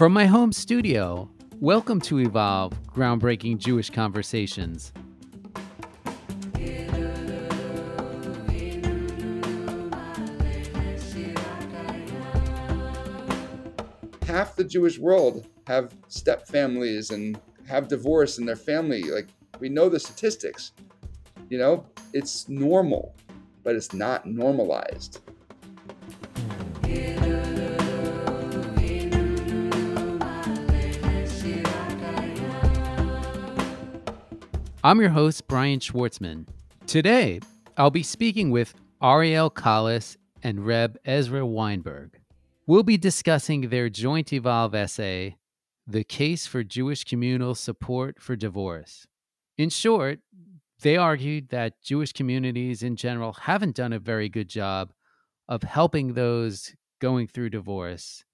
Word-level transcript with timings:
From 0.00 0.14
my 0.14 0.24
home 0.24 0.50
studio, 0.50 1.28
welcome 1.56 2.00
to 2.00 2.20
Evolve 2.20 2.72
Groundbreaking 2.86 3.58
Jewish 3.58 3.90
Conversations. 3.90 4.94
Half 14.22 14.56
the 14.56 14.64
Jewish 14.66 14.98
world 14.98 15.46
have 15.66 15.92
step 16.08 16.48
families 16.48 17.10
and 17.10 17.38
have 17.68 17.88
divorce 17.88 18.38
in 18.38 18.46
their 18.46 18.56
family. 18.56 19.02
Like, 19.02 19.28
we 19.58 19.68
know 19.68 19.90
the 19.90 20.00
statistics. 20.00 20.72
You 21.50 21.58
know, 21.58 21.84
it's 22.14 22.48
normal, 22.48 23.14
but 23.62 23.76
it's 23.76 23.92
not 23.92 24.24
normalized. 24.24 25.20
I'm 34.82 34.98
your 34.98 35.10
host, 35.10 35.46
Brian 35.46 35.78
Schwartzman. 35.78 36.46
Today, 36.86 37.40
I'll 37.76 37.90
be 37.90 38.02
speaking 38.02 38.50
with 38.50 38.72
Ariel 39.02 39.50
Collis 39.50 40.16
and 40.42 40.64
Reb 40.66 40.96
Ezra 41.04 41.44
Weinberg. 41.44 42.18
We'll 42.66 42.82
be 42.82 42.96
discussing 42.96 43.68
their 43.68 43.90
joint 43.90 44.32
Evolve 44.32 44.74
essay, 44.74 45.36
The 45.86 46.02
Case 46.02 46.46
for 46.46 46.64
Jewish 46.64 47.04
Communal 47.04 47.54
Support 47.54 48.22
for 48.22 48.36
Divorce. 48.36 49.06
In 49.58 49.68
short, 49.68 50.20
they 50.80 50.96
argued 50.96 51.50
that 51.50 51.82
Jewish 51.82 52.14
communities 52.14 52.82
in 52.82 52.96
general 52.96 53.34
haven't 53.34 53.76
done 53.76 53.92
a 53.92 53.98
very 53.98 54.30
good 54.30 54.48
job 54.48 54.94
of 55.46 55.62
helping 55.62 56.14
those 56.14 56.74
going 57.02 57.26
through 57.26 57.50
divorce, 57.50 58.24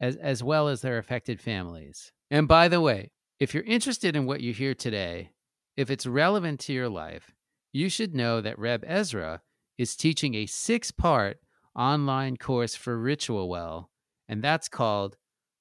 as, 0.00 0.16
as 0.16 0.42
well 0.42 0.66
as 0.68 0.80
their 0.80 0.96
affected 0.96 1.42
families. 1.42 2.10
And 2.30 2.48
by 2.48 2.68
the 2.68 2.80
way, 2.80 3.10
if 3.38 3.52
you're 3.52 3.64
interested 3.64 4.16
in 4.16 4.24
what 4.24 4.40
you 4.40 4.54
hear 4.54 4.72
today, 4.72 5.32
if 5.80 5.88
it's 5.88 6.06
relevant 6.06 6.60
to 6.60 6.74
your 6.74 6.90
life, 6.90 7.32
you 7.72 7.88
should 7.88 8.14
know 8.14 8.42
that 8.42 8.58
Reb 8.58 8.84
Ezra 8.86 9.40
is 9.78 9.96
teaching 9.96 10.34
a 10.34 10.44
six 10.44 10.90
part 10.90 11.38
online 11.74 12.36
course 12.36 12.74
for 12.74 12.98
Ritual 12.98 13.48
Well, 13.48 13.88
and 14.28 14.44
that's 14.44 14.68
called 14.68 15.16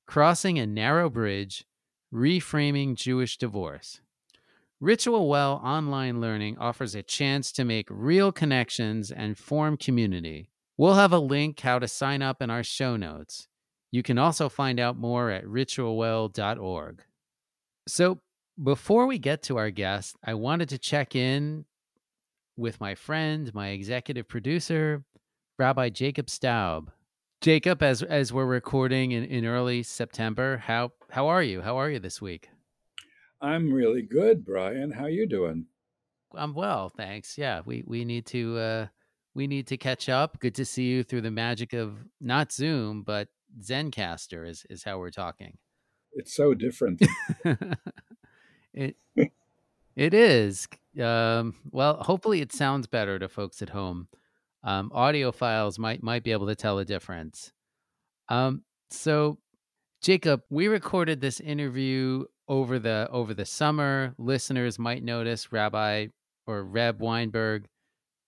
Crossing 0.07 0.59
a 0.59 0.67
Narrow 0.67 1.09
Bridge 1.09 1.63
Reframing 2.13 2.95
Jewish 2.95 3.37
Divorce. 3.37 4.01
Ritual 4.81 5.29
Well 5.29 5.61
online 5.63 6.19
learning 6.19 6.57
offers 6.57 6.95
a 6.95 7.01
chance 7.01 7.53
to 7.53 7.63
make 7.63 7.87
real 7.89 8.33
connections 8.33 9.11
and 9.11 9.37
form 9.37 9.77
community. 9.77 10.49
We'll 10.75 10.95
have 10.95 11.13
a 11.13 11.19
link 11.19 11.61
how 11.61 11.79
to 11.79 11.87
sign 11.87 12.21
up 12.21 12.41
in 12.41 12.49
our 12.49 12.63
show 12.63 12.97
notes. 12.97 13.47
You 13.89 14.03
can 14.03 14.17
also 14.17 14.49
find 14.49 14.81
out 14.81 14.97
more 14.97 15.29
at 15.31 15.45
ritualwell.org. 15.45 17.03
So, 17.87 18.19
before 18.61 19.05
we 19.07 19.17
get 19.17 19.43
to 19.43 19.57
our 19.57 19.71
guest, 19.71 20.17
I 20.23 20.33
wanted 20.33 20.69
to 20.69 20.77
check 20.77 21.15
in 21.15 21.65
with 22.57 22.79
my 22.81 22.95
friend, 22.95 23.53
my 23.53 23.69
executive 23.69 24.27
producer, 24.27 25.03
Rabbi 25.57 25.89
Jacob 25.89 26.29
Staub. 26.29 26.91
Jacob, 27.41 27.81
as 27.81 28.03
as 28.03 28.33
we're 28.33 28.45
recording 28.45 29.11
in, 29.11 29.23
in 29.23 29.45
early 29.45 29.81
September, 29.83 30.57
how 30.57 30.91
how 31.09 31.27
are 31.27 31.41
you? 31.41 31.61
How 31.61 31.77
are 31.77 31.89
you 31.89 31.99
this 31.99 32.21
week? 32.21 32.49
I'm 33.41 33.71
really 33.71 34.01
good, 34.01 34.45
Brian. 34.45 34.91
How 34.91 35.05
are 35.05 35.09
you 35.09 35.25
doing? 35.25 35.65
I'm 36.35 36.53
well, 36.53 36.89
thanks. 36.89 37.37
Yeah, 37.37 37.61
we 37.65 37.83
we 37.87 38.03
need 38.03 38.25
to 38.27 38.57
uh 38.57 38.87
we 39.35 39.47
need 39.47 39.67
to 39.67 39.77
catch 39.77 40.09
up. 40.09 40.39
Good 40.41 40.55
to 40.55 40.65
see 40.65 40.83
you 40.83 41.03
through 41.03 41.21
the 41.21 41.31
magic 41.31 41.71
of 41.71 41.97
not 42.19 42.51
Zoom, 42.51 43.03
but 43.03 43.29
Zencastr 43.61 44.45
is 44.45 44.65
is 44.69 44.83
how 44.83 44.99
we're 44.99 45.09
talking. 45.09 45.57
It's 46.11 46.35
so 46.35 46.53
different. 46.53 47.01
It 48.79 48.95
it 49.95 50.13
is. 50.13 50.67
Um, 51.01 51.55
well, 51.71 51.97
hopefully 51.97 52.41
it 52.41 52.53
sounds 52.53 52.87
better 52.87 53.19
to 53.19 53.27
folks 53.27 53.61
at 53.61 53.69
home. 53.69 54.07
Um, 54.63 54.91
audio 54.93 55.31
files 55.31 55.77
might 55.77 56.01
might 56.01 56.23
be 56.23 56.31
able 56.31 56.47
to 56.47 56.55
tell 56.55 56.79
a 56.79 56.85
difference. 56.85 57.51
Um, 58.29 58.63
so, 58.89 59.37
Jacob, 60.01 60.41
we 60.49 60.67
recorded 60.67 61.21
this 61.21 61.39
interview 61.39 62.25
over 62.47 62.79
the 62.79 63.07
over 63.11 63.33
the 63.33 63.45
summer. 63.45 64.15
Listeners 64.17 64.79
might 64.79 65.03
notice 65.03 65.51
Rabbi 65.51 66.07
or 66.47 66.63
Reb 66.63 67.01
Weinberg 67.01 67.67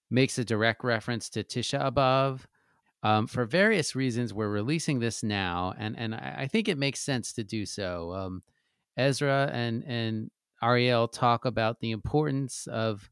makes 0.09 0.37
a 0.37 0.45
direct 0.45 0.83
reference 0.83 1.29
to 1.29 1.43
Tisha 1.43 1.91
B'av. 1.91 2.41
Um, 3.03 3.25
for 3.25 3.45
various 3.45 3.95
reasons, 3.95 4.33
we're 4.33 4.49
releasing 4.49 4.99
this 4.99 5.23
now, 5.23 5.73
and 5.77 5.97
and 5.97 6.13
I 6.13 6.47
think 6.47 6.67
it 6.67 6.77
makes 6.77 6.99
sense 6.99 7.33
to 7.33 7.43
do 7.43 7.65
so. 7.65 8.13
Um, 8.13 8.43
Ezra 8.97 9.49
and 9.51 9.83
and 9.85 10.31
Ariel 10.63 11.07
talk 11.07 11.45
about 11.45 11.79
the 11.79 11.91
importance 11.91 12.67
of 12.67 13.09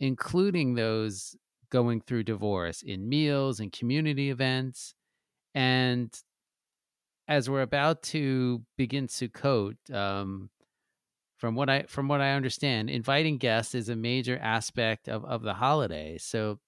including 0.00 0.74
those 0.74 1.36
going 1.70 2.00
through 2.00 2.22
divorce 2.22 2.82
in 2.82 3.08
meals 3.08 3.60
and 3.60 3.72
community 3.72 4.30
events. 4.30 4.94
And 5.54 6.12
as 7.26 7.50
we're 7.50 7.62
about 7.62 8.02
to 8.04 8.62
begin 8.76 9.06
Sukkot, 9.06 9.76
um, 9.92 10.50
from 11.36 11.54
what 11.54 11.70
I 11.70 11.84
from 11.84 12.08
what 12.08 12.20
I 12.20 12.32
understand, 12.32 12.90
inviting 12.90 13.38
guests 13.38 13.74
is 13.74 13.88
a 13.88 13.96
major 13.96 14.38
aspect 14.38 15.08
of, 15.08 15.24
of 15.24 15.42
the 15.42 15.54
holiday. 15.54 16.18
So, 16.18 16.58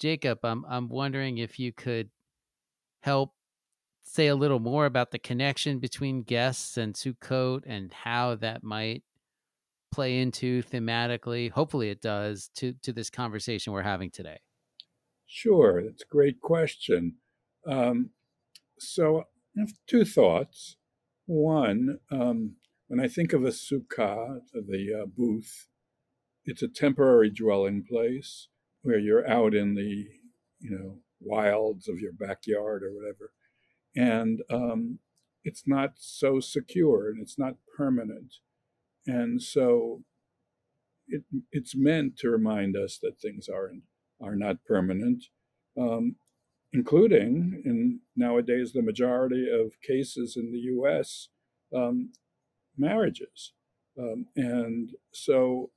Jacob, 0.00 0.38
I'm 0.42 0.64
I'm 0.68 0.88
wondering 0.88 1.38
if 1.38 1.58
you 1.58 1.72
could 1.72 2.08
help 3.00 3.32
say 4.02 4.28
a 4.28 4.36
little 4.36 4.60
more 4.60 4.86
about 4.86 5.10
the 5.10 5.18
connection 5.18 5.80
between 5.80 6.22
guests 6.22 6.76
and 6.76 6.94
Sukkot 6.94 7.62
and 7.66 7.92
how 7.92 8.36
that 8.36 8.62
might 8.62 9.02
play 9.96 10.18
into 10.18 10.62
thematically 10.62 11.50
hopefully 11.50 11.90
it 11.90 12.00
does 12.00 12.50
to 12.54 12.74
to 12.82 12.92
this 12.92 13.10
conversation 13.10 13.72
we're 13.72 13.82
having 13.82 14.10
today? 14.10 14.38
Sure 15.26 15.82
that's 15.82 16.02
a 16.02 16.12
great 16.12 16.40
question. 16.40 17.16
Um, 17.66 18.10
so 18.78 19.24
i 19.56 19.60
have 19.60 19.72
two 19.88 20.04
thoughts. 20.04 20.76
One 21.26 21.98
um, 22.12 22.56
when 22.88 23.00
i 23.00 23.08
think 23.08 23.32
of 23.32 23.44
a 23.44 23.48
sukkah 23.48 24.40
the 24.52 25.02
uh, 25.02 25.06
booth 25.06 25.66
it's 26.44 26.62
a 26.62 26.68
temporary 26.68 27.30
dwelling 27.30 27.82
place 27.82 28.48
where 28.82 28.98
you're 28.98 29.28
out 29.28 29.52
in 29.52 29.74
the 29.74 30.06
you 30.60 30.70
know 30.70 30.98
wilds 31.20 31.88
of 31.88 31.98
your 31.98 32.12
backyard 32.12 32.82
or 32.82 32.92
whatever. 32.92 33.32
And 33.96 34.42
um, 34.50 34.98
it's 35.44 35.64
not 35.66 35.94
so 35.96 36.40
secure 36.40 37.08
and 37.08 37.20
it's 37.20 37.38
not 37.38 37.56
permanent 37.76 38.34
and 39.06 39.42
so 39.42 40.02
it, 41.08 41.22
it's 41.52 41.76
meant 41.76 42.16
to 42.18 42.30
remind 42.30 42.76
us 42.76 42.98
that 43.02 43.20
things 43.20 43.48
aren't 43.48 43.82
are 44.20 44.36
not 44.36 44.64
permanent, 44.64 45.24
um, 45.78 46.16
including 46.72 47.62
in 47.64 48.00
nowadays 48.16 48.72
the 48.72 48.82
majority 48.82 49.46
of 49.50 49.80
cases 49.82 50.36
in 50.36 50.52
the 50.52 50.58
U.S. 50.58 51.28
Um, 51.74 52.12
marriages, 52.78 53.52
um, 53.98 54.26
and 54.36 54.90
so 55.12 55.70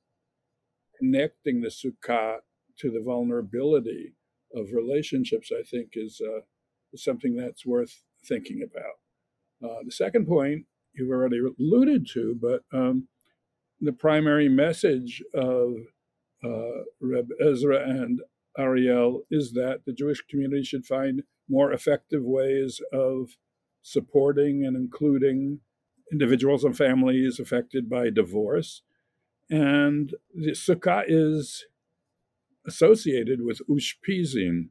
connecting 0.98 1.62
the 1.62 1.70
sukkah 1.70 2.38
to 2.80 2.92
the 2.92 3.02
vulnerability 3.02 4.16
of 4.54 4.68
relationships, 4.74 5.52
I 5.58 5.64
think, 5.64 5.90
is, 5.94 6.22
uh, 6.26 6.42
something 6.96 7.36
that's 7.36 7.66
worth 7.66 8.02
thinking 8.28 8.62
about. 8.64 8.98
Uh, 9.64 9.84
the 9.86 9.92
second 9.92 10.28
point 10.28 10.66
you've 10.94 11.12
already 11.12 11.40
alluded 11.60 12.08
to, 12.14 12.38
but 12.42 12.64
um, 12.78 13.08
the 13.82 13.94
primary 13.94 14.50
message 14.50 15.24
of 15.34 15.74
uh, 16.44 16.84
Reb 17.02 17.30
Ezra 17.42 17.88
and 17.88 18.22
Ariel 18.58 19.24
is 19.30 19.54
that 19.54 19.82
the 19.86 19.94
Jewish 19.94 20.22
community 20.30 20.64
should 20.64 20.86
find 20.86 21.24
more 21.48 21.72
effective 21.72 22.24
ways 22.24 22.82
of 22.92 23.38
supporting 23.82 24.66
and 24.66 24.76
including 24.76 25.60
individuals 26.12 26.64
and 26.64 26.76
families 26.76 27.40
affected 27.40 27.90
by 27.90 28.10
divorce. 28.10 28.82
And 29.50 30.14
the 30.34 30.52
sukkah 30.52 31.06
is 31.08 31.66
associated 32.68 33.42
with 33.42 33.62
ushpizin, 33.70 34.70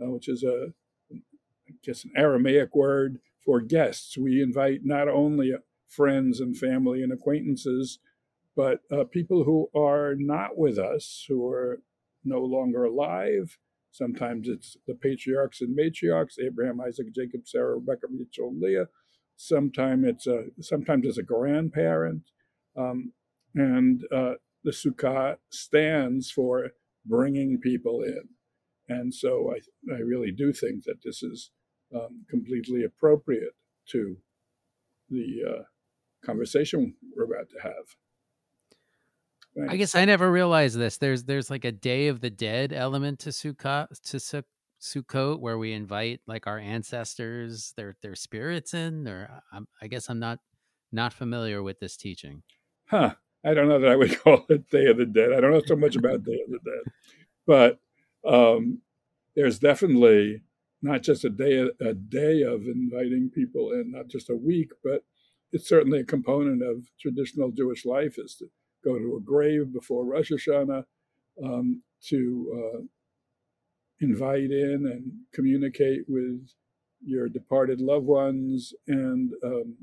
uh, 0.00 0.10
which 0.10 0.28
is 0.28 0.44
a, 0.44 0.72
I 1.12 1.72
guess, 1.82 2.04
an 2.04 2.12
Aramaic 2.16 2.74
word 2.74 3.18
for 3.44 3.60
guests. 3.60 4.16
We 4.16 4.42
invite 4.42 4.80
not 4.84 5.08
only 5.08 5.52
friends 5.88 6.40
and 6.40 6.56
family 6.56 7.02
and 7.02 7.12
acquaintances, 7.12 7.98
but 8.60 8.80
uh, 8.92 9.04
people 9.04 9.44
who 9.44 9.70
are 9.74 10.14
not 10.18 10.58
with 10.58 10.78
us, 10.78 11.24
who 11.26 11.48
are 11.48 11.80
no 12.26 12.40
longer 12.40 12.84
alive, 12.84 13.56
sometimes 13.90 14.48
it's 14.48 14.76
the 14.86 14.94
patriarchs 14.94 15.62
and 15.62 15.74
matriarchs, 15.74 16.38
Abraham, 16.38 16.78
Isaac, 16.78 17.06
Jacob, 17.14 17.48
Sarah, 17.48 17.76
Rebecca, 17.76 18.08
Rachel, 18.10 18.52
Leah. 18.54 18.88
Sometimes 19.36 20.04
it's 20.06 20.26
a 20.26 20.44
sometimes 20.60 21.06
it's 21.06 21.16
a 21.16 21.22
grandparent, 21.22 22.24
um, 22.76 23.14
and 23.54 24.02
uh, 24.14 24.34
the 24.62 24.72
sukkah 24.72 25.36
stands 25.50 26.30
for 26.30 26.72
bringing 27.06 27.58
people 27.62 28.02
in, 28.02 28.24
and 28.90 29.14
so 29.14 29.54
I 29.54 29.94
I 29.94 30.00
really 30.00 30.32
do 30.32 30.52
think 30.52 30.84
that 30.84 31.00
this 31.02 31.22
is 31.22 31.50
um, 31.94 32.26
completely 32.28 32.84
appropriate 32.84 33.54
to 33.92 34.18
the 35.08 35.38
uh, 35.48 35.62
conversation 36.22 36.96
we're 37.16 37.24
about 37.24 37.48
to 37.48 37.62
have. 37.62 37.86
I 39.68 39.76
guess 39.76 39.94
I 39.94 40.04
never 40.04 40.30
realized 40.30 40.78
this. 40.78 40.98
There's 40.98 41.24
there's 41.24 41.50
like 41.50 41.64
a 41.64 41.72
Day 41.72 42.08
of 42.08 42.20
the 42.20 42.30
Dead 42.30 42.72
element 42.72 43.20
to 43.20 43.30
Sukkot 43.30 43.88
to 44.10 44.44
Sukkot 44.80 45.40
where 45.40 45.58
we 45.58 45.72
invite 45.72 46.20
like 46.26 46.46
our 46.46 46.58
ancestors, 46.58 47.72
their 47.76 47.96
their 48.02 48.14
spirits 48.14 48.74
in. 48.74 49.08
Or 49.08 49.42
I'm, 49.52 49.66
I 49.82 49.88
guess 49.88 50.08
I'm 50.08 50.20
not 50.20 50.38
not 50.92 51.12
familiar 51.12 51.62
with 51.62 51.80
this 51.80 51.96
teaching. 51.96 52.42
Huh. 52.86 53.14
I 53.44 53.54
don't 53.54 53.68
know 53.68 53.80
that 53.80 53.90
I 53.90 53.96
would 53.96 54.18
call 54.24 54.44
it 54.48 54.70
Day 54.70 54.86
of 54.86 54.98
the 54.98 55.06
Dead. 55.06 55.32
I 55.32 55.40
don't 55.40 55.52
know 55.52 55.62
so 55.64 55.76
much 55.76 55.96
about 55.96 56.24
Day 56.24 56.40
of 56.44 56.50
the 56.50 56.60
Dead, 56.64 56.92
but 57.46 57.80
um, 58.24 58.80
there's 59.34 59.58
definitely 59.58 60.42
not 60.82 61.02
just 61.02 61.24
a 61.24 61.30
day 61.30 61.68
a 61.80 61.94
day 61.94 62.42
of 62.42 62.62
inviting 62.62 63.30
people 63.34 63.72
in, 63.72 63.90
not 63.92 64.08
just 64.08 64.30
a 64.30 64.36
week, 64.36 64.70
but 64.84 65.04
it's 65.52 65.68
certainly 65.68 66.00
a 66.00 66.04
component 66.04 66.62
of 66.62 66.84
traditional 67.00 67.50
Jewish 67.50 67.84
life 67.84 68.16
is 68.18 68.36
to 68.36 68.46
go 68.84 68.98
to 68.98 69.16
a 69.16 69.20
grave 69.20 69.72
before 69.72 70.04
Rosh 70.04 70.32
Hashanah, 70.32 70.84
um, 71.44 71.82
to 72.08 72.74
uh, 72.76 72.80
invite 74.00 74.50
in 74.50 74.86
and 74.90 75.12
communicate 75.32 76.02
with 76.08 76.48
your 77.04 77.28
departed 77.28 77.80
loved 77.80 78.06
ones, 78.06 78.72
and 78.88 79.32
um, 79.44 79.76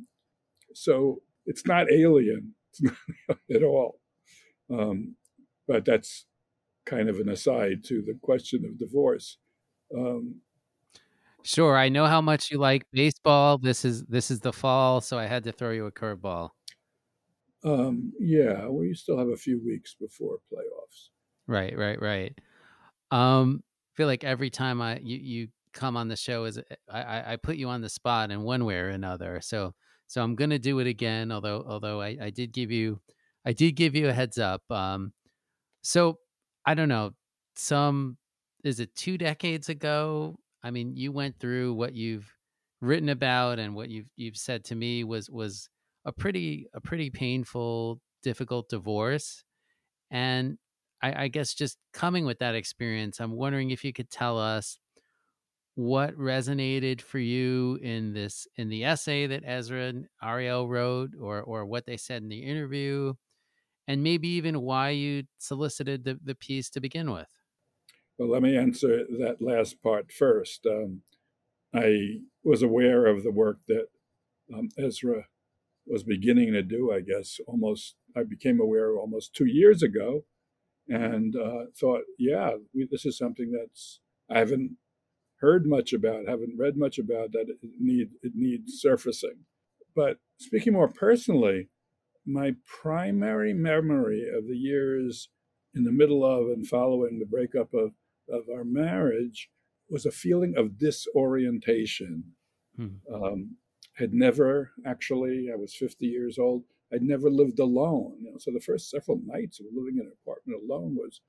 so 0.73 1.21
it's 1.45 1.65
not 1.65 1.91
alien, 1.91 2.53
it's 2.71 2.81
not 3.29 3.37
at 3.53 3.63
all. 3.63 3.99
Um, 4.69 5.15
but 5.67 5.85
that's 5.85 6.25
kind 6.85 7.09
of 7.09 7.19
an 7.19 7.29
aside 7.29 7.83
to 7.85 8.01
the 8.01 8.17
question 8.21 8.65
of 8.65 8.77
divorce. 8.79 9.37
Um, 9.95 10.41
Sure, 11.43 11.77
I 11.77 11.87
know 11.87 12.07
how 12.07 12.19
much 12.19 12.51
you 12.51 12.57
like 12.57 12.83
baseball. 12.91 13.57
This 13.57 13.85
is 13.85 14.03
this 14.05 14.29
is 14.29 14.41
the 14.41 14.51
fall, 14.51 14.99
so 14.99 15.17
I 15.17 15.27
had 15.27 15.45
to 15.45 15.53
throw 15.53 15.71
you 15.71 15.85
a 15.85 15.91
curveball. 15.91 16.49
Um, 17.67 18.13
yeah, 18.19 18.67
we 18.67 18.93
still 18.93 19.17
have 19.17 19.29
a 19.29 19.37
few 19.37 19.63
weeks 19.63 19.93
before 19.93 20.39
playoffs. 20.51 21.09
Right, 21.47 21.77
right, 21.77 22.01
right. 22.01 22.37
Um, 23.11 23.63
I 23.93 23.97
feel 23.97 24.07
like 24.07 24.23
every 24.23 24.49
time 24.49 24.81
I 24.81 24.99
you 24.99 25.17
you 25.17 25.47
come 25.73 25.97
on 25.97 26.07
the 26.07 26.15
show 26.15 26.45
is 26.45 26.59
I 26.89 27.33
I 27.33 27.35
put 27.37 27.57
you 27.57 27.69
on 27.69 27.81
the 27.81 27.89
spot 27.89 28.31
in 28.31 28.43
one 28.43 28.65
way 28.65 28.77
or 28.77 28.89
another. 28.89 29.41
So 29.41 29.73
so 30.07 30.23
I'm 30.23 30.35
gonna 30.35 30.59
do 30.59 30.79
it 30.79 30.87
again. 30.87 31.31
Although 31.31 31.63
although 31.67 32.01
I 32.01 32.17
I 32.21 32.29
did 32.29 32.53
give 32.53 32.71
you 32.71 33.01
I 33.45 33.53
did 33.53 33.73
give 33.73 33.95
you 33.95 34.09
a 34.09 34.13
heads 34.13 34.37
up. 34.37 34.69
Um, 34.71 35.13
so 35.83 36.19
I 36.65 36.73
don't 36.73 36.89
know 36.89 37.11
some 37.55 38.17
is 38.63 38.79
it 38.79 38.95
two 38.95 39.17
decades 39.17 39.69
ago 39.69 40.37
I 40.63 40.71
mean, 40.71 40.97
you 40.97 41.11
went 41.11 41.39
through 41.39 41.75
what 41.75 41.93
you've 41.93 42.35
written 42.81 43.09
about 43.09 43.59
and 43.59 43.75
what 43.75 43.89
you've 43.89 44.09
you've 44.15 44.37
said 44.37 44.65
to 44.65 44.75
me 44.75 45.03
was 45.03 45.29
was 45.29 45.69
a 46.07 46.11
pretty 46.11 46.67
a 46.73 46.81
pretty 46.81 47.11
painful, 47.11 47.99
difficult 48.23 48.69
divorce. 48.69 49.43
And 50.09 50.57
I, 51.03 51.25
I 51.25 51.27
guess 51.27 51.53
just 51.53 51.77
coming 51.93 52.25
with 52.25 52.39
that 52.39 52.55
experience, 52.55 53.19
I'm 53.19 53.33
wondering 53.33 53.69
if 53.71 53.83
you 53.83 53.93
could 53.93 54.09
tell 54.09 54.39
us 54.39 54.79
what 55.75 56.17
resonated 56.17 57.01
for 57.01 57.19
you 57.19 57.77
in 57.83 58.13
this 58.13 58.47
in 58.55 58.69
the 58.69 58.85
essay 58.85 59.27
that 59.27 59.43
Ezra 59.45 59.83
and 59.83 60.07
Ariel 60.23 60.67
wrote 60.67 61.11
or 61.21 61.43
or 61.43 61.65
what 61.65 61.85
they 61.85 61.97
said 61.97 62.23
in 62.23 62.29
the 62.29 62.39
interview 62.39 63.13
and 63.87 64.01
maybe 64.01 64.27
even 64.29 64.61
why 64.61 64.89
you 64.89 65.23
solicited 65.37 66.03
the, 66.03 66.19
the 66.23 66.35
piece 66.35 66.69
to 66.71 66.81
begin 66.81 67.11
with. 67.11 67.29
Well, 68.17 68.29
let 68.29 68.41
me 68.41 68.57
answer 68.57 69.05
that 69.19 69.37
last 69.39 69.81
part 69.83 70.11
first. 70.11 70.65
Um, 70.65 71.01
I 71.73 72.21
was 72.43 72.63
aware 72.63 73.05
of 73.05 73.23
the 73.23 73.31
work 73.31 73.59
that 73.67 73.87
um, 74.53 74.69
Ezra 74.77 75.25
was 75.87 76.03
beginning 76.03 76.53
to 76.53 76.63
do, 76.63 76.91
I 76.91 77.01
guess, 77.01 77.39
almost, 77.47 77.95
I 78.15 78.23
became 78.23 78.59
aware 78.59 78.95
almost 78.95 79.33
two 79.33 79.45
years 79.45 79.81
ago 79.81 80.25
and 80.87 81.35
uh, 81.35 81.65
thought, 81.79 82.01
yeah, 82.17 82.51
we, 82.73 82.87
this 82.89 83.05
is 83.05 83.17
something 83.17 83.51
that's, 83.51 83.99
I 84.29 84.39
haven't 84.39 84.77
heard 85.39 85.65
much 85.65 85.93
about, 85.93 86.27
haven't 86.27 86.57
read 86.57 86.77
much 86.77 86.97
about 86.97 87.31
that 87.33 87.45
it, 87.49 87.57
need, 87.79 88.09
it 88.21 88.33
needs 88.35 88.79
surfacing. 88.81 89.45
But 89.95 90.17
speaking 90.37 90.73
more 90.73 90.87
personally, 90.87 91.69
my 92.25 92.55
primary 92.65 93.53
memory 93.53 94.25
of 94.35 94.47
the 94.47 94.57
years 94.57 95.29
in 95.73 95.83
the 95.83 95.91
middle 95.91 96.25
of 96.25 96.47
and 96.47 96.67
following 96.67 97.19
the 97.19 97.25
breakup 97.25 97.73
of 97.73 97.91
of 98.29 98.43
our 98.53 98.63
marriage 98.63 99.49
was 99.89 100.05
a 100.05 100.11
feeling 100.11 100.53
of 100.57 100.77
disorientation. 100.77 102.23
Hmm. 102.75 102.87
Um, 103.13 103.55
had 103.97 104.13
never 104.13 104.71
actually, 104.85 105.49
I 105.51 105.55
was 105.55 105.75
50 105.75 106.05
years 106.05 106.37
old, 106.37 106.63
I'd 106.93 107.01
never 107.01 107.29
lived 107.29 107.59
alone. 107.59 108.17
You 108.21 108.31
know, 108.31 108.37
so 108.37 108.51
the 108.51 108.59
first 108.59 108.89
several 108.89 109.19
nights 109.25 109.59
of 109.59 109.65
living 109.73 109.95
in 109.95 110.05
an 110.05 110.13
apartment 110.21 110.61
alone 110.63 110.95
was 110.95 111.21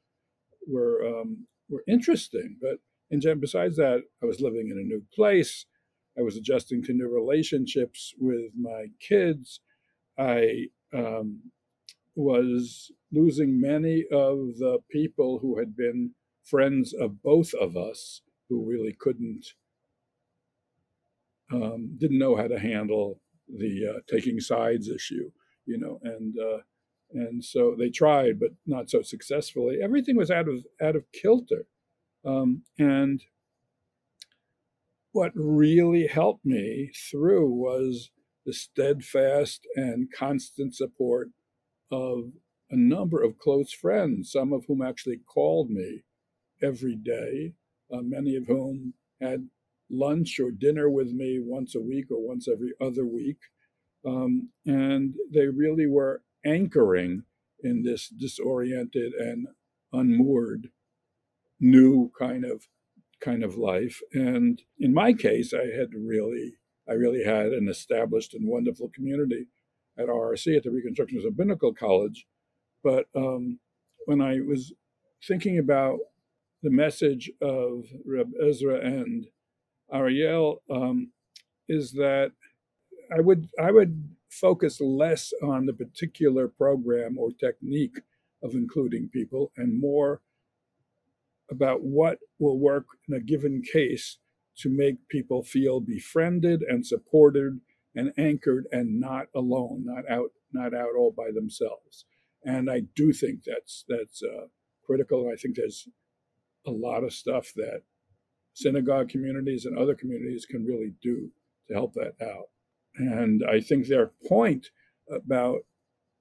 were 0.67 1.05
um, 1.07 1.47
were 1.69 1.83
interesting. 1.89 2.57
But 2.61 2.79
and 3.11 3.41
besides 3.41 3.77
that, 3.77 4.03
I 4.23 4.27
was 4.27 4.41
living 4.41 4.69
in 4.71 4.79
a 4.79 4.83
new 4.83 5.03
place. 5.15 5.67
I 6.19 6.23
was 6.23 6.37
adjusting 6.37 6.83
to 6.85 6.93
new 6.93 7.09
relationships 7.09 8.15
with 8.19 8.53
my 8.59 8.87
kids. 9.01 9.61
I 10.19 10.67
um, 10.93 11.53
was 12.15 12.91
losing 13.13 13.61
many 13.61 14.05
of 14.13 14.59
the 14.59 14.79
people 14.91 15.39
who 15.39 15.59
had 15.59 15.77
been 15.77 16.11
friends 16.45 16.93
of 16.93 17.23
both 17.23 17.55
of 17.55 17.77
us 17.77 18.23
who 18.49 18.69
really 18.69 18.97
couldn't, 18.99 19.47
um, 21.53 21.97
didn't 21.99 22.19
know 22.19 22.37
how 22.37 22.47
to 22.47 22.59
handle 22.59 23.21
the 23.49 23.95
uh, 23.97 24.01
taking 24.11 24.41
sides 24.41 24.89
issue, 24.89 25.31
you 25.67 25.79
know, 25.79 25.99
and 26.03 26.35
uh, 26.39 26.59
and 27.13 27.43
so 27.45 27.75
they 27.79 27.89
tried, 27.89 28.39
but 28.39 28.51
not 28.67 28.91
so 28.91 29.03
successfully. 29.03 29.79
Everything 29.83 30.17
was 30.17 30.31
out 30.31 30.49
of 30.49 30.65
out 30.83 30.97
of 30.97 31.11
kilter, 31.13 31.67
um, 32.25 32.63
and 32.79 33.23
what 35.13 35.33
really 35.35 36.07
helped 36.07 36.45
me 36.45 36.91
through 37.11 37.49
was 37.49 38.11
the 38.45 38.53
steadfast 38.53 39.67
and 39.75 40.13
constant 40.13 40.75
support 40.75 41.31
of 41.91 42.33
a 42.71 42.77
number 42.77 43.23
of 43.23 43.39
close 43.39 43.73
friends, 43.73 44.31
some 44.31 44.53
of 44.53 44.65
whom 44.67 44.83
actually 44.83 45.17
called 45.17 45.71
me 45.71 46.05
every 46.63 46.95
day, 46.95 47.55
uh, 47.93 48.03
many 48.03 48.37
of 48.37 48.47
whom 48.47 48.95
had 49.21 49.49
lunch 49.91 50.39
or 50.41 50.51
dinner 50.51 50.91
with 50.91 51.13
me 51.13 51.39
once 51.41 51.75
a 51.75 51.81
week 51.81 52.07
or 52.11 52.27
once 52.27 52.49
every 52.49 52.73
other 52.81 53.07
week. 53.07 53.39
Um, 54.07 54.51
and 54.67 55.15
they 55.33 55.47
really 55.47 55.87
were 55.87 56.23
anchoring 56.45 57.25
in 57.63 57.83
this 57.83 58.09
disoriented 58.09 59.13
and 59.13 59.49
unmoored 59.93 60.69
new 61.61 62.11
kind 62.19 62.45
of 62.45 62.69
kind 63.21 63.43
of 63.43 63.57
life. 63.57 64.01
And 64.13 64.63
in 64.79 64.95
my 64.95 65.13
case, 65.13 65.53
I 65.53 65.77
had 65.77 65.93
really, 65.95 66.55
I 66.89 66.93
really 66.93 67.25
had 67.25 67.47
an 67.47 67.69
established 67.69 68.35
and 68.35 68.49
wonderful 68.49 68.91
community 68.95 69.49
at 69.99 70.07
RRC 70.07 70.57
at 70.57 70.63
the 70.63 70.71
Reconstruction 70.71 71.21
Rabbinical 71.25 71.75
College. 71.75 72.27
But 72.85 73.07
um, 73.17 73.59
when 74.07 74.21
I 74.21 74.39
was 74.41 74.73
thinking 75.27 75.59
about 75.59 75.99
the 76.63 76.71
message 76.71 77.31
of 77.41 77.87
Reb 78.07 78.31
Ezra 78.41 78.81
and 78.81 79.27
Ariel 79.93 80.63
um, 80.71 81.13
is 81.69 81.93
that 81.93 82.33
I 83.17 83.21
would 83.21 83.49
I 83.61 83.71
would 83.71 84.17
focus 84.31 84.81
less 84.81 85.33
on 85.43 85.67
the 85.67 85.73
particular 85.73 86.49
program 86.49 87.19
or 87.19 87.31
technique 87.33 88.01
of 88.43 88.53
including 88.55 89.09
people 89.09 89.53
and 89.57 89.81
more 89.81 90.21
about 91.51 91.83
what 91.83 92.19
will 92.39 92.59
work 92.59 92.87
in 93.09 93.15
a 93.15 93.21
given 93.21 93.63
case 93.63 94.19
to 94.59 94.69
make 94.69 95.09
people 95.09 95.43
feel 95.43 95.81
befriended 95.81 96.63
and 96.63 96.87
supported 96.87 97.61
and 97.95 98.13
anchored 98.19 98.67
and 98.71 99.01
not 99.01 99.27
alone, 99.35 99.85
not 99.85 100.09
out, 100.11 100.31
not 100.53 100.75
out 100.75 100.91
all 100.97 101.13
by 101.17 101.31
themselves. 101.33 102.05
And 102.45 102.71
I 102.71 102.81
do 102.95 103.13
think 103.13 103.45
that's 103.45 103.85
that's 103.89 104.23
uh, 104.23 104.47
critical. 104.85 105.31
I 105.33 105.37
think 105.37 105.57
there's 105.57 105.89
a 106.67 106.71
lot 106.71 107.05
of 107.05 107.13
stuff 107.13 107.53
that 107.57 107.83
synagogue 108.59 109.09
communities 109.09 109.65
and 109.65 109.79
other 109.79 109.95
communities 109.95 110.45
can 110.45 110.65
really 110.65 110.93
do 111.01 111.31
to 111.69 111.75
help 111.75 111.95
that 111.95 112.15
out. 112.21 112.49
And 112.97 113.45
I 113.49 113.61
think 113.61 113.87
their 113.87 114.11
point 114.29 114.71
about 115.09 115.61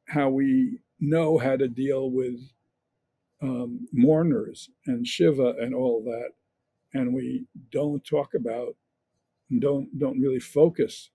how 0.10 0.30
we 0.30 0.80
know 1.00 1.40
how 1.40 1.56
to 1.58 1.68
deal 1.68 2.12
with 2.12 2.40
um, 3.42 3.88
mourners 3.92 4.70
and 4.86 5.08
Shiva 5.08 5.56
and 5.60 5.74
all 5.74 6.04
that, 6.04 6.32
and 6.94 7.14
we 7.14 7.46
don't 7.72 8.06
talk 8.06 8.34
about, 8.36 8.76
don't 9.60 9.98
don't 9.98 10.20
really 10.20 10.40
focus 10.40 11.10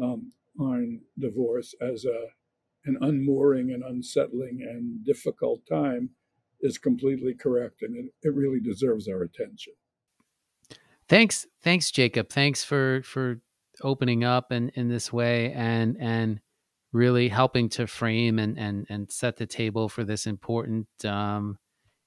um, 0.00 0.32
on 0.60 1.00
divorce 1.18 1.74
as 1.80 2.04
a 2.04 2.28
an 2.84 2.96
unmooring 3.00 3.72
and 3.72 3.82
unsettling 3.82 4.60
and 4.62 5.04
difficult 5.04 5.60
time 5.68 6.10
is 6.60 6.78
completely 6.78 7.34
correct 7.34 7.82
and 7.82 7.96
it, 7.96 8.12
it 8.22 8.34
really 8.34 8.60
deserves 8.60 9.08
our 9.08 9.22
attention. 9.22 9.74
Thanks, 11.08 11.46
thanks, 11.62 11.90
Jacob. 11.90 12.28
Thanks 12.28 12.62
for 12.64 13.02
for 13.02 13.40
opening 13.82 14.24
up 14.24 14.52
in, 14.52 14.70
in 14.70 14.88
this 14.88 15.12
way 15.12 15.52
and 15.52 15.96
and 16.00 16.40
really 16.92 17.28
helping 17.28 17.68
to 17.70 17.86
frame 17.86 18.38
and 18.38 18.58
and 18.58 18.86
and 18.88 19.10
set 19.10 19.36
the 19.36 19.46
table 19.46 19.88
for 19.88 20.04
this 20.04 20.26
important 20.26 20.86
um, 21.04 21.58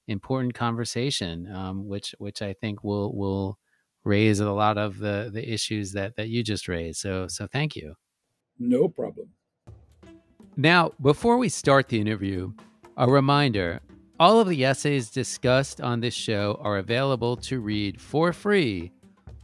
important 0.06 0.54
conversation, 0.54 1.50
um, 1.52 1.86
which 1.88 2.14
which 2.18 2.42
I 2.42 2.52
think 2.52 2.84
will 2.84 3.16
will 3.16 3.58
raise 4.04 4.40
a 4.40 4.50
lot 4.50 4.78
of 4.78 4.98
the 4.98 5.30
the 5.32 5.52
issues 5.52 5.92
that 5.92 6.16
that 6.16 6.28
you 6.28 6.42
just 6.42 6.68
raised. 6.68 7.00
So 7.00 7.26
so 7.28 7.46
thank 7.46 7.74
you. 7.74 7.94
No 8.58 8.88
problem. 8.88 9.30
Now, 10.56 10.92
before 11.00 11.38
we 11.38 11.48
start 11.48 11.88
the 11.88 11.98
interview, 11.98 12.52
a 12.96 13.10
reminder 13.10 13.80
all 14.22 14.38
of 14.38 14.48
the 14.48 14.64
essays 14.64 15.10
discussed 15.10 15.80
on 15.80 15.98
this 15.98 16.14
show 16.14 16.56
are 16.62 16.78
available 16.78 17.36
to 17.36 17.58
read 17.58 18.00
for 18.00 18.32
free 18.32 18.92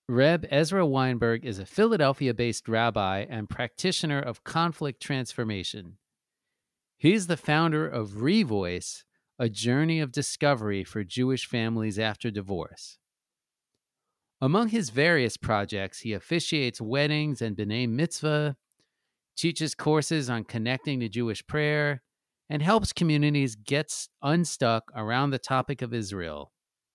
Reb 0.07 0.47
Ezra 0.49 0.85
Weinberg 0.85 1.45
is 1.45 1.59
a 1.59 1.65
Philadelphia-based 1.65 2.67
rabbi 2.67 3.25
and 3.29 3.49
practitioner 3.49 4.19
of 4.19 4.43
conflict 4.43 5.01
transformation. 5.01 5.97
He's 6.97 7.27
the 7.27 7.37
founder 7.37 7.87
of 7.87 8.13
Revoice, 8.13 9.03
a 9.37 9.49
journey 9.49 9.99
of 9.99 10.11
discovery 10.11 10.83
for 10.83 11.03
Jewish 11.03 11.45
families 11.45 11.99
after 11.99 12.31
divorce. 12.31 12.97
Among 14.41 14.69
his 14.69 14.89
various 14.89 15.37
projects, 15.37 15.99
he 15.99 16.13
officiates 16.13 16.81
weddings 16.81 17.41
and 17.41 17.55
B'nai 17.55 17.87
Mitzvah, 17.87 18.55
teaches 19.37 19.75
courses 19.75 20.29
on 20.29 20.43
connecting 20.43 20.99
to 20.99 21.09
Jewish 21.09 21.45
prayer, 21.45 22.01
and 22.49 22.61
helps 22.61 22.91
communities 22.91 23.55
get 23.55 24.07
unstuck 24.21 24.91
around 24.95 25.29
the 25.29 25.39
topic 25.39 25.81
of 25.81 25.93
Israel. 25.93 26.51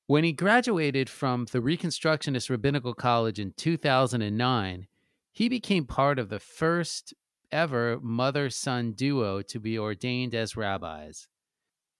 When 0.07 0.25
he 0.25 0.33
graduated 0.33 1.09
from 1.09 1.47
the 1.51 1.61
Reconstructionist 1.61 2.51
Rabbinical 2.51 2.93
College 2.93 3.39
in 3.39 3.53
2009, 3.57 4.87
he 5.33 5.49
became 5.49 5.87
part 5.87 6.19
of 6.19 6.29
the 6.29 6.41
first 6.41 7.15
ever 7.51 7.99
mother 8.03 8.51
son 8.51 8.93
duo 8.93 9.41
to 9.43 9.61
be 9.61 9.79
ordained 9.79 10.35
as 10.35 10.57
rabbis. 10.57 11.29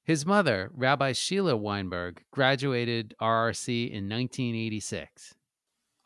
His 0.03 0.27
mother, 0.27 0.71
Rabbi 0.75 1.13
Sheila 1.13 1.57
Weinberg, 1.57 2.23
graduated 2.31 3.15
RRC 3.23 3.87
in 3.89 4.09
1986. 4.09 5.35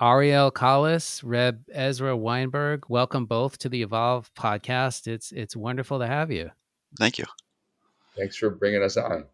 Ariel 0.01 0.53
Collis, 0.53 1.25
Reb 1.25 1.65
Ezra 1.73 2.17
Weinberg, 2.17 2.85
welcome 2.89 3.27
both 3.27 3.59
to 3.59 3.69
the 3.69 3.83
Evolve 3.83 4.33
podcast. 4.35 5.09
It's 5.09 5.33
it's 5.33 5.57
wonderful 5.57 5.99
to 5.99 6.07
have 6.07 6.31
you. 6.31 6.51
Thank 6.97 7.19
you. 7.19 7.25
Thanks 8.17 8.37
for 8.37 8.51
bringing 8.51 8.83
us 8.83 8.97
on. 8.97 9.27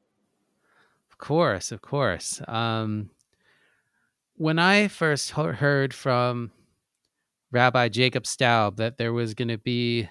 Of 1.10 1.18
course, 1.18 1.72
of 1.72 1.80
course. 1.82 2.40
Um, 2.48 3.10
when 4.36 4.58
I 4.58 4.88
first 4.88 5.30
heard 5.30 5.94
from 5.94 6.50
Rabbi 7.52 7.88
Jacob 7.88 8.26
Staub 8.26 8.78
that 8.78 8.98
there 8.98 9.12
was 9.12 9.34
going 9.34 9.48
to 9.48 9.58
be 9.58 10.08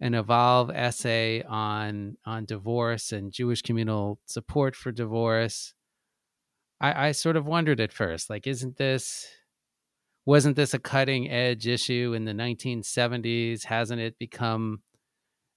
an 0.00 0.14
evolve 0.14 0.70
essay 0.70 1.42
on 1.42 2.16
on 2.24 2.44
divorce 2.46 3.12
and 3.12 3.32
Jewish 3.32 3.62
communal 3.62 4.18
support 4.26 4.74
for 4.74 4.90
divorce. 4.90 5.74
I, 6.80 7.08
I 7.08 7.12
sort 7.12 7.36
of 7.36 7.46
wondered 7.46 7.80
at 7.80 7.92
first, 7.92 8.30
like, 8.30 8.46
isn't 8.46 8.76
this 8.76 9.28
wasn't 10.24 10.56
this 10.56 10.74
a 10.74 10.78
cutting 10.78 11.30
edge 11.30 11.66
issue 11.66 12.14
in 12.14 12.24
the 12.24 12.32
1970s? 12.32 13.64
Hasn't 13.64 14.00
it 14.00 14.18
become 14.18 14.80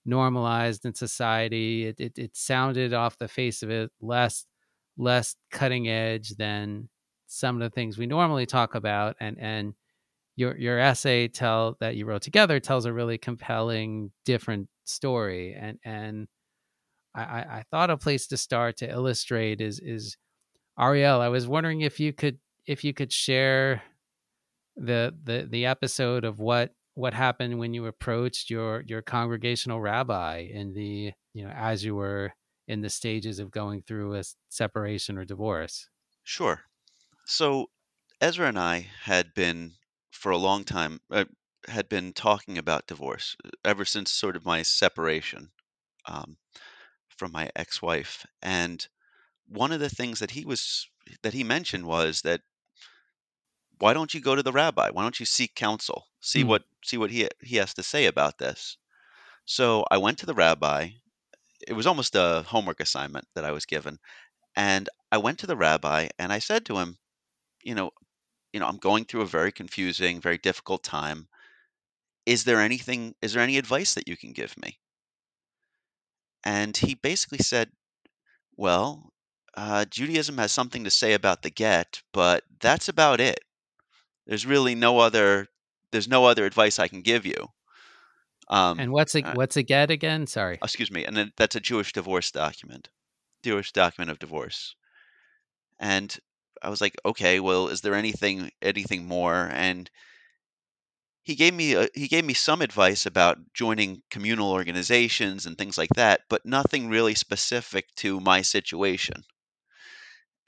normalized 0.06 0.86
in 0.86 0.94
society? 0.94 1.86
It, 1.88 2.00
it, 2.00 2.18
it 2.18 2.36
sounded 2.36 2.94
off 2.94 3.18
the 3.18 3.28
face 3.28 3.64
of 3.64 3.70
it 3.70 3.92
less 4.02 4.46
less 4.98 5.36
cutting 5.52 5.90
edge 5.90 6.36
than 6.38 6.90
some 7.26 7.56
of 7.56 7.62
the 7.62 7.74
things 7.74 7.98
we 7.98 8.06
normally 8.06 8.46
talk 8.46 8.76
about, 8.76 9.16
and 9.20 9.38
and 9.40 9.74
your 10.36 10.58
your 10.58 10.80
essay 10.80 11.28
tell 11.28 11.78
that 11.80 11.96
you 11.96 12.06
wrote 12.06 12.22
together 12.22 12.60
tells 12.60 12.86
a 12.86 12.94
really 12.94 13.18
compelling 13.18 14.12
different 14.26 14.68
story 14.86 15.54
and 15.54 15.78
and 15.86 16.28
I, 17.16 17.22
I 17.22 17.64
thought 17.70 17.92
a 17.92 17.98
place 17.98 18.28
to 18.28 18.38
start 18.38 18.78
to 18.78 18.90
illustrate 18.90 19.62
is 19.62 19.80
is 19.80 20.18
Ariel. 20.80 21.22
I 21.22 21.28
was 21.28 21.48
wondering 21.48 21.82
if 21.82 22.00
you 22.00 22.14
could 22.14 22.40
if 22.66 22.84
you 22.84 22.94
could 22.94 23.12
share 23.12 23.84
the 24.76 25.14
the 25.24 25.48
the 25.50 25.66
episode 25.68 26.24
of 26.24 26.40
what 26.40 26.74
what 26.96 27.14
happened 27.14 27.60
when 27.60 27.74
you 27.74 27.86
approached 27.86 28.50
your 28.50 28.84
your 28.86 29.02
congregational 29.02 29.82
rabbi 29.82 30.48
in 30.52 30.74
the 30.74 31.12
you 31.34 31.44
know 31.44 31.52
as 31.52 31.84
you 31.84 31.96
were 31.96 32.34
in 32.68 32.82
the 32.82 32.90
stages 32.90 33.40
of 33.40 33.52
going 33.52 33.82
through 33.82 34.16
a 34.16 34.24
separation 34.50 35.18
or 35.18 35.26
divorce. 35.26 35.90
Sure. 36.24 36.62
So 37.26 37.70
Ezra 38.22 38.48
and 38.48 38.60
I 38.60 38.88
had 39.02 39.34
been 39.34 39.74
for 40.12 40.32
a 40.32 40.38
long 40.38 40.64
time 40.64 41.02
uh, 41.12 41.26
had 41.68 41.90
been 41.90 42.14
talking 42.14 42.58
about 42.58 42.88
divorce 42.88 43.36
uh, 43.44 43.50
ever 43.66 43.86
since 43.86 44.12
sort 44.12 44.36
of 44.36 44.46
my 44.46 44.62
separation 44.62 45.50
um, 46.06 46.38
from 47.08 47.32
my 47.32 47.50
ex-wife 47.56 48.26
and 48.42 48.88
one 49.48 49.72
of 49.72 49.80
the 49.80 49.90
things 49.90 50.20
that 50.20 50.32
he 50.32 50.46
was 50.46 50.88
that 51.22 51.34
he 51.34 51.44
mentioned 51.44 51.86
was 51.86 52.22
that 52.22 52.42
why 53.80 53.94
don't 53.94 54.14
you 54.14 54.22
go 54.22 54.36
to 54.36 54.44
the 54.44 54.52
rabbi 54.52 54.90
why 54.92 55.02
don't 55.04 55.20
you 55.20 55.26
seek 55.26 55.56
counsel 55.56 56.08
see 56.22 56.44
Mm. 56.44 56.48
what 56.48 56.64
see 56.84 56.98
what 56.98 57.12
he 57.12 57.28
he 57.42 57.58
has 57.58 57.74
to 57.76 57.84
say 57.84 58.06
about 58.06 58.38
this 58.38 58.78
so 59.46 59.86
i 59.92 59.98
went 59.98 60.18
to 60.20 60.26
the 60.26 60.34
rabbi 60.36 60.90
it 61.68 61.74
was 61.74 61.88
almost 61.88 62.16
a 62.16 62.44
homework 62.48 62.80
assignment 62.80 63.28
that 63.36 63.46
i 63.46 63.52
was 63.52 63.66
given 63.66 64.00
and 64.56 64.90
i 65.12 65.18
went 65.18 65.40
to 65.40 65.48
the 65.48 65.58
rabbi 65.58 66.10
and 66.20 66.34
i 66.34 66.40
said 66.40 66.66
to 66.66 66.78
him 66.80 66.98
you 67.64 67.76
know 67.76 67.92
you 68.54 68.60
know, 68.60 68.68
I'm 68.68 68.78
going 68.78 69.06
through 69.06 69.22
a 69.22 69.28
very 69.28 69.52
confusing, 69.52 70.22
very 70.22 70.38
difficult 70.38 70.84
time. 70.84 71.28
Is 72.26 72.44
there 72.44 72.60
anything, 72.60 73.16
is 73.22 73.32
there 73.34 73.42
any 73.44 73.58
advice 73.58 73.94
that 73.94 74.10
you 74.10 74.18
can 74.18 74.34
give 74.34 74.58
me? 74.58 74.80
And 76.46 76.78
he 76.78 76.96
basically 76.96 77.40
said, 77.40 77.74
well, 78.58 79.14
uh, 79.56 79.86
Judaism 79.86 80.38
has 80.40 80.52
something 80.52 80.84
to 80.86 80.92
say 80.92 81.14
about 81.14 81.42
the 81.44 81.50
get, 81.52 82.04
but 82.14 82.46
that's 82.60 82.90
about 82.90 83.22
it. 83.22 83.40
There's 84.26 84.46
really 84.46 84.76
no 84.76 85.00
other, 85.00 85.48
there's 85.92 86.08
no 86.08 86.26
other 86.26 86.46
advice 86.46 86.80
I 86.80 86.88
can 86.88 87.02
give 87.02 87.26
you. 87.26 87.50
Um, 88.50 88.80
and 88.80 88.92
what's 88.92 89.16
a 89.16 89.26
uh, 89.26 89.34
what's 89.34 89.58
a 89.58 89.64
get 89.64 89.90
again? 89.90 90.28
Sorry. 90.28 90.60
excuse 90.62 90.92
me, 90.92 91.06
and 91.06 91.16
then 91.16 91.32
that's 91.38 91.56
a 91.56 91.62
Jewish 91.62 91.94
divorce 91.94 92.32
document, 92.32 92.90
Jewish 93.42 93.72
document 93.72 94.12
of 94.12 94.20
divorce. 94.20 94.76
And 95.80 96.16
I 96.62 96.70
was 96.70 96.82
like, 96.82 96.96
okay, 97.06 97.40
well, 97.40 97.70
is 97.70 97.82
there 97.82 97.96
anything 97.96 98.52
anything 98.62 99.06
more? 99.06 99.50
And 99.54 99.90
he 101.24 101.36
gave 101.36 101.54
me 101.54 101.74
a, 101.74 101.88
he 101.94 102.08
gave 102.08 102.26
me 102.26 102.34
some 102.34 102.62
advice 102.62 103.06
about 103.06 103.38
joining 103.54 104.04
communal 104.10 104.52
organizations 104.52 105.46
and 105.46 105.58
things 105.58 105.78
like 105.78 105.90
that, 105.96 106.22
but 106.30 106.46
nothing 106.46 106.90
really 106.90 107.16
specific 107.16 107.86
to 107.96 108.20
my 108.20 108.42
situation. 108.42 109.24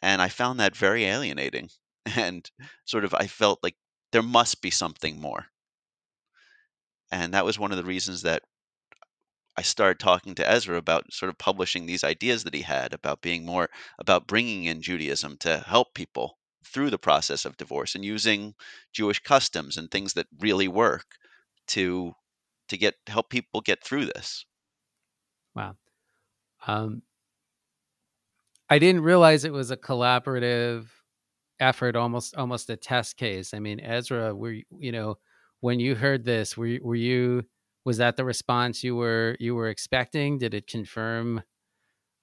And 0.01 0.22
I 0.22 0.27
found 0.27 0.60
that 0.60 0.75
very 0.75 1.05
alienating. 1.05 1.70
And 2.16 2.50
sort 2.86 3.06
of 3.06 3.14
I 3.14 3.28
felt 3.28 3.64
like 3.64 3.76
there 4.12 4.24
must 4.24 4.62
be 4.62 4.72
something 4.72 5.20
more. 5.20 5.48
And 7.12 7.34
that 7.34 7.46
was 7.46 7.58
one 7.58 7.72
of 7.72 7.78
the 7.78 7.84
reasons 7.84 8.22
that 8.22 8.44
I 9.58 9.64
started 9.64 10.00
talking 10.00 10.34
to 10.36 10.50
Ezra 10.50 10.78
about 10.78 11.12
sort 11.12 11.30
of 11.30 11.38
publishing 11.38 11.86
these 11.86 12.06
ideas 12.06 12.46
that 12.46 12.54
he 12.54 12.62
had 12.62 12.94
about 12.94 13.22
being 13.22 13.46
more 13.46 13.70
about 14.00 14.28
bringing 14.28 14.64
in 14.64 14.82
Judaism 14.82 15.36
to 15.40 15.60
help 15.60 15.94
people 15.94 16.40
through 16.64 16.90
the 16.90 16.98
process 16.98 17.44
of 17.44 17.58
divorce 17.58 17.96
and 17.96 18.06
using 18.06 18.56
Jewish 18.94 19.20
customs 19.20 19.76
and 19.76 19.92
things 19.92 20.14
that 20.14 20.28
really 20.40 20.70
work 20.70 21.18
to 21.68 22.16
to 22.70 22.78
get 22.78 22.96
help 23.08 23.30
people 23.30 23.60
get 23.60 23.84
through 23.84 24.06
this. 24.06 24.46
Wow. 25.56 25.78
Um, 26.68 27.04
I 28.70 28.80
didn't 28.80 29.04
realize 29.04 29.44
it 29.44 29.54
was 29.54 29.72
a 29.72 29.78
collaborative 29.78 30.88
effort, 31.60 31.96
almost 31.96 32.36
almost 32.36 32.70
a 32.70 32.76
test 32.76 33.18
case. 33.18 33.54
I 33.54 33.60
mean, 33.60 33.80
Ezra, 33.80 34.36
were 34.36 34.56
you, 34.78 34.92
know 34.92 35.18
when 35.62 35.80
you 35.80 35.96
heard 35.96 36.26
this, 36.26 36.58
were 36.58 36.78
were 36.82 36.96
you 36.96 37.44
was 37.86 37.98
that 37.98 38.18
the 38.18 38.26
response 38.26 38.84
you 38.84 38.96
were 38.96 39.38
you 39.40 39.56
were 39.56 39.70
expecting? 39.70 40.38
Did 40.38 40.54
it 40.54 40.68
confirm, 40.68 41.44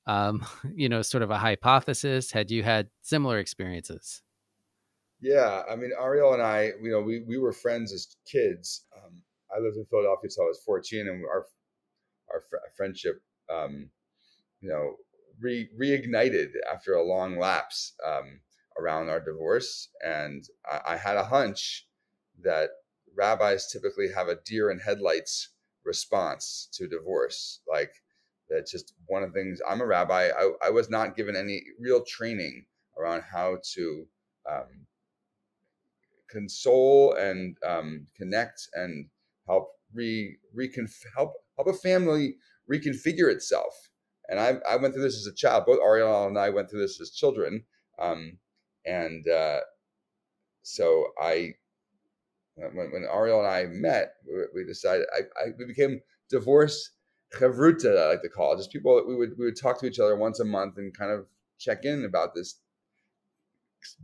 um, 0.06 0.44
you 0.74 0.88
know, 0.88 1.02
sort 1.02 1.22
of 1.22 1.30
a 1.30 1.38
hypothesis? 1.38 2.32
Had 2.32 2.50
you 2.50 2.62
had 2.62 2.88
similar 3.02 3.38
experiences? 3.38 4.22
Yeah, 5.20 5.62
I 5.70 5.76
mean, 5.76 5.92
Ariel 5.98 6.32
and 6.32 6.42
I, 6.42 6.72
you 6.82 6.90
know, 6.90 7.00
we, 7.00 7.20
we 7.20 7.38
were 7.38 7.52
friends 7.52 7.92
as 7.92 8.16
kids. 8.26 8.86
Um, 8.96 9.22
I 9.54 9.60
lived 9.60 9.76
in 9.76 9.84
Philadelphia 9.84 10.24
until 10.24 10.44
I 10.44 10.48
was 10.48 10.62
14, 10.66 11.08
and 11.08 11.24
our 11.24 11.46
our 12.32 12.40
fr- 12.48 12.56
friendship, 12.76 13.22
um, 13.52 13.88
you 14.60 14.68
know, 14.68 14.96
re- 15.40 15.68
reignited 15.78 16.50
after 16.72 16.94
a 16.94 17.02
long 17.02 17.38
lapse 17.38 17.94
um, 18.06 18.40
around 18.78 19.08
our 19.08 19.20
divorce. 19.20 19.88
And 20.04 20.44
I, 20.70 20.94
I 20.94 20.96
had 20.96 21.16
a 21.16 21.24
hunch 21.24 21.86
that 22.42 22.70
rabbis 23.16 23.70
typically 23.70 24.08
have 24.14 24.28
a 24.28 24.38
deer 24.44 24.70
in 24.70 24.78
headlights 24.78 25.50
response 25.84 26.68
to 26.72 26.88
divorce. 26.88 27.60
Like 27.70 27.92
that's 28.48 28.70
just 28.70 28.94
one 29.06 29.22
of 29.22 29.32
the 29.32 29.40
things. 29.40 29.60
I'm 29.68 29.80
a 29.80 29.86
rabbi. 29.86 30.28
I, 30.36 30.50
I 30.66 30.70
was 30.70 30.90
not 30.90 31.16
given 31.16 31.36
any 31.36 31.62
real 31.80 32.04
training 32.04 32.66
around 32.98 33.22
how 33.22 33.58
to 33.74 34.06
um, 34.50 34.86
console 36.30 37.14
and 37.14 37.56
um, 37.66 38.06
connect 38.16 38.68
and 38.74 39.06
help 39.46 39.68
re 39.94 40.36
recon 40.54 40.88
help 41.16 41.34
help 41.56 41.68
a 41.68 41.72
family 41.78 42.36
reconfigure 42.70 43.30
itself. 43.30 43.90
And 44.28 44.40
I, 44.40 44.54
I 44.68 44.76
went 44.76 44.94
through 44.94 45.02
this 45.02 45.18
as 45.18 45.26
a 45.26 45.34
child. 45.34 45.64
Both 45.66 45.80
Ariel 45.82 46.26
and 46.26 46.38
I 46.38 46.48
went 46.50 46.70
through 46.70 46.80
this 46.80 47.00
as 47.00 47.10
children. 47.10 47.64
Um, 47.98 48.38
and 48.84 49.26
uh, 49.28 49.60
so 50.62 51.08
I, 51.20 51.54
when, 52.56 52.92
when 52.92 53.04
Ariel 53.04 53.40
and 53.40 53.48
I 53.48 53.66
met, 53.66 54.14
we, 54.26 54.62
we 54.62 54.64
decided 54.66 55.06
I, 55.14 55.20
I, 55.40 55.48
we 55.58 55.64
became 55.66 56.00
divorce 56.30 56.90
chavruta, 57.34 57.98
I 57.98 58.08
like 58.08 58.22
to 58.22 58.28
call 58.28 58.52
it. 58.52 58.58
Just 58.58 58.72
people 58.72 58.96
that 58.96 59.06
we 59.06 59.14
would 59.16 59.38
we 59.38 59.46
would 59.46 59.60
talk 59.60 59.78
to 59.80 59.86
each 59.86 59.98
other 59.98 60.16
once 60.16 60.40
a 60.40 60.44
month 60.44 60.78
and 60.78 60.96
kind 60.96 61.10
of 61.10 61.26
check 61.58 61.84
in 61.84 62.04
about 62.04 62.34
this 62.34 62.60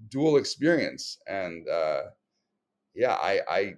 dual 0.09 0.37
experience. 0.37 1.19
And 1.27 1.69
uh, 1.69 2.03
yeah, 2.95 3.15
I, 3.15 3.41
I 3.49 3.75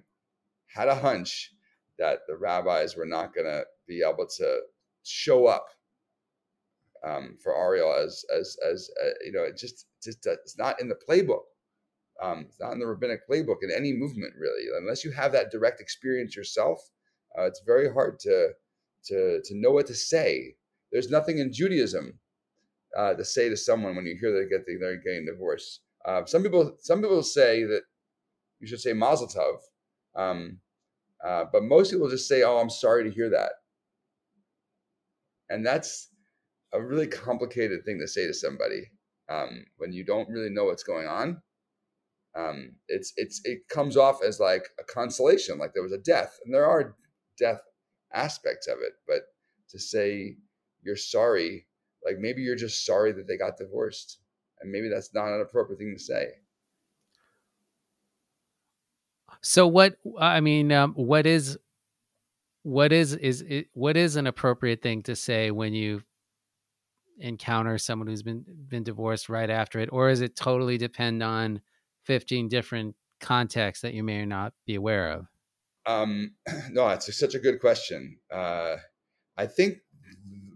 had 0.67 0.87
a 0.87 0.95
hunch 0.95 1.51
that 1.99 2.19
the 2.27 2.35
rabbis 2.35 2.95
were 2.95 3.05
not 3.05 3.33
going 3.33 3.45
to 3.45 3.65
be 3.87 4.01
able 4.07 4.27
to 4.37 4.61
show 5.03 5.47
up 5.47 5.67
um, 7.05 7.37
for 7.43 7.55
Ariel 7.55 7.93
as 7.93 8.23
as 8.35 8.57
as 8.69 8.89
uh, 9.03 9.09
you 9.25 9.31
know, 9.31 9.43
it 9.43 9.57
just 9.57 9.85
just 10.03 10.25
uh, 10.27 10.33
it's 10.43 10.57
not 10.57 10.79
in 10.81 10.89
the 10.89 10.95
playbook. 11.09 11.43
Um, 12.21 12.45
it's 12.47 12.59
not 12.59 12.73
in 12.73 12.79
the 12.79 12.87
rabbinic 12.87 13.27
playbook 13.29 13.57
in 13.63 13.71
any 13.75 13.93
movement 13.93 14.33
really, 14.37 14.65
unless 14.79 15.03
you 15.03 15.11
have 15.11 15.31
that 15.31 15.51
direct 15.51 15.81
experience 15.81 16.35
yourself. 16.35 16.79
Uh, 17.37 17.43
it's 17.43 17.61
very 17.65 17.91
hard 17.91 18.19
to 18.21 18.49
to 19.05 19.41
to 19.43 19.55
know 19.55 19.71
what 19.71 19.87
to 19.87 19.95
say. 19.95 20.55
There's 20.91 21.09
nothing 21.09 21.39
in 21.39 21.53
Judaism 21.53 22.19
uh, 22.97 23.13
to 23.13 23.25
say 23.25 23.49
to 23.49 23.57
someone 23.57 23.95
when 23.95 24.05
you 24.05 24.17
hear 24.19 24.33
they 24.33 24.49
get 24.49 24.65
the, 24.65 24.77
they're 24.77 24.97
getting 24.97 25.25
divorced. 25.25 25.81
Uh, 26.05 26.25
some 26.25 26.43
people 26.43 26.75
some 26.79 27.01
people 27.01 27.23
say 27.23 27.63
that 27.63 27.81
you 28.59 28.67
should 28.67 28.81
say 28.81 28.93
Mazel 28.93 29.27
Tov, 29.27 29.57
um, 30.21 30.59
uh, 31.25 31.45
but 31.51 31.63
most 31.63 31.91
people 31.91 32.09
just 32.09 32.27
say, 32.27 32.43
"Oh, 32.43 32.57
I'm 32.57 32.69
sorry 32.69 33.03
to 33.03 33.11
hear 33.11 33.29
that," 33.29 33.51
and 35.49 35.65
that's 35.65 36.09
a 36.73 36.81
really 36.81 37.07
complicated 37.07 37.83
thing 37.85 37.99
to 37.99 38.07
say 38.07 38.27
to 38.27 38.33
somebody 38.33 38.89
um, 39.31 39.65
when 39.77 39.93
you 39.93 40.03
don't 40.03 40.29
really 40.29 40.49
know 40.49 40.65
what's 40.65 40.83
going 40.83 41.07
on. 41.07 41.41
Um, 42.35 42.75
it's 42.87 43.13
it's 43.17 43.41
it 43.43 43.67
comes 43.69 43.97
off 43.97 44.23
as 44.23 44.39
like 44.39 44.63
a 44.79 44.83
consolation, 44.83 45.57
like 45.57 45.73
there 45.73 45.83
was 45.83 45.91
a 45.91 45.97
death, 45.97 46.37
and 46.45 46.53
there 46.53 46.65
are 46.65 46.95
death 47.37 47.61
aspects 48.13 48.67
of 48.67 48.77
it, 48.81 48.93
but 49.07 49.23
to 49.69 49.79
say 49.79 50.37
you're 50.83 50.95
sorry, 50.95 51.67
like 52.05 52.17
maybe 52.19 52.41
you're 52.41 52.55
just 52.55 52.85
sorry 52.85 53.11
that 53.11 53.27
they 53.27 53.37
got 53.37 53.57
divorced, 53.57 54.19
and 54.61 54.71
maybe 54.71 54.89
that's 54.89 55.13
not 55.13 55.27
an 55.27 55.41
appropriate 55.41 55.79
thing 55.79 55.93
to 55.97 56.01
say. 56.01 56.27
So 59.41 59.67
what 59.67 59.97
I 60.19 60.39
mean, 60.39 60.71
um, 60.71 60.93
what 60.93 61.25
is 61.25 61.57
what 62.63 62.93
is 62.93 63.13
is 63.13 63.41
it, 63.41 63.67
what 63.73 63.97
is 63.97 64.15
an 64.15 64.27
appropriate 64.27 64.81
thing 64.81 65.01
to 65.03 65.15
say 65.15 65.51
when 65.51 65.73
you 65.73 66.03
encounter 67.21 67.77
someone 67.77 68.07
who's 68.07 68.23
been 68.23 68.43
been 68.67 68.83
divorced 68.83 69.29
right 69.29 69.49
after 69.49 69.79
it, 69.79 69.89
or 69.91 70.09
is 70.09 70.21
it 70.21 70.35
totally 70.35 70.77
depend 70.77 71.23
on 71.23 71.61
fifteen 72.03 72.47
different 72.47 72.95
contexts 73.19 73.81
that 73.83 73.93
you 73.93 74.03
may 74.03 74.19
or 74.19 74.25
not 74.25 74.53
be 74.65 74.75
aware 74.75 75.11
of? 75.11 75.27
Um, 75.85 76.35
no, 76.71 76.89
it's 76.89 77.17
such 77.17 77.35
a 77.35 77.39
good 77.39 77.59
question. 77.59 78.17
Uh, 78.33 78.77
I 79.37 79.47
think 79.47 79.77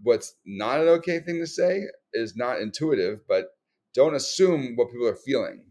what's 0.02 0.36
not 0.44 0.80
an 0.80 0.88
okay 0.88 1.20
thing 1.20 1.40
to 1.40 1.46
say 1.46 1.82
is 2.12 2.36
not 2.36 2.60
intuitive, 2.60 3.20
but 3.28 3.46
don't 3.94 4.14
assume 4.14 4.76
what 4.76 4.90
people 4.90 5.08
are 5.08 5.16
feeling. 5.16 5.64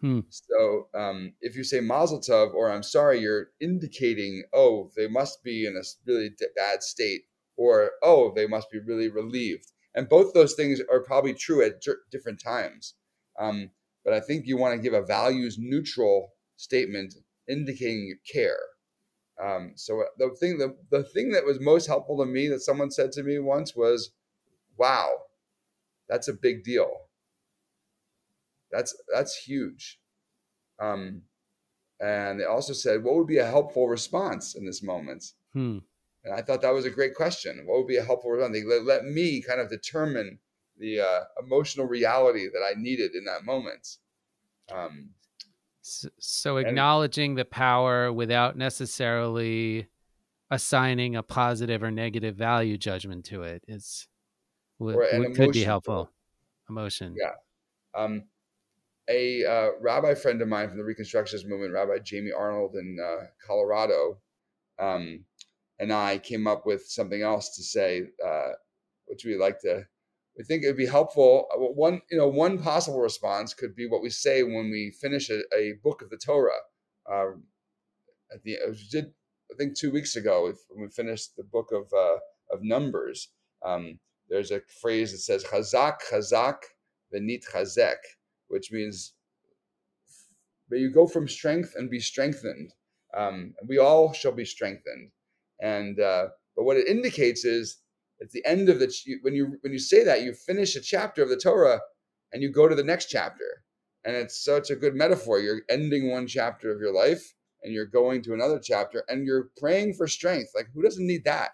Hmm. 0.00 0.20
So 0.28 0.88
um, 0.94 1.34
if 1.40 1.56
you 1.56 1.62
say 1.62 1.80
Mazel 1.80 2.20
Tov 2.20 2.54
or 2.54 2.70
I'm 2.70 2.82
sorry, 2.82 3.20
you're 3.20 3.46
indicating, 3.60 4.42
oh, 4.52 4.90
they 4.96 5.06
must 5.06 5.44
be 5.44 5.64
in 5.64 5.76
a 5.76 5.84
really 6.04 6.30
bad 6.56 6.82
state, 6.82 7.22
or 7.56 7.92
oh, 8.02 8.32
they 8.34 8.46
must 8.46 8.70
be 8.70 8.80
really 8.80 9.08
relieved. 9.08 9.71
And 9.94 10.08
both 10.08 10.32
those 10.32 10.54
things 10.54 10.80
are 10.90 11.00
probably 11.00 11.34
true 11.34 11.62
at 11.62 11.82
different 12.10 12.40
times. 12.40 12.94
Um, 13.38 13.70
but 14.04 14.14
I 14.14 14.20
think 14.20 14.46
you 14.46 14.56
want 14.56 14.74
to 14.74 14.82
give 14.82 14.94
a 14.94 15.04
values 15.04 15.56
neutral 15.58 16.32
statement 16.56 17.14
indicating 17.48 18.04
you 18.04 18.16
care. 18.30 18.58
Um, 19.42 19.72
so 19.76 20.00
uh, 20.00 20.04
the 20.18 20.34
thing, 20.38 20.58
the, 20.58 20.76
the 20.90 21.04
thing 21.04 21.30
that 21.32 21.44
was 21.44 21.60
most 21.60 21.86
helpful 21.86 22.18
to 22.18 22.26
me 22.26 22.48
that 22.48 22.60
someone 22.60 22.90
said 22.90 23.12
to 23.12 23.22
me 23.22 23.38
once 23.38 23.74
was, 23.74 24.12
"Wow, 24.76 25.10
that's 26.08 26.28
a 26.28 26.34
big 26.34 26.64
deal. 26.64 26.90
That's 28.70 28.94
that's 29.12 29.36
huge." 29.36 29.98
Um, 30.78 31.22
and 32.00 32.40
they 32.40 32.44
also 32.44 32.72
said, 32.72 33.02
"What 33.02 33.16
would 33.16 33.26
be 33.26 33.38
a 33.38 33.46
helpful 33.46 33.88
response 33.88 34.54
in 34.54 34.66
this 34.66 34.82
moment?" 34.82 35.24
Hmm. 35.52 35.78
And 36.24 36.34
I 36.34 36.42
thought 36.42 36.62
that 36.62 36.74
was 36.74 36.84
a 36.84 36.90
great 36.90 37.14
question. 37.14 37.62
What 37.66 37.78
would 37.78 37.88
be 37.88 37.96
a 37.96 38.04
helpful 38.04 38.30
response? 38.30 38.56
They 38.56 38.64
let, 38.64 38.84
let 38.84 39.04
me 39.04 39.42
kind 39.42 39.60
of 39.60 39.68
determine 39.68 40.38
the 40.78 41.00
uh, 41.00 41.20
emotional 41.44 41.86
reality 41.86 42.46
that 42.52 42.62
I 42.62 42.80
needed 42.80 43.14
in 43.14 43.24
that 43.24 43.44
moment. 43.44 43.96
Um, 44.72 45.10
so, 45.80 46.08
so 46.18 46.56
acknowledging 46.58 47.32
and, 47.32 47.38
the 47.38 47.44
power 47.44 48.12
without 48.12 48.56
necessarily 48.56 49.88
assigning 50.50 51.16
a 51.16 51.22
positive 51.22 51.82
or 51.82 51.90
negative 51.90 52.36
value 52.36 52.78
judgment 52.78 53.24
to 53.24 53.42
it 53.42 53.64
is 53.66 54.06
what, 54.78 54.96
what 54.96 55.34
could 55.34 55.52
be 55.52 55.64
helpful. 55.64 56.10
Emotion. 56.68 57.16
Yeah. 57.18 57.32
Um, 57.94 58.24
a 59.08 59.44
uh, 59.44 59.68
rabbi 59.80 60.14
friend 60.14 60.40
of 60.40 60.48
mine 60.48 60.68
from 60.68 60.78
the 60.78 60.84
Reconstructionist 60.84 61.46
movement, 61.46 61.72
Rabbi 61.72 61.98
Jamie 62.04 62.32
Arnold 62.32 62.76
in 62.76 62.96
uh, 63.02 63.24
Colorado, 63.44 64.18
um, 64.78 65.24
and 65.82 65.92
I 65.92 66.18
came 66.18 66.46
up 66.46 66.64
with 66.64 66.86
something 66.86 67.22
else 67.22 67.56
to 67.56 67.62
say, 67.64 68.04
uh, 68.24 68.50
which 69.06 69.24
we 69.24 69.36
like 69.36 69.58
to. 69.62 69.84
We 70.38 70.44
think 70.44 70.62
it 70.62 70.68
would 70.68 70.76
be 70.76 70.86
helpful. 70.86 71.48
Uh, 71.52 71.58
one, 71.58 72.00
you 72.08 72.18
know, 72.18 72.28
one 72.28 72.62
possible 72.62 73.00
response 73.00 73.52
could 73.52 73.74
be 73.74 73.88
what 73.88 74.00
we 74.00 74.08
say 74.08 74.44
when 74.44 74.70
we 74.70 74.94
finish 75.00 75.28
a, 75.28 75.40
a 75.52 75.74
book 75.82 76.00
of 76.00 76.08
the 76.08 76.16
Torah. 76.16 76.62
Uh, 77.12 77.32
at 78.32 78.44
the 78.44 78.58
we 78.68 78.78
did, 78.92 79.06
I 79.50 79.56
think, 79.58 79.76
two 79.76 79.90
weeks 79.90 80.14
ago 80.14 80.52
when 80.68 80.86
we 80.86 80.88
finished 80.88 81.34
the 81.36 81.42
book 81.42 81.72
of 81.72 81.92
uh, 81.92 82.18
of 82.54 82.62
Numbers. 82.62 83.30
Um, 83.64 83.98
there's 84.30 84.52
a 84.52 84.62
phrase 84.80 85.10
that 85.10 85.18
says 85.18 85.42
"Chazak, 85.42 85.96
Chazak, 86.08 86.58
Venit 87.12 87.42
chazek," 87.52 87.98
which 88.46 88.70
means 88.70 89.14
may 90.70 90.78
you 90.78 90.92
go 90.92 91.08
from 91.08 91.26
strength 91.26 91.74
and 91.76 91.90
be 91.90 91.98
strengthened. 91.98 92.72
Um, 93.14 93.54
we 93.66 93.78
all 93.78 94.12
shall 94.12 94.32
be 94.32 94.44
strengthened. 94.44 95.10
And 95.62 95.98
uh, 95.98 96.26
but 96.54 96.64
what 96.64 96.76
it 96.76 96.88
indicates 96.88 97.46
is 97.46 97.78
at 98.20 98.30
the 98.30 98.44
end 98.44 98.68
of 98.68 98.78
the 98.78 98.92
when 99.22 99.34
you 99.34 99.56
when 99.62 99.72
you 99.72 99.78
say 99.78 100.04
that 100.04 100.22
you 100.22 100.34
finish 100.34 100.76
a 100.76 100.80
chapter 100.80 101.22
of 101.22 101.30
the 101.30 101.36
Torah 101.36 101.80
and 102.32 102.42
you 102.42 102.52
go 102.52 102.68
to 102.68 102.74
the 102.74 102.84
next 102.84 103.06
chapter, 103.06 103.64
and 104.04 104.14
it's 104.14 104.44
such 104.44 104.70
a 104.70 104.76
good 104.76 104.94
metaphor. 104.94 105.38
You're 105.38 105.62
ending 105.70 106.10
one 106.10 106.26
chapter 106.26 106.70
of 106.70 106.80
your 106.80 106.92
life 106.92 107.32
and 107.62 107.72
you're 107.72 107.86
going 107.86 108.22
to 108.22 108.34
another 108.34 108.60
chapter 108.62 109.04
and 109.08 109.24
you're 109.24 109.50
praying 109.56 109.94
for 109.94 110.08
strength. 110.08 110.50
Like 110.54 110.66
who 110.74 110.82
doesn't 110.82 111.06
need 111.06 111.24
that? 111.24 111.52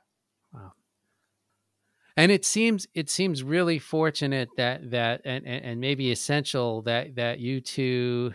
And 2.18 2.32
it 2.32 2.44
seems 2.44 2.88
it 2.94 3.08
seems 3.08 3.44
really 3.44 3.78
fortunate 3.78 4.48
that 4.56 4.90
that 4.90 5.20
and, 5.24 5.46
and, 5.46 5.64
and 5.64 5.80
maybe 5.80 6.10
essential 6.10 6.82
that 6.82 7.14
that 7.14 7.38
you 7.38 7.60
two 7.60 8.34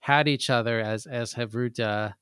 had 0.00 0.26
each 0.26 0.50
other 0.50 0.80
as 0.80 1.06
as 1.06 1.34
Havruta 1.34 2.14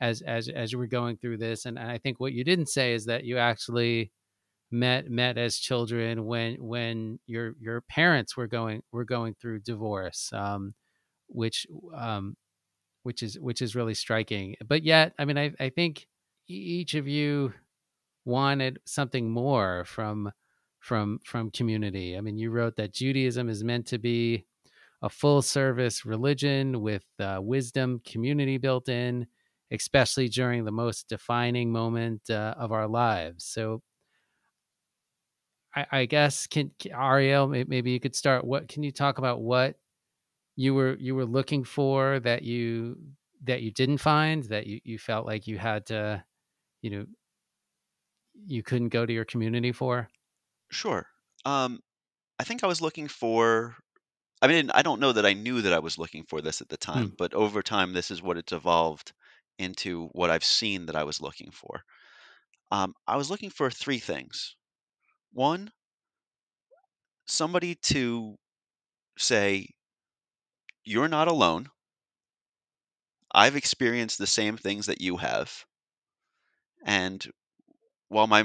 as 0.00 0.22
as 0.22 0.48
as 0.48 0.74
were 0.74 0.86
going 0.86 1.16
through 1.16 1.38
this. 1.38 1.66
And 1.66 1.78
I 1.78 1.98
think 1.98 2.20
what 2.20 2.32
you 2.32 2.44
didn't 2.44 2.68
say 2.68 2.94
is 2.94 3.06
that 3.06 3.24
you 3.24 3.38
actually 3.38 4.12
met 4.70 5.10
met 5.10 5.36
as 5.36 5.58
children 5.58 6.24
when 6.24 6.56
when 6.56 7.18
your 7.26 7.54
your 7.60 7.80
parents 7.82 8.36
were 8.36 8.46
going 8.46 8.82
were 8.92 9.04
going 9.04 9.34
through 9.34 9.60
divorce, 9.60 10.30
um, 10.32 10.74
which 11.28 11.66
um, 11.94 12.36
which 13.02 13.22
is 13.22 13.38
which 13.38 13.62
is 13.62 13.76
really 13.76 13.94
striking. 13.94 14.56
But 14.66 14.84
yet, 14.84 15.12
I 15.18 15.24
mean, 15.24 15.38
I 15.38 15.52
I 15.58 15.70
think 15.70 16.06
each 16.48 16.94
of 16.94 17.06
you 17.06 17.52
wanted 18.24 18.78
something 18.84 19.30
more 19.30 19.84
from 19.84 20.30
from 20.80 21.20
from 21.24 21.50
community. 21.50 22.16
I 22.16 22.20
mean, 22.20 22.38
you 22.38 22.50
wrote 22.50 22.76
that 22.76 22.94
Judaism 22.94 23.48
is 23.48 23.64
meant 23.64 23.86
to 23.88 23.98
be 23.98 24.46
a 25.02 25.08
full 25.08 25.42
service 25.42 26.04
religion 26.04 26.82
with 26.82 27.04
uh, 27.18 27.38
wisdom, 27.40 28.00
community 28.04 28.58
built 28.58 28.88
in, 28.88 29.26
especially 29.72 30.28
during 30.28 30.64
the 30.64 30.72
most 30.72 31.08
defining 31.08 31.72
moment 31.72 32.30
uh, 32.30 32.54
of 32.58 32.72
our 32.72 32.88
lives. 32.88 33.44
So, 33.44 33.82
I, 35.74 35.86
I 35.92 36.04
guess 36.06 36.46
can 36.46 36.72
Ariel, 36.90 37.46
maybe 37.46 37.90
you 37.92 38.00
could 38.00 38.16
start. 38.16 38.44
What 38.44 38.68
can 38.68 38.82
you 38.82 38.90
talk 38.92 39.18
about? 39.18 39.40
What 39.40 39.78
you 40.56 40.74
were 40.74 40.96
you 40.98 41.14
were 41.14 41.26
looking 41.26 41.64
for 41.64 42.20
that 42.20 42.42
you 42.42 42.98
that 43.44 43.62
you 43.62 43.70
didn't 43.72 43.98
find 43.98 44.44
that 44.44 44.66
you, 44.66 44.80
you 44.84 44.98
felt 44.98 45.26
like 45.26 45.46
you 45.46 45.58
had 45.58 45.86
to, 45.86 46.24
you 46.82 46.90
know, 46.90 47.06
you 48.46 48.62
couldn't 48.62 48.88
go 48.88 49.06
to 49.06 49.12
your 49.12 49.24
community 49.24 49.72
for? 49.72 50.08
Sure. 50.70 51.06
Um, 51.44 51.80
I 52.38 52.44
think 52.44 52.64
I 52.64 52.68
was 52.68 52.80
looking 52.82 53.08
for. 53.08 53.76
I 54.42 54.48
mean, 54.48 54.70
I 54.72 54.82
don't 54.82 55.00
know 55.00 55.12
that 55.12 55.26
I 55.26 55.34
knew 55.34 55.62
that 55.62 55.72
I 55.74 55.80
was 55.80 55.98
looking 55.98 56.24
for 56.24 56.40
this 56.42 56.60
at 56.62 56.68
the 56.70 56.76
Hmm. 56.92 57.06
time, 57.06 57.14
but 57.18 57.34
over 57.34 57.62
time, 57.62 57.92
this 57.94 58.10
is 58.10 58.22
what 58.22 58.38
it's 58.38 58.52
evolved 58.52 59.12
into 59.60 60.08
what 60.08 60.30
I've 60.30 60.44
seen 60.44 60.86
that 60.86 60.96
I 60.96 61.04
was 61.04 61.20
looking 61.20 61.52
for. 61.52 61.84
Um, 62.70 62.94
I 63.06 63.16
was 63.16 63.30
looking 63.30 63.50
for 63.50 63.70
three 63.70 64.00
things. 64.00 64.56
One, 65.32 65.72
somebody 67.26 67.74
to 67.76 68.36
say, 69.18 69.68
You're 70.84 71.08
not 71.08 71.26
alone. 71.26 71.70
I've 73.32 73.56
experienced 73.56 74.18
the 74.18 74.26
same 74.28 74.56
things 74.56 74.86
that 74.86 75.00
you 75.00 75.16
have. 75.16 75.66
And 76.84 77.32
while 78.08 78.26
my 78.26 78.44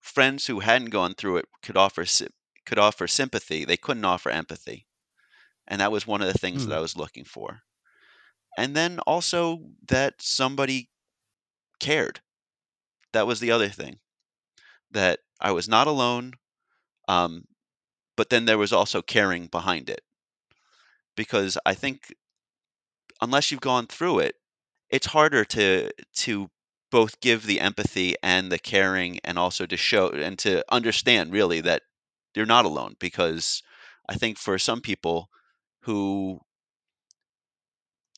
friends 0.00 0.46
who 0.46 0.60
hadn't 0.60 0.90
gone 0.90 1.14
through 1.14 1.38
it 1.38 1.48
could 1.62 1.76
offer 1.76 2.06
could 2.66 2.78
offer 2.78 3.08
sympathy, 3.08 3.64
they 3.64 3.76
couldn't 3.76 4.04
offer 4.04 4.30
empathy. 4.30 4.88
And 5.66 5.80
that 5.80 5.92
was 5.92 6.06
one 6.06 6.22
of 6.22 6.28
the 6.32 6.38
things 6.38 6.64
that 6.64 6.72
Hmm. 6.72 6.76
I 6.76 6.80
was 6.80 6.96
looking 6.96 7.24
for. 7.24 7.64
And 8.56 8.76
then 8.76 8.98
also 9.00 9.70
that 9.88 10.22
somebody 10.22 10.90
cared. 11.80 12.20
That 13.12 13.26
was 13.26 13.40
the 13.40 13.50
other 13.52 13.68
thing. 13.68 14.00
That 14.90 15.20
I 15.40 15.52
was 15.52 15.68
not 15.68 15.86
alone. 15.86 16.34
Um, 17.08 17.46
but 18.16 18.30
then 18.30 18.44
there 18.46 18.58
was 18.58 18.72
also 18.72 19.02
caring 19.02 19.48
behind 19.48 19.90
it. 19.90 20.02
Because 21.16 21.58
I 21.66 21.74
think 21.74 22.14
unless 23.20 23.50
you've 23.50 23.60
gone 23.60 23.86
through 23.86 24.18
it, 24.20 24.36
it's 24.90 25.06
harder 25.06 25.44
to 25.46 25.90
to 26.14 26.50
both 26.90 27.20
give 27.20 27.46
the 27.46 27.60
empathy 27.60 28.14
and 28.22 28.52
the 28.52 28.58
caring 28.58 29.18
and 29.24 29.38
also 29.38 29.64
to 29.66 29.76
show 29.76 30.10
and 30.10 30.38
to 30.40 30.62
understand 30.70 31.32
really 31.32 31.60
that 31.62 31.82
you're 32.34 32.44
not 32.46 32.66
alone 32.66 32.94
because 33.00 33.62
I 34.08 34.16
think 34.16 34.36
for 34.38 34.58
some 34.58 34.82
people 34.82 35.30
who 35.82 36.40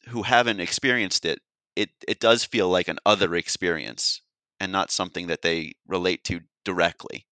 who 0.09 0.23
haven't 0.23 0.61
experienced 0.61 1.25
it, 1.25 1.41
it 1.77 1.91
it 2.07 2.21
does 2.21 2.45
feel 2.45 2.69
like 2.69 2.89
an 2.89 2.99
other 3.07 3.35
experience 3.35 4.21
and 4.61 4.71
not 4.73 4.91
something 4.91 5.27
that 5.29 5.43
they 5.43 5.73
relate 5.87 6.25
to 6.25 6.41
directly. 6.65 7.27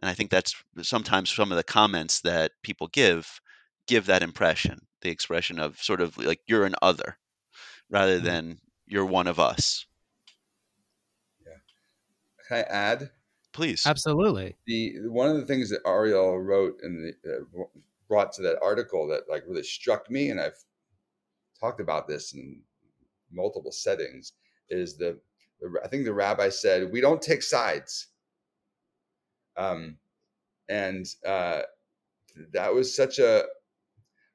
And 0.00 0.10
I 0.10 0.14
think 0.14 0.30
that's 0.30 0.54
sometimes 0.82 1.30
some 1.30 1.52
of 1.52 1.56
the 1.56 1.64
comments 1.64 2.20
that 2.22 2.52
people 2.62 2.88
give 2.88 3.40
give 3.86 4.06
that 4.06 4.22
impression, 4.22 4.78
the 5.02 5.10
expression 5.10 5.58
of 5.58 5.82
sort 5.82 6.00
of 6.00 6.16
like 6.18 6.40
you're 6.46 6.64
an 6.66 6.74
other 6.82 7.18
rather 7.90 8.18
Hmm. 8.18 8.24
than 8.24 8.60
you're 8.86 9.06
one 9.06 9.26
of 9.26 9.40
us. 9.40 9.86
Yeah. 11.46 11.52
Can 12.48 12.56
I 12.58 12.60
add? 12.62 13.10
Please. 13.52 13.84
Absolutely. 13.86 14.56
the 14.66 14.94
one 15.08 15.28
of 15.28 15.36
the 15.36 15.46
things 15.46 15.70
that 15.70 15.80
Ariel 15.86 16.38
wrote 16.38 16.78
and 16.82 17.14
uh, 17.26 17.64
brought 18.08 18.32
to 18.34 18.42
that 18.42 18.58
article 18.62 19.08
that 19.08 19.28
like 19.28 19.44
really 19.46 19.62
struck 19.64 20.10
me, 20.10 20.30
and 20.30 20.40
I've 20.40 20.62
talked 21.60 21.80
about 21.80 22.08
this 22.08 22.34
in 22.34 22.60
multiple 23.32 23.72
settings, 23.72 24.32
is 24.68 24.96
the, 24.96 25.18
the 25.60 25.80
I 25.84 25.88
think 25.88 26.04
the 26.04 26.14
rabbi 26.14 26.48
said 26.48 26.90
we 26.90 27.00
don't 27.00 27.22
take 27.22 27.42
sides, 27.42 28.08
um, 29.56 29.98
and 30.68 31.06
uh, 31.26 31.62
that 32.52 32.74
was 32.74 32.94
such 32.94 33.18
a, 33.18 33.44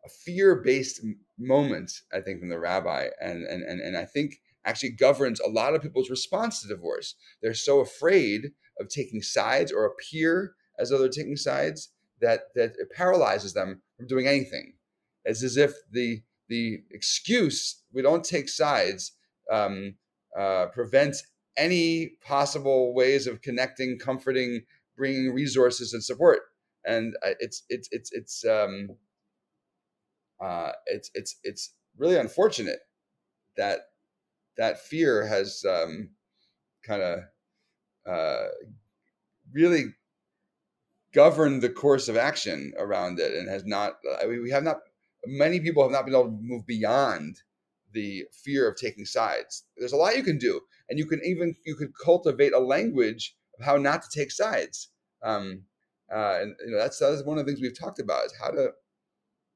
a 0.06 0.10
fear-based 0.10 1.02
moment 1.38 1.92
I 2.14 2.22
think 2.22 2.40
from 2.40 2.50
the 2.50 2.60
rabbi, 2.60 3.08
and 3.22 3.44
and 3.44 3.64
and 3.64 3.82
and 3.82 3.98
I 3.98 4.06
think 4.06 4.36
actually 4.66 4.92
governs 4.92 5.40
a 5.40 5.50
lot 5.50 5.76
of 5.76 5.82
people's 5.82 6.10
response 6.10 6.62
to 6.62 6.68
divorce. 6.68 7.16
They're 7.42 7.54
so 7.54 7.80
afraid 7.80 8.52
of 8.80 8.90
taking 8.90 9.22
sides 9.22 9.72
or 9.72 9.86
appear 9.86 10.56
as 10.80 10.90
though 10.90 10.98
they're 10.98 11.10
taking 11.10 11.38
sides 11.38 11.92
that 12.22 12.54
that 12.56 12.74
it 12.78 12.92
paralyzes 12.92 13.54
them 13.54 13.82
from 13.98 14.08
doing 14.08 14.28
anything. 14.28 14.74
It's 15.24 15.44
as 15.44 15.58
if 15.58 15.74
the 15.92 16.22
the 16.48 16.84
excuse 16.92 17.82
we 17.94 18.02
don't 18.02 18.24
take 18.24 18.50
sides 18.50 19.14
um, 19.52 19.96
uh, 20.38 20.68
prevents 20.68 21.24
any 21.58 22.12
possible 22.22 22.94
ways 22.94 23.28
of 23.28 23.42
connecting, 23.42 23.98
comforting, 23.98 24.62
bringing 24.98 25.34
resources 25.34 25.94
and 25.94 26.04
support. 26.04 26.42
And 26.86 27.16
it's 27.40 27.64
it's 27.70 27.90
it's 27.92 28.12
it's 28.12 28.46
um, 28.46 28.90
uh, 30.44 30.72
it's 30.86 31.10
it's 31.16 31.38
it's 31.44 31.74
really 31.98 32.18
unfortunate 32.18 32.80
that 33.58 33.80
that 34.58 34.80
fear 34.80 35.26
has 35.26 35.64
um, 35.68 36.10
kind 36.84 37.02
of 37.02 37.20
uh, 38.08 38.48
really 39.52 39.86
governed 41.14 41.62
the 41.62 41.70
course 41.70 42.08
of 42.08 42.18
action 42.18 42.74
around 42.78 43.20
it 43.20 43.34
and 43.34 43.50
has 43.50 43.66
not 43.66 43.94
I 44.22 44.26
mean, 44.26 44.44
we 44.44 44.52
have 44.52 44.64
not 44.64 44.78
many 45.28 45.60
people 45.60 45.84
have 45.84 45.92
not 45.92 46.06
been 46.06 46.16
able 46.16 46.26
to 46.26 46.40
move 46.42 46.66
beyond 46.66 47.38
the 47.94 48.26
fear 48.32 48.70
of 48.70 48.76
taking 48.76 49.06
sides. 49.06 49.64
There's 49.78 49.94
a 49.94 49.98
lot 49.98 50.18
you 50.18 50.24
can 50.24 50.38
do 50.38 50.62
and 50.90 51.00
you 51.00 51.06
can 51.06 51.22
even 51.24 51.56
you 51.66 51.76
could 51.76 51.92
cultivate 52.04 52.54
a 52.54 52.60
language 52.60 53.36
of 53.58 53.66
how 53.66 53.78
not 53.78 54.04
to 54.04 54.20
take 54.20 54.32
sides. 54.32 54.90
Um, 55.24 55.64
uh, 56.14 56.40
and 56.42 56.56
you 56.66 56.72
know 56.72 56.78
that's 56.78 57.00
that's 57.00 57.24
one 57.24 57.38
of 57.38 57.46
the 57.46 57.52
things 57.52 57.62
we've 57.62 57.80
talked 57.80 58.00
about 58.00 58.26
is 58.26 58.34
how 58.40 58.52
to 58.52 58.70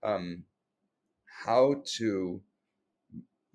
um, 0.04 0.44
how 1.44 1.76
to 1.98 2.42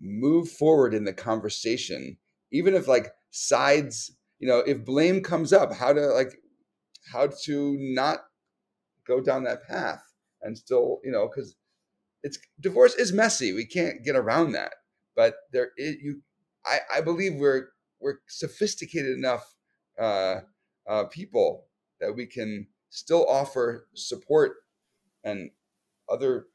move 0.01 0.49
forward 0.49 0.93
in 0.93 1.05
the 1.05 1.13
conversation 1.13 2.17
even 2.53 2.75
if 2.75 2.87
like 2.87 3.13
sides 3.31 4.15
you 4.39 4.47
know 4.47 4.59
if 4.59 4.85
blame 4.85 5.23
comes 5.23 5.53
up 5.53 5.73
how 5.73 5.93
to 5.93 6.09
like 6.09 6.37
how 7.13 7.27
to 7.45 7.77
not 7.79 8.25
go 9.07 9.21
down 9.21 9.45
that 9.45 9.67
path 9.67 10.03
and 10.43 10.59
still 10.59 11.01
you 11.05 11.11
know 11.11 11.29
because 11.29 11.57
it's 12.25 12.39
divorce 12.61 12.95
is 12.95 13.13
messy 13.13 13.53
we 13.53 13.65
can't 13.65 14.03
get 14.05 14.17
around 14.17 14.53
that 14.53 14.73
but 15.15 15.35
there 15.53 15.71
is 15.77 15.97
you 16.03 16.21
i 16.67 16.79
i 16.97 17.01
believe 17.01 17.35
we're 17.35 17.69
we're 18.01 18.19
sophisticated 18.27 19.17
enough 19.17 19.55
uh, 20.01 20.41
uh 20.89 21.05
people 21.05 21.67
that 22.01 22.13
we 22.13 22.27
can 22.27 22.67
still 22.91 23.25
offer 23.29 23.87
support 23.95 24.57
and 25.23 25.51
other 26.11 26.47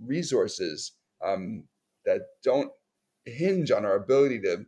resources 0.00 0.92
um 1.24 1.64
that 2.04 2.20
don't 2.44 2.70
hinge 3.24 3.72
on 3.72 3.84
our 3.84 3.96
ability 3.96 4.38
to 4.40 4.64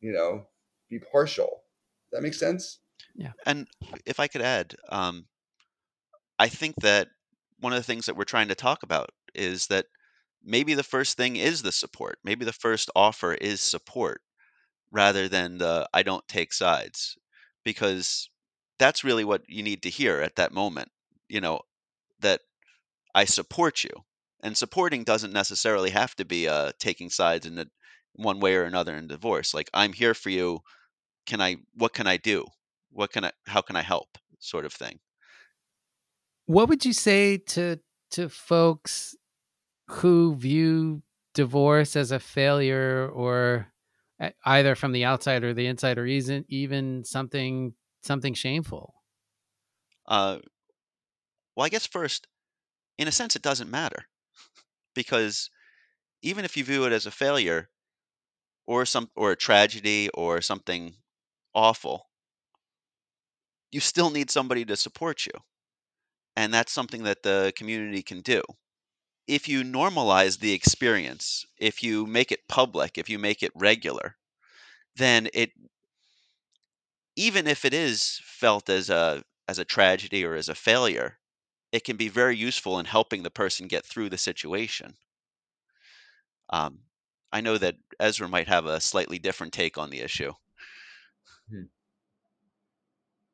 you 0.00 0.12
know 0.12 0.46
be 0.88 1.00
partial 1.10 1.64
Does 2.10 2.20
that 2.20 2.22
makes 2.22 2.38
sense 2.38 2.78
Yeah. 3.14 3.32
And 3.46 3.66
if 4.06 4.20
I 4.20 4.28
could 4.28 4.42
add, 4.42 4.74
um, 4.88 5.26
I 6.38 6.48
think 6.48 6.76
that 6.82 7.08
one 7.58 7.72
of 7.72 7.78
the 7.78 7.84
things 7.84 8.06
that 8.06 8.16
we're 8.16 8.24
trying 8.24 8.48
to 8.48 8.54
talk 8.54 8.82
about 8.82 9.10
is 9.34 9.66
that 9.68 9.86
maybe 10.44 10.74
the 10.74 10.82
first 10.82 11.16
thing 11.16 11.36
is 11.36 11.62
the 11.62 11.72
support. 11.72 12.18
Maybe 12.24 12.44
the 12.44 12.52
first 12.52 12.90
offer 12.96 13.34
is 13.34 13.60
support. 13.60 14.22
rather 14.92 15.28
than 15.28 15.58
the 15.58 15.88
I 15.94 16.02
don't 16.02 16.26
take 16.28 16.52
sides 16.52 17.16
because 17.64 18.28
that's 18.78 19.04
really 19.04 19.24
what 19.24 19.42
you 19.48 19.62
need 19.62 19.82
to 19.82 19.90
hear 19.90 20.20
at 20.20 20.36
that 20.36 20.52
moment. 20.52 20.90
You 21.28 21.40
know, 21.40 21.60
that 22.20 22.40
I 23.14 23.24
support 23.24 23.84
you. 23.84 23.90
And 24.42 24.56
supporting 24.56 25.04
doesn't 25.04 25.32
necessarily 25.32 25.90
have 25.90 26.14
to 26.16 26.24
be 26.24 26.48
uh, 26.48 26.72
taking 26.78 27.10
sides 27.10 27.46
in 27.46 27.56
the, 27.56 27.68
one 28.14 28.40
way 28.40 28.56
or 28.56 28.64
another 28.64 28.96
in 28.96 29.06
divorce. 29.06 29.54
Like 29.54 29.70
I'm 29.74 29.92
here 29.92 30.14
for 30.14 30.30
you. 30.30 30.60
Can 31.26 31.40
I? 31.40 31.56
What 31.74 31.92
can 31.94 32.06
I 32.06 32.16
do? 32.16 32.46
What 32.90 33.12
can 33.12 33.24
I? 33.24 33.32
How 33.46 33.60
can 33.62 33.76
I 33.76 33.82
help? 33.82 34.18
Sort 34.38 34.64
of 34.64 34.72
thing. 34.72 34.98
What 36.46 36.68
would 36.68 36.84
you 36.84 36.92
say 36.92 37.36
to 37.38 37.78
to 38.12 38.28
folks 38.28 39.14
who 39.90 40.34
view 40.36 41.02
divorce 41.34 41.96
as 41.96 42.10
a 42.10 42.20
failure 42.20 43.08
or 43.08 43.72
either 44.44 44.74
from 44.74 44.92
the 44.92 45.04
outside 45.04 45.44
or 45.44 45.54
the 45.54 45.66
inside 45.66 45.98
or 45.98 46.06
isn't 46.06 46.46
even 46.48 47.04
something 47.04 47.74
something 48.02 48.34
shameful? 48.34 48.94
Uh 50.06 50.40
well 51.54 51.64
i 51.64 51.68
guess 51.68 51.86
first 51.86 52.26
in 52.98 53.08
a 53.08 53.12
sense 53.12 53.36
it 53.36 53.42
doesn't 53.42 53.70
matter 53.70 54.08
because 54.94 55.50
even 56.22 56.44
if 56.44 56.56
you 56.56 56.64
view 56.64 56.86
it 56.86 56.92
as 56.92 57.06
a 57.06 57.10
failure 57.12 57.70
or 58.66 58.86
some 58.86 59.10
or 59.16 59.32
a 59.32 59.36
tragedy 59.36 60.08
or 60.10 60.40
something 60.42 60.96
awful 61.54 62.10
you 63.72 63.80
still 63.80 64.10
need 64.10 64.30
somebody 64.30 64.64
to 64.64 64.76
support 64.76 65.26
you 65.26 65.32
and 66.36 66.52
that's 66.52 66.72
something 66.72 67.04
that 67.04 67.22
the 67.22 67.52
community 67.56 68.02
can 68.02 68.20
do 68.20 68.42
if 69.30 69.48
you 69.48 69.62
normalize 69.62 70.40
the 70.40 70.52
experience 70.52 71.46
if 71.58 71.84
you 71.84 72.04
make 72.04 72.32
it 72.32 72.48
public 72.48 72.98
if 72.98 73.08
you 73.08 73.18
make 73.18 73.42
it 73.44 73.52
regular 73.54 74.16
then 74.96 75.28
it 75.32 75.52
even 77.14 77.46
if 77.46 77.64
it 77.64 77.72
is 77.72 78.20
felt 78.24 78.68
as 78.68 78.90
a 78.90 79.22
as 79.46 79.60
a 79.60 79.64
tragedy 79.64 80.24
or 80.24 80.34
as 80.34 80.48
a 80.48 80.54
failure 80.54 81.16
it 81.70 81.84
can 81.84 81.96
be 81.96 82.08
very 82.08 82.36
useful 82.36 82.80
in 82.80 82.86
helping 82.86 83.22
the 83.22 83.30
person 83.30 83.68
get 83.68 83.86
through 83.86 84.10
the 84.10 84.18
situation 84.18 84.94
um, 86.52 86.80
I 87.32 87.40
know 87.40 87.58
that 87.58 87.76
Ezra 88.00 88.28
might 88.28 88.48
have 88.48 88.66
a 88.66 88.80
slightly 88.80 89.20
different 89.20 89.52
take 89.52 89.78
on 89.78 89.90
the 89.90 90.00
issue. 90.00 90.32
Hmm. 91.48 91.66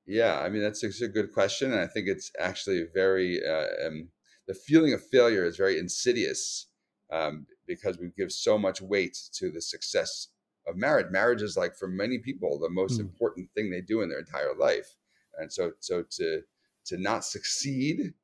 Yeah, 0.04 0.38
I 0.38 0.50
mean 0.50 0.62
that's 0.62 0.85
a, 0.85 1.04
a, 1.04 1.09
good 1.09 1.32
question, 1.32 1.72
and 1.72 1.80
I 1.80 1.87
think 1.87 2.06
it's 2.06 2.30
actually 2.38 2.85
very 2.94 3.44
uh, 3.44 3.87
um, 3.87 4.11
the 4.46 4.54
feeling 4.54 4.92
of 4.92 5.04
failure 5.04 5.44
is 5.44 5.56
very 5.56 5.78
insidious 5.78 6.66
um, 7.12 7.46
because 7.66 7.98
we 7.98 8.11
give 8.16 8.32
so 8.32 8.59
much 8.59 8.80
weight 8.80 9.16
to 9.32 9.50
the 9.50 9.61
success 9.61 10.28
of 10.66 10.76
marriage. 10.76 11.06
Marriage 11.11 11.42
is 11.42 11.56
like 11.56 11.76
for 11.76 11.88
many 11.88 12.18
people 12.18 12.59
the 12.59 12.70
most 12.70 12.96
hmm. 12.96 13.02
important 13.02 13.50
thing 13.54 13.70
they 13.70 13.80
do 13.80 14.02
in 14.02 14.09
their 14.09 14.18
entire 14.18 14.54
life, 14.59 14.96
and 15.38 15.52
so 15.52 15.72
so 15.80 16.04
to 16.11 16.42
to 16.87 16.96
not 16.96 17.24
succeed 17.24 18.14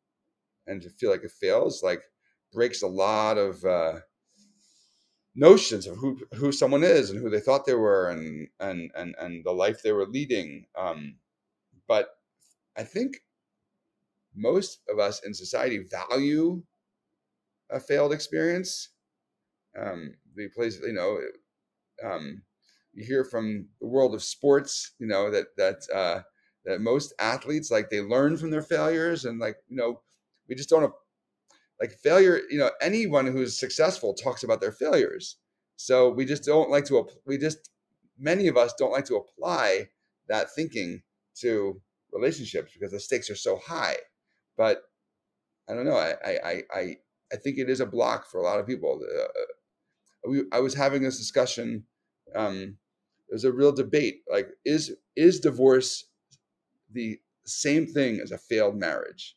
and 0.66 0.82
to 0.82 0.90
feel 0.90 1.10
like 1.10 1.24
it 1.24 1.32
fails 1.32 1.82
like 1.82 2.02
breaks 2.52 2.82
a 2.82 2.86
lot 2.86 3.38
of 3.38 3.64
uh, 3.64 3.98
notions 5.34 5.86
of 5.86 5.96
who 5.96 6.18
who 6.34 6.52
someone 6.52 6.84
is 6.84 7.10
and 7.10 7.20
who 7.20 7.30
they 7.30 7.40
thought 7.40 7.64
they 7.64 7.74
were 7.74 8.10
and 8.10 8.48
and 8.60 8.90
and 8.94 9.14
and 9.18 9.44
the 9.44 9.52
life 9.52 9.82
they 9.82 9.92
were 9.92 10.06
leading 10.06 10.66
um, 10.76 11.16
but 11.88 12.10
i 12.76 12.82
think 12.82 13.16
most 14.34 14.80
of 14.88 14.98
us 14.98 15.24
in 15.24 15.34
society 15.34 15.78
value 15.90 16.62
a 17.70 17.80
failed 17.80 18.12
experience. 18.12 18.90
Um, 19.78 20.14
the 20.36 20.48
place 20.48 20.80
you 20.80 20.92
know 20.92 21.18
um, 22.04 22.42
you 22.94 23.04
hear 23.04 23.24
from 23.24 23.68
the 23.80 23.86
world 23.86 24.14
of 24.14 24.22
sports 24.22 24.92
you 24.98 25.06
know 25.06 25.30
that 25.30 25.46
that 25.56 25.82
uh, 25.94 26.22
that 26.64 26.80
most 26.80 27.14
athletes 27.18 27.70
like 27.70 27.90
they 27.90 28.00
learn 28.00 28.36
from 28.36 28.50
their 28.50 28.62
failures 28.62 29.24
and 29.24 29.38
like 29.40 29.56
you 29.68 29.76
know 29.76 30.02
we 30.48 30.54
just 30.54 30.68
don't 30.70 30.92
like 31.80 31.92
failure 31.92 32.40
you 32.50 32.58
know 32.58 32.70
anyone 32.80 33.26
who's 33.26 33.58
successful 33.58 34.14
talks 34.14 34.42
about 34.42 34.60
their 34.60 34.72
failures. 34.72 35.38
So 35.76 36.10
we 36.10 36.24
just 36.24 36.44
don't 36.44 36.70
like 36.70 36.84
to 36.86 37.08
we 37.26 37.38
just 37.38 37.70
many 38.18 38.48
of 38.48 38.56
us 38.56 38.74
don't 38.78 38.92
like 38.92 39.06
to 39.06 39.16
apply 39.16 39.88
that 40.28 40.52
thinking 40.54 41.02
to 41.36 41.80
relationships 42.12 42.72
because 42.74 42.92
the 42.92 43.00
stakes 43.00 43.30
are 43.30 43.36
so 43.36 43.56
high 43.58 43.96
but 44.56 44.82
i 45.68 45.74
don't 45.74 45.86
know 45.86 45.96
i 45.96 46.14
i 46.24 46.62
i 46.74 46.96
i 47.32 47.36
think 47.36 47.58
it 47.58 47.70
is 47.70 47.80
a 47.80 47.86
block 47.86 48.30
for 48.30 48.40
a 48.40 48.44
lot 48.44 48.58
of 48.58 48.66
people 48.66 49.00
uh, 49.02 50.28
we, 50.28 50.44
i 50.52 50.60
was 50.60 50.74
having 50.74 51.02
this 51.02 51.18
discussion 51.18 51.84
um 52.34 52.76
there's 53.28 53.44
a 53.44 53.52
real 53.52 53.72
debate 53.72 54.22
like 54.30 54.48
is 54.64 54.92
is 55.16 55.40
divorce 55.40 56.06
the 56.92 57.18
same 57.44 57.86
thing 57.86 58.20
as 58.20 58.30
a 58.30 58.38
failed 58.38 58.76
marriage 58.76 59.36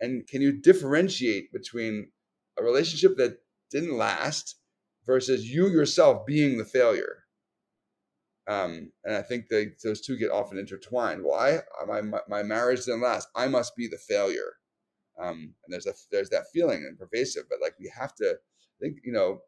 and 0.00 0.26
can 0.26 0.40
you 0.40 0.52
differentiate 0.52 1.52
between 1.52 2.10
a 2.58 2.62
relationship 2.62 3.16
that 3.18 3.38
didn't 3.70 3.96
last 3.96 4.56
versus 5.06 5.48
you 5.48 5.68
yourself 5.68 6.26
being 6.26 6.58
the 6.58 6.64
failure? 6.64 7.24
Um, 8.48 8.90
and 9.04 9.14
I 9.14 9.22
think 9.22 9.48
they, 9.48 9.68
those 9.84 10.00
two 10.00 10.16
get 10.16 10.30
often 10.30 10.58
intertwined. 10.58 11.22
Well, 11.24 11.38
I 11.38 11.60
my 11.86 12.20
my 12.28 12.42
marriage 12.42 12.84
didn't 12.84 13.02
last. 13.02 13.28
I 13.36 13.46
must 13.48 13.76
be 13.76 13.86
the 13.86 13.98
failure. 13.98 14.52
Um, 15.20 15.54
and 15.64 15.72
there's 15.72 15.86
a 15.86 15.94
there's 16.10 16.30
that 16.30 16.46
feeling 16.52 16.84
and 16.88 16.98
pervasive. 16.98 17.44
But 17.48 17.58
like 17.62 17.74
we 17.78 17.92
have 17.96 18.14
to 18.16 18.36
think, 18.80 18.96
you 19.04 19.12
know, 19.12 19.40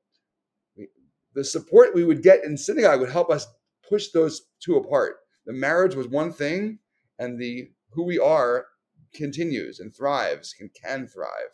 we, 0.76 0.88
the 1.34 1.44
support 1.44 1.94
we 1.94 2.04
would 2.04 2.22
get 2.22 2.44
in 2.44 2.56
synagogue 2.56 3.00
would 3.00 3.10
help 3.10 3.30
us 3.30 3.46
push 3.88 4.08
those 4.10 4.42
two 4.60 4.76
apart. 4.76 5.16
The 5.46 5.52
marriage 5.52 5.94
was 5.94 6.06
one 6.06 6.32
thing, 6.32 6.78
and 7.18 7.38
the 7.38 7.70
who 7.90 8.04
we 8.04 8.18
are 8.18 8.66
continues 9.14 9.80
and 9.80 9.94
thrives 9.94 10.54
and 10.60 10.70
can 10.74 11.06
thrive. 11.06 11.50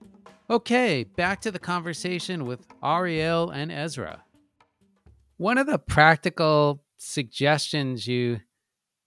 Okay, 0.52 1.06
back 1.06 1.40
to 1.44 1.52
the 1.52 1.60
conversation 1.60 2.46
with 2.46 2.68
Ariel 2.84 3.52
and 3.52 3.72
Ezra. 3.72 4.22
One 5.38 5.58
of 5.58 5.66
the 5.66 5.80
practical 5.80 6.84
suggestions 6.98 8.06
you 8.06 8.42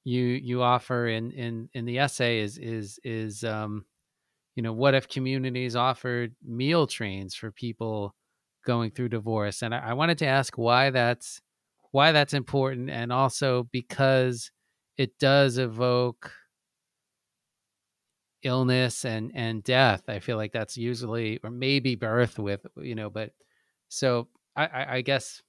you 0.04 0.22
you 0.24 0.62
offer 0.62 1.06
in 1.06 1.32
in 1.32 1.68
in 1.74 1.84
the 1.84 1.98
essay 1.98 2.40
is 2.40 2.56
is 2.56 2.98
is 3.04 3.44
um 3.44 3.84
you 4.56 4.62
know, 4.62 4.72
what 4.72 4.94
if 4.94 5.06
communities 5.06 5.76
offered 5.76 6.34
meal 6.42 6.86
trains 6.86 7.34
for 7.34 7.52
people 7.52 8.14
going 8.64 8.90
through 8.90 9.10
divorce, 9.10 9.60
and 9.60 9.74
I, 9.74 9.90
I 9.90 9.92
wanted 9.92 10.16
to 10.18 10.26
ask 10.26 10.56
why 10.56 10.88
that's 10.88 11.42
why 11.90 12.12
that's 12.12 12.32
important, 12.32 12.88
and 12.88 13.12
also 13.12 13.68
because 13.70 14.50
it 14.96 15.18
does 15.18 15.58
evoke 15.58 16.32
illness 18.44 19.04
and 19.04 19.32
and 19.34 19.62
death. 19.64 20.04
I 20.08 20.20
feel 20.20 20.36
like 20.36 20.52
that's 20.52 20.76
usually 20.76 21.40
or 21.44 21.50
maybe 21.50 21.96
birth 21.96 22.38
with 22.38 22.66
you 22.76 22.94
know, 22.94 23.10
but 23.10 23.32
so 23.88 24.28
I, 24.56 24.66
I, 24.66 24.94
I 24.96 25.00
guess 25.02 25.42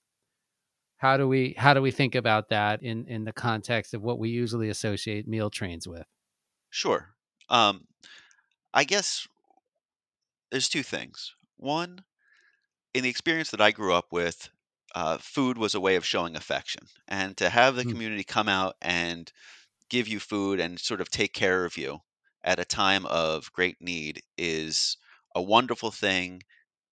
how 0.97 1.17
do 1.17 1.27
we 1.27 1.53
how 1.58 1.73
do 1.73 1.81
we 1.81 1.91
think 1.91 2.15
about 2.15 2.49
that 2.49 2.81
in 2.81 3.08
in 3.08 3.25
the 3.25 3.34
context 3.34 3.93
of 3.93 4.01
what 4.01 4.19
we 4.19 4.29
usually 4.29 4.69
associate 4.69 5.27
meal 5.27 5.49
trains 5.49 5.88
with? 5.88 6.05
Sure. 6.69 7.15
Um, 7.49 7.88
I 8.73 8.86
guess 8.86 9.27
there's 10.51 10.69
two 10.69 10.84
things. 10.84 11.36
One, 11.58 12.03
in 12.93 13.03
the 13.03 13.10
experience 13.10 13.51
that 13.51 13.62
I 13.62 13.71
grew 13.71 13.93
up 13.93 14.12
with, 14.12 14.49
uh, 14.95 15.17
food 15.19 15.58
was 15.58 15.75
a 15.75 15.81
way 15.81 15.95
of 15.97 16.05
showing 16.05 16.36
affection, 16.36 16.88
and 17.08 17.38
to 17.38 17.49
have 17.49 17.75
the 17.75 17.86
Mm. 17.86 17.95
community 17.95 18.23
come 18.25 18.49
out 18.49 18.75
and 18.81 19.31
give 19.89 20.08
you 20.08 20.19
food 20.19 20.60
and 20.60 20.79
sort 20.79 21.01
of 21.01 21.10
take 21.12 21.34
care 21.34 21.65
of 21.65 21.77
you 21.77 21.99
at 22.45 22.60
a 22.60 22.65
time 22.65 23.05
of 23.08 23.51
great 23.53 23.81
need 23.81 24.23
is 24.38 24.97
a 25.36 25.41
wonderful 25.43 25.91
thing, 25.91 26.43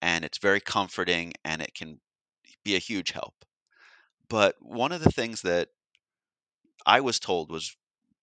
and 0.02 0.26
it's 0.26 0.40
very 0.40 0.62
comforting, 0.62 1.34
and 1.46 1.62
it 1.62 1.74
can 1.76 2.02
be 2.66 2.76
a 2.76 2.80
huge 2.80 3.12
help. 3.12 3.36
But 4.30 4.56
one 4.62 4.92
of 4.92 5.02
the 5.04 5.12
things 5.12 5.42
that 5.44 5.70
I 6.86 7.02
was 7.02 7.20
told 7.20 7.52
was 7.52 7.76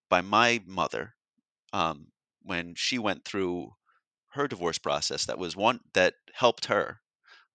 by 0.09 0.23
my 0.23 0.63
mother 0.67 1.17
um, 1.73 2.13
when 2.43 2.75
she 2.77 2.99
went 2.99 3.25
through 3.25 3.77
her 4.31 4.49
divorce 4.49 4.79
process 4.79 5.27
that 5.27 5.39
was 5.39 5.57
one 5.57 5.81
that 5.95 6.15
helped 6.35 6.67
her 6.67 7.03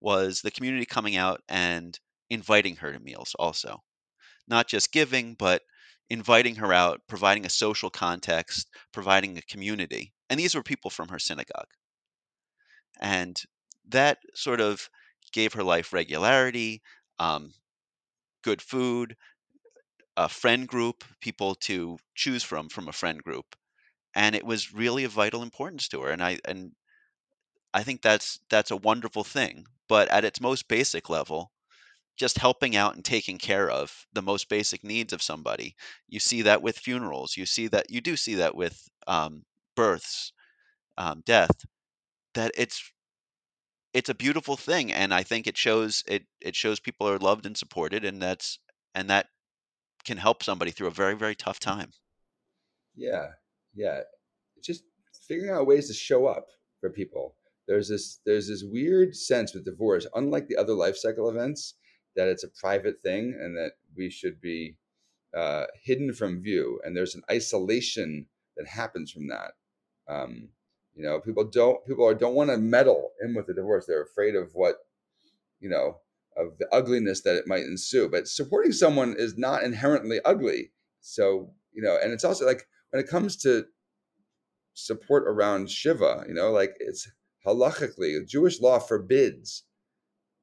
was 0.02 0.42
the 0.42 0.52
community 0.52 0.86
coming 0.86 1.16
out 1.18 1.44
and 1.50 2.00
inviting 2.30 2.78
her 2.78 2.94
to 2.94 3.00
meals 3.00 3.36
also 3.40 3.84
not 4.48 4.68
just 4.68 4.92
giving 4.92 5.36
but 5.36 5.64
inviting 6.10 6.56
her 6.56 6.74
out 6.74 7.02
providing 7.08 7.46
a 7.46 7.50
social 7.50 7.90
context 7.90 8.70
providing 8.92 9.38
a 9.38 9.42
community 9.44 10.14
and 10.30 10.40
these 10.40 10.56
were 10.56 10.64
people 10.64 10.90
from 10.90 11.10
her 11.10 11.20
synagogue. 11.20 11.70
And 13.00 13.42
that 13.88 14.20
sort 14.34 14.60
of 14.60 14.90
gave 15.32 15.54
her 15.54 15.64
life 15.64 15.94
regularity 15.94 16.82
um, 17.20 17.54
good 18.44 18.62
food 18.62 19.18
a 20.18 20.28
friend 20.28 20.68
group 20.68 21.06
people 21.22 21.56
to 21.56 21.98
choose 22.16 22.44
from 22.44 22.68
from 22.68 22.90
a 22.90 22.92
friend 22.92 23.24
group 23.24 23.56
and 24.16 24.36
it 24.36 24.46
was 24.46 24.74
really 24.74 25.04
of 25.06 25.12
vital 25.14 25.44
importance 25.44 25.88
to 25.90 26.02
her 26.02 26.12
and 26.12 26.24
i 26.24 26.40
and 26.46 26.74
i 27.76 27.84
think 27.84 28.02
that's 28.02 28.40
that's 28.50 28.72
a 28.72 28.78
wonderful 28.78 29.24
thing 29.24 29.68
but 29.88 30.08
at 30.10 30.26
its 30.26 30.42
most 30.42 30.68
basic 30.68 31.10
level 31.10 31.52
just 32.18 32.38
helping 32.38 32.76
out 32.76 32.96
and 32.96 33.04
taking 33.06 33.38
care 33.38 33.70
of 33.70 34.06
the 34.14 34.22
most 34.22 34.50
basic 34.50 34.84
needs 34.84 35.14
of 35.14 35.22
somebody 35.22 35.76
you 36.08 36.20
see 36.20 36.42
that 36.44 36.62
with 36.62 36.78
funerals 36.78 37.38
you 37.38 37.46
see 37.46 37.68
that 37.68 37.90
you 37.90 38.02
do 38.02 38.16
see 38.16 38.36
that 38.36 38.56
with 38.56 38.90
um, 39.08 39.44
births 39.76 40.34
um, 40.98 41.22
death 41.26 41.66
that 42.36 42.52
it's 42.56 42.92
it's 43.94 44.10
a 44.10 44.14
beautiful 44.16 44.56
thing 44.58 44.92
and 44.92 45.14
i 45.14 45.24
think 45.24 45.48
it 45.48 45.58
shows 45.58 46.04
it 46.08 46.26
it 46.42 46.56
shows 46.56 46.80
people 46.80 47.08
are 47.10 47.18
loved 47.20 47.46
and 47.46 47.58
supported 47.58 48.06
and 48.06 48.22
that's 48.22 48.60
and 48.94 49.10
that 49.10 49.28
can 50.06 50.18
help 50.18 50.44
somebody 50.44 50.72
through 50.72 50.88
a 50.88 50.92
very 50.92 51.16
very 51.16 51.36
tough 51.36 51.60
time 51.60 51.92
Yeah, 52.96 53.32
yeah. 53.74 54.02
Just 54.64 54.84
figuring 55.28 55.52
out 55.52 55.68
ways 55.68 55.88
to 55.88 55.94
show 55.94 56.28
up 56.28 56.48
for 56.80 56.90
people. 56.90 57.36
There's 57.68 57.90
this 57.90 58.20
there's 58.26 58.48
this 58.48 58.64
weird 58.64 59.16
sense 59.16 59.54
with 59.54 59.66
divorce, 59.66 60.08
unlike 60.16 60.48
the 60.48 60.58
other 60.58 60.74
life 60.74 60.98
cycle 60.98 61.30
events, 61.30 61.76
that 62.16 62.28
it's 62.28 62.44
a 62.44 62.50
private 62.50 63.02
thing 63.04 63.38
and 63.40 63.56
that 63.58 63.74
we 63.96 64.10
should 64.10 64.42
be 64.42 64.78
uh, 65.36 65.66
hidden 65.84 66.14
from 66.14 66.42
view. 66.42 66.80
And 66.84 66.96
there's 66.96 67.16
an 67.16 67.24
isolation 67.30 68.28
that 68.58 68.68
happens 68.68 69.12
from 69.12 69.28
that. 69.28 69.52
Um, 70.08 70.50
you 70.96 71.04
know, 71.04 71.20
people 71.20 71.44
don't 71.44 71.86
people 71.86 72.08
are, 72.08 72.14
don't 72.14 72.36
want 72.36 72.50
to 72.52 72.58
meddle 72.58 73.12
in 73.22 73.36
with 73.36 73.48
the 73.48 73.54
divorce. 73.54 73.86
They're 73.86 74.04
afraid 74.04 74.36
of 74.36 74.52
what 74.54 74.78
you 75.60 75.70
know 75.70 75.98
of 76.38 76.58
the 76.58 76.68
ugliness 76.72 77.22
that 77.22 77.36
it 77.36 77.48
might 77.48 77.64
ensue. 77.64 78.08
But 78.10 78.28
supporting 78.28 78.72
someone 78.72 79.16
is 79.18 79.38
not 79.38 79.64
inherently 79.64 80.22
ugly. 80.24 80.72
So 81.02 81.52
you 81.74 81.82
know, 81.82 81.98
and 82.02 82.14
it's 82.14 82.24
also 82.24 82.46
like 82.46 82.68
when 82.92 83.04
it 83.04 83.10
comes 83.10 83.36
to 83.38 83.66
support 84.74 85.24
around 85.28 85.70
Shiva, 85.70 86.24
you 86.28 86.34
know, 86.34 86.52
like 86.52 86.76
it's 86.80 87.10
halachically, 87.46 88.26
Jewish 88.26 88.62
law 88.62 88.80
forbids 88.80 89.64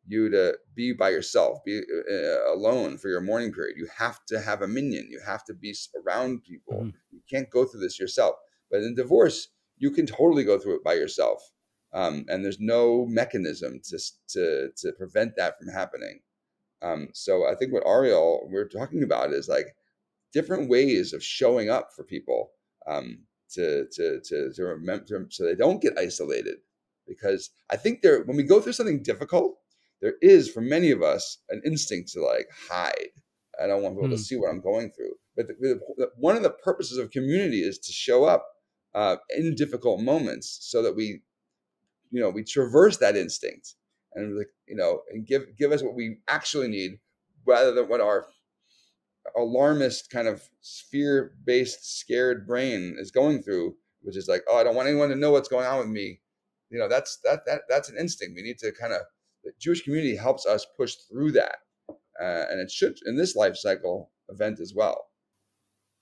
you 0.07 0.29
to 0.31 0.57
be 0.75 0.93
by 0.93 1.11
yourself, 1.11 1.59
be 1.65 1.79
uh, 1.79 2.53
alone 2.53 2.99
for 2.99 3.09
your 3.09 3.21
mourning 3.21 3.53
period. 3.53 3.77
You 3.77 3.88
have 3.97 4.25
to 4.27 4.41
have 4.41 4.62
a 4.62 4.69
minyan. 4.69 5.09
You 5.11 5.21
have 5.25 5.45
to 5.45 5.55
be 5.55 5.75
around 5.95 6.43
people. 6.43 6.83
Mhm. 6.85 6.95
You 7.12 7.21
can't 7.31 7.51
go 7.51 7.65
through 7.65 7.81
this 7.81 7.99
yourself. 8.01 8.37
But 8.71 8.83
in 8.83 8.95
divorce, 8.95 9.49
you 9.79 9.91
can 9.91 10.07
totally 10.07 10.45
go 10.45 10.59
through 10.59 10.77
it 10.77 10.85
by 10.85 10.95
yourself, 10.95 11.43
um, 11.93 12.25
and 12.29 12.45
there's 12.45 12.61
no 12.61 13.07
mechanism 13.07 13.81
to 13.85 13.99
to 14.29 14.71
to 14.77 14.93
prevent 14.93 15.37
that 15.37 15.59
from 15.59 15.69
happening. 15.69 16.21
Um, 16.83 17.09
so 17.12 17.47
I 17.47 17.55
think 17.55 17.73
what 17.73 17.87
Ariel 17.87 18.49
we're 18.51 18.69
talking 18.69 19.03
about 19.03 19.33
is 19.33 19.49
like 19.49 19.77
different 20.33 20.69
ways 20.69 21.12
of 21.12 21.23
showing 21.23 21.71
up 21.71 21.91
for 21.95 22.05
people 22.05 22.53
um, 22.87 23.27
to 23.51 23.87
to 23.93 24.21
to 24.21 24.53
to 24.53 24.62
remember 24.65 25.27
so 25.31 25.45
they 25.45 25.55
don't 25.55 25.83
get 25.83 25.99
isolated. 25.99 26.59
Because 27.07 27.51
I 27.71 27.77
think 27.77 28.03
there 28.03 28.23
when 28.25 28.37
we 28.37 28.43
go 28.43 28.61
through 28.61 28.73
something 28.73 29.03
difficult, 29.03 29.59
there 30.03 30.15
is 30.21 30.51
for 30.51 30.61
many 30.61 30.91
of 30.91 31.03
us 31.03 31.38
an 31.49 31.62
instinct 31.65 32.12
to 32.12 32.21
like 32.23 32.49
hide. 32.69 33.09
I 33.62 33.67
don't 33.67 33.83
want 33.83 33.95
people 33.97 34.09
Hmm. 34.09 34.12
to 34.15 34.19
see 34.19 34.37
what 34.37 34.51
I'm 34.51 34.61
going 34.61 34.91
through. 34.91 35.15
But 35.37 35.47
the, 35.49 35.81
the, 35.97 36.11
one 36.17 36.37
of 36.37 36.43
the 36.43 36.51
purposes 36.51 36.99
of 36.99 37.11
community 37.11 37.61
is 37.61 37.79
to 37.79 37.93
show 37.93 38.25
up 38.25 38.47
uh, 38.95 39.17
in 39.35 39.55
difficult 39.55 40.01
moments 40.01 40.59
so 40.62 40.83
that 40.83 40.95
we, 40.97 41.23
you 42.11 42.21
know, 42.21 42.29
we 42.31 42.45
traverse 42.45 42.99
that 42.99 43.17
instinct 43.17 43.75
and 44.15 44.37
like 44.37 44.49
you 44.67 44.77
know 44.77 45.01
and 45.11 45.27
give 45.27 45.45
give 45.59 45.73
us 45.73 45.83
what 45.83 45.95
we 45.95 46.19
actually 46.29 46.69
need 46.69 46.99
rather 47.47 47.73
than 47.73 47.88
what 47.88 48.01
our 48.03 48.27
alarmist 49.37 50.11
kind 50.11 50.29
of 50.29 50.43
fear 50.91 51.33
based 51.45 51.99
scared 52.01 52.47
brain 52.47 52.97
is 52.99 53.11
going 53.11 53.43
through 53.43 53.75
which 54.03 54.17
is 54.17 54.29
like 54.29 54.43
oh 54.51 54.57
i 54.59 54.65
don't 54.65 54.75
want 54.75 54.88
anyone 54.88 55.09
to 55.09 55.17
know 55.17 55.31
what's 55.31 55.49
going 55.49 55.67
on 55.67 55.79
with 55.79 55.88
me 55.88 56.21
you 56.71 56.79
know 56.79 56.88
that's 56.88 57.19
that 57.25 57.41
that 57.47 57.62
that's 57.69 57.88
an 57.88 57.97
instinct 57.99 58.35
we 58.37 58.43
need 58.43 58.59
to 58.59 58.73
kind 58.73 58.93
of 58.93 59.01
the 59.44 59.52
jewish 59.61 59.83
community 59.83 60.16
helps 60.16 60.46
us 60.46 60.66
push 60.76 60.94
through 61.11 61.33
that 61.33 61.57
uh, 62.20 62.44
and 62.50 62.61
it 62.61 62.70
should 62.70 62.96
in 63.07 63.16
this 63.16 63.35
life 63.37 63.57
cycle 63.57 64.11
event 64.28 64.61
as 64.61 64.72
well 64.74 65.07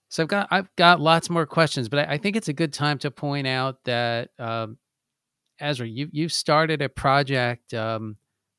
So 0.09 0.23
I've 0.25 0.29
got 0.29 0.49
I've 0.51 0.77
got 0.77 1.01
lots 1.01 1.31
more 1.31 1.47
questions, 1.47 1.89
but 1.89 2.01
I, 2.09 2.15
I 2.15 2.19
think 2.19 2.37
it's 2.37 2.49
a 2.49 2.53
good 2.53 2.73
time 2.73 2.99
to 2.99 3.11
point 3.11 3.47
out 3.47 3.85
that 3.85 4.31
um, 4.39 4.79
Ezra, 5.61 5.87
you 5.87 6.09
you've 6.13 6.33
started 6.33 6.83
a 6.83 6.89
project 6.89 7.75
um, 7.75 8.17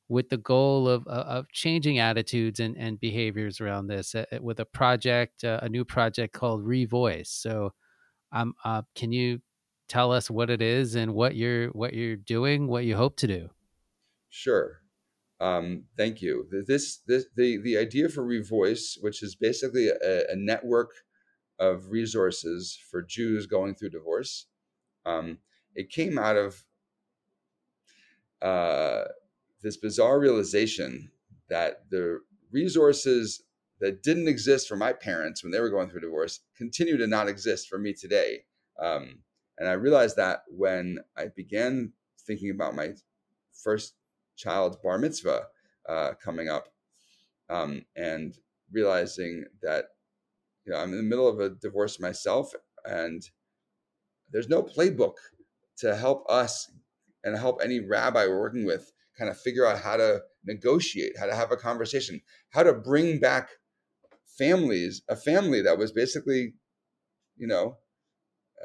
with 0.07 0.29
the 0.29 0.37
goal 0.37 0.87
of 0.87 1.05
of 1.07 1.25
of 1.27 1.49
changing 1.51 1.99
attitudes 1.99 2.59
and, 2.59 2.77
and 2.77 2.99
behaviors 2.99 3.59
around 3.61 3.87
this 3.87 4.15
uh, 4.15 4.25
with 4.41 4.59
a 4.59 4.65
project, 4.65 5.43
uh, 5.43 5.59
a 5.61 5.69
new 5.69 5.83
project 5.85 6.33
called 6.33 6.63
Revoice. 6.65 7.27
So, 7.27 7.73
um, 8.31 8.53
uh, 8.63 8.83
can 8.95 9.11
you 9.11 9.41
tell 9.89 10.11
us 10.13 10.29
what 10.29 10.49
it 10.49 10.61
is 10.61 10.95
and 10.95 11.13
what 11.13 11.35
you're 11.35 11.67
what 11.69 11.93
you're 11.93 12.15
doing, 12.15 12.67
what 12.67 12.85
you 12.85 12.95
hope 12.95 13.17
to 13.17 13.27
do? 13.27 13.49
Sure. 14.31 14.81
Um, 15.41 15.83
thank 15.97 16.21
you. 16.21 16.47
This, 16.67 16.99
this, 17.05 17.25
the, 17.35 17.57
the 17.57 17.77
idea 17.77 18.09
for 18.09 18.23
Revoice, 18.23 18.97
which 19.01 19.21
is 19.21 19.35
basically 19.35 19.89
a, 19.89 20.31
a 20.31 20.35
network 20.35 20.91
of 21.59 21.91
resources 21.91 22.79
for 22.89 23.01
Jews 23.01 23.45
going 23.45 23.75
through 23.75 23.89
divorce, 23.89 24.47
um, 25.05 25.39
it 25.75 25.89
came 25.89 26.17
out 26.17 26.37
of 26.37 26.63
uh, 28.41 29.03
this 29.61 29.77
bizarre 29.77 30.19
realization 30.19 31.11
that 31.49 31.89
the 31.89 32.19
resources 32.51 33.43
that 33.79 34.03
didn't 34.03 34.27
exist 34.27 34.67
for 34.67 34.75
my 34.77 34.93
parents 34.93 35.43
when 35.43 35.51
they 35.51 35.59
were 35.59 35.69
going 35.69 35.89
through 35.89 36.01
divorce 36.01 36.39
continue 36.55 36.97
to 36.97 37.07
not 37.07 37.27
exist 37.27 37.67
for 37.67 37.77
me 37.77 37.93
today. 37.93 38.43
Um, 38.79 39.19
and 39.57 39.67
I 39.67 39.73
realized 39.73 40.15
that 40.17 40.43
when 40.47 40.99
I 41.17 41.27
began 41.35 41.93
thinking 42.25 42.51
about 42.51 42.75
my 42.75 42.91
first 43.63 43.95
child's 44.41 44.77
bar 44.77 44.97
mitzvah 44.97 45.43
uh, 45.87 46.11
coming 46.23 46.49
up, 46.49 46.67
um, 47.49 47.83
and 47.95 48.37
realizing 48.71 49.45
that 49.61 49.85
you 50.65 50.71
know 50.71 50.79
I'm 50.79 50.91
in 50.91 50.97
the 50.97 51.03
middle 51.03 51.27
of 51.27 51.39
a 51.39 51.49
divorce 51.49 51.99
myself, 51.99 52.51
and 52.85 53.21
there's 54.31 54.49
no 54.49 54.63
playbook 54.63 55.15
to 55.77 55.95
help 55.95 56.25
us 56.29 56.71
and 57.23 57.37
help 57.37 57.61
any 57.63 57.79
rabbi 57.79 58.25
we're 58.25 58.39
working 58.39 58.65
with 58.65 58.91
kind 59.17 59.29
of 59.29 59.39
figure 59.39 59.65
out 59.65 59.79
how 59.79 59.97
to 59.97 60.21
negotiate, 60.45 61.17
how 61.19 61.25
to 61.25 61.35
have 61.35 61.51
a 61.51 61.57
conversation, 61.57 62.21
how 62.49 62.63
to 62.63 62.73
bring 62.73 63.19
back 63.19 63.49
families, 64.37 65.01
a 65.09 65.15
family 65.15 65.61
that 65.61 65.77
was 65.77 65.91
basically, 65.91 66.53
you 67.37 67.47
know, 67.47 67.77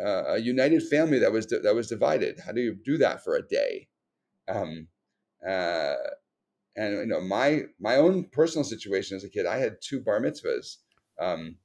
uh, 0.01 0.35
a 0.35 0.39
united 0.39 0.83
family 0.83 1.19
that 1.19 1.33
was 1.33 1.47
that 1.47 1.75
was 1.75 1.89
divided. 1.89 2.39
How 2.45 2.53
do 2.53 2.61
you 2.61 2.77
do 2.85 2.99
that 2.99 3.25
for 3.25 3.37
a 3.37 3.47
day? 3.47 3.89
Um, 4.49 4.89
uh, 5.47 5.95
and 6.77 6.95
you 6.95 7.07
know 7.07 7.21
my 7.21 7.63
my 7.81 7.97
own 7.97 8.25
personal 8.25 8.65
situation 8.65 9.17
as 9.17 9.25
a 9.25 9.29
kid, 9.31 9.47
I 9.47 9.59
had 9.59 9.77
two 9.81 10.01
bar 10.01 10.21
mitzvahs. 10.21 10.77
Um, 11.21 11.57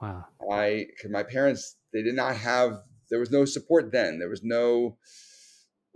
wow. 0.00 0.24
I 0.52 0.86
my 1.10 1.22
parents 1.22 1.76
they 1.92 2.02
did 2.02 2.14
not 2.14 2.36
have 2.36 2.82
there 3.10 3.18
was 3.20 3.30
no 3.30 3.44
support 3.44 3.90
then. 3.92 4.18
There 4.18 4.28
was 4.28 4.42
no 4.44 4.98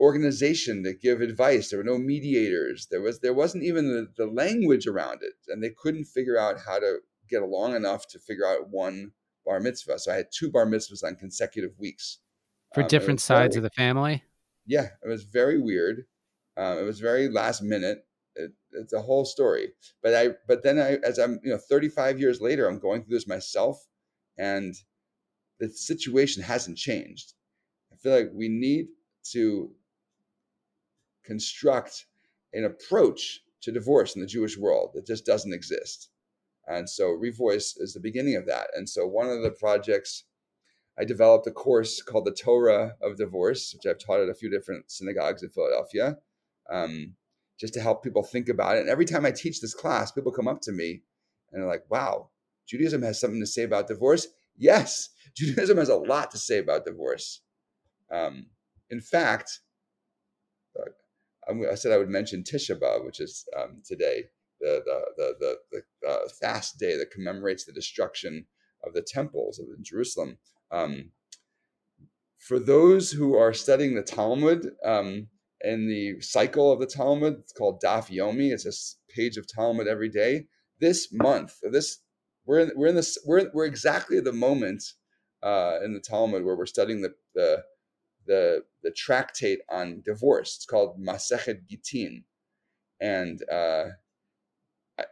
organization 0.01 0.82
to 0.84 0.95
give 0.95 1.20
advice. 1.20 1.70
There 1.70 1.78
were 1.78 1.84
no 1.84 1.99
mediators. 1.99 2.88
There 2.90 3.01
was 3.03 3.20
there 3.20 3.34
wasn't 3.34 3.64
even 3.64 3.88
the, 3.88 4.09
the 4.24 4.30
language 4.30 4.86
around 4.86 5.18
it, 5.22 5.34
and 5.49 5.62
they 5.62 5.70
couldn't 5.70 6.07
figure 6.07 6.38
out 6.38 6.57
how 6.66 6.78
to 6.78 6.99
get 7.28 7.43
along 7.43 7.74
enough 7.74 8.07
to 8.09 8.18
figure 8.18 8.47
out 8.47 8.68
one 8.70 9.12
bar 9.45 9.61
mitzvah. 9.61 9.99
So 9.99 10.12
I 10.12 10.16
had 10.16 10.26
two 10.32 10.51
bar 10.51 10.66
mitzvahs 10.66 11.05
on 11.05 11.16
consecutive 11.16 11.78
weeks 11.78 12.18
for 12.74 12.82
Um, 12.82 12.88
different 12.88 13.20
sides 13.20 13.55
very- 13.55 13.64
of 13.66 13.70
the 13.70 13.74
family. 13.76 14.24
yeah, 14.66 14.88
it 15.05 15.09
was 15.09 15.24
very 15.24 15.59
weird. 15.59 16.07
Um, 16.57 16.78
it 16.78 16.82
was 16.82 17.00
very 17.00 17.28
last 17.28 17.62
minute. 17.62 18.05
It, 18.36 18.53
it's 18.72 18.92
a 18.92 19.03
whole 19.03 19.24
story. 19.24 19.72
But 20.03 20.14
I, 20.14 20.30
but 20.48 20.62
then 20.62 20.78
I, 20.78 20.98
as 21.05 21.18
I'm, 21.18 21.40
you 21.42 21.50
know, 21.50 21.59
35 21.59 22.18
years 22.18 22.40
later, 22.40 22.66
I'm 22.66 22.78
going 22.78 23.03
through 23.03 23.16
this 23.16 23.28
myself, 23.28 23.86
and 24.38 24.74
the 25.61 25.68
situation 25.68 26.42
hasn't 26.42 26.78
changed. 26.78 27.34
I 27.92 27.96
feel 27.96 28.12
like 28.12 28.30
we 28.32 28.48
need 28.48 28.88
to 29.32 29.70
construct 31.24 32.07
an 32.53 32.64
approach 32.64 33.40
to 33.62 33.72
divorce 33.72 34.14
in 34.14 34.20
the 34.20 34.26
Jewish 34.26 34.59
world 34.59 34.90
that 34.94 35.07
just 35.07 35.24
doesn't 35.24 35.53
exist. 35.53 36.11
And 36.66 36.88
so 36.88 37.16
Revoice 37.16 37.74
is 37.80 37.92
the 37.94 38.00
beginning 38.00 38.36
of 38.36 38.46
that. 38.46 38.68
And 38.74 38.88
so 38.88 39.07
one 39.07 39.28
of 39.28 39.42
the 39.42 39.50
projects 39.50 40.24
I 40.98 41.05
developed 41.05 41.46
a 41.46 41.50
course 41.50 42.03
called 42.03 42.26
the 42.26 42.34
Torah 42.34 42.96
of 43.00 43.16
Divorce, 43.16 43.74
which 43.74 43.86
I've 43.86 43.98
taught 43.98 44.20
at 44.20 44.28
a 44.28 44.34
few 44.34 44.50
different 44.50 44.90
synagogues 44.90 45.42
in 45.42 45.48
Philadelphia, 45.48 46.18
um, 46.73 47.14
just 47.61 47.75
to 47.75 47.81
help 47.81 48.03
people 48.03 48.23
think 48.23 48.49
about 48.49 48.77
it. 48.77 48.81
And 48.81 48.89
every 48.89 49.05
time 49.05 49.25
I 49.27 49.31
teach 49.31 49.61
this 49.61 49.75
class, 49.75 50.11
people 50.11 50.33
come 50.33 50.49
up 50.49 50.61
to 50.62 50.73
me 50.73 51.03
and 51.53 51.62
they're 51.62 51.68
like, 51.68 51.85
wow, 51.91 52.31
Judaism 52.66 53.03
has 53.03 53.20
something 53.20 53.41
to 53.41 53.47
say 53.47 53.62
about 53.62 53.87
divorce. 53.87 54.27
Yes, 54.57 55.11
Judaism 55.37 55.77
has 55.77 55.89
a 55.89 55.97
lot 55.97 56.31
to 56.33 56.39
say 56.39 56.59
about 56.59 56.85
divorce. 56.85 57.43
Um, 58.11 58.47
in 58.91 59.01
fact, 59.01 59.61
I'm- 61.49 61.77
said 61.77 61.93
I 61.93 61.99
would 61.99 62.09
mention 62.09 62.43
Tisha 62.43 62.79
B'Av, 62.79 63.05
which 63.05 63.20
is 63.20 63.45
um, 63.57 63.83
today, 63.85 64.25
the, 64.61 64.83
the, 64.85 65.05
the, 65.16 65.35
the, 65.41 65.83
the 66.03 66.09
uh, 66.09 66.29
fast 66.41 66.79
day 66.79 66.97
that 66.97 67.11
commemorates 67.11 67.64
the 67.64 67.73
destruction 67.73 68.47
of 68.85 68.95
the 68.95 69.03
temples 69.03 69.59
of 69.59 69.66
Jerusalem. 69.83 70.39
Um, 70.70 71.11
for 72.39 72.59
those 72.59 73.12
who 73.12 73.35
are 73.35 73.53
studying 73.53 73.95
the 73.95 74.03
Talmud 74.03 74.70
um, 74.85 75.29
and 75.63 75.89
the 75.89 76.21
cycle 76.21 76.73
of 76.73 76.81
the 76.81 76.87
Talmud, 76.87 77.37
it's 77.41 77.53
called 77.53 77.81
Daf 77.83 78.11
Yomi. 78.11 78.53
It's 78.53 78.67
a 78.67 79.13
page 79.15 79.37
of 79.37 79.47
Talmud 79.47 79.87
every 79.87 80.09
day. 80.09 80.47
This 80.81 81.09
month, 81.13 81.59
this 81.63 81.99
we're 82.47 82.61
in, 82.61 82.73
we're 82.75 82.89
in 82.89 82.97
this 82.97 83.19
we're 83.27 83.51
we're 83.55 83.67
exactly 83.67 84.19
at 84.19 84.25
the 84.25 84.33
moment 84.33 84.83
uh, 85.43 85.79
in 85.85 85.95
the 85.95 86.01
Talmud 86.01 86.45
where 86.45 86.57
we're 86.57 86.67
studying 86.67 87.03
the 87.03 87.15
the 87.35 87.63
the 88.27 88.63
the 88.83 88.91
tractate 88.91 89.61
on 89.71 90.03
divorce. 90.05 90.57
It's 90.57 90.67
called 90.67 90.99
Masechet 91.01 91.69
Gittin, 91.69 92.25
and 93.01 93.41
uh, 93.51 93.85
I- 94.99 95.05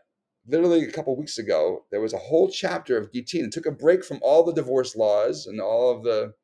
literally 0.46 0.84
a 0.84 0.92
couple 0.92 1.16
weeks 1.16 1.38
ago, 1.38 1.84
there 1.90 2.00
was 2.00 2.12
a 2.12 2.18
whole 2.18 2.48
chapter 2.50 2.96
of 2.96 3.12
Gittin. 3.12 3.46
It 3.46 3.52
took 3.52 3.66
a 3.66 3.72
break 3.72 4.04
from 4.04 4.18
all 4.22 4.44
the 4.44 4.52
divorce 4.54 4.96
laws 4.96 5.46
and 5.46 5.60
all 5.60 5.96
of 5.96 6.02
the 6.02 6.34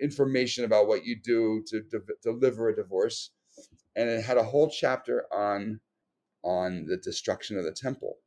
information 0.00 0.64
about 0.64 0.88
what 0.88 1.04
you 1.04 1.16
do 1.22 1.62
to 1.68 1.82
de- 1.82 2.14
deliver 2.22 2.68
a 2.68 2.76
divorce, 2.76 3.30
and 3.96 4.08
it 4.08 4.24
had 4.24 4.36
a 4.36 4.44
whole 4.44 4.70
chapter 4.70 5.24
on 5.32 5.80
on 6.42 6.86
the 6.86 6.96
destruction 6.96 7.58
of 7.58 7.64
the 7.64 7.72
temple, 7.72 8.18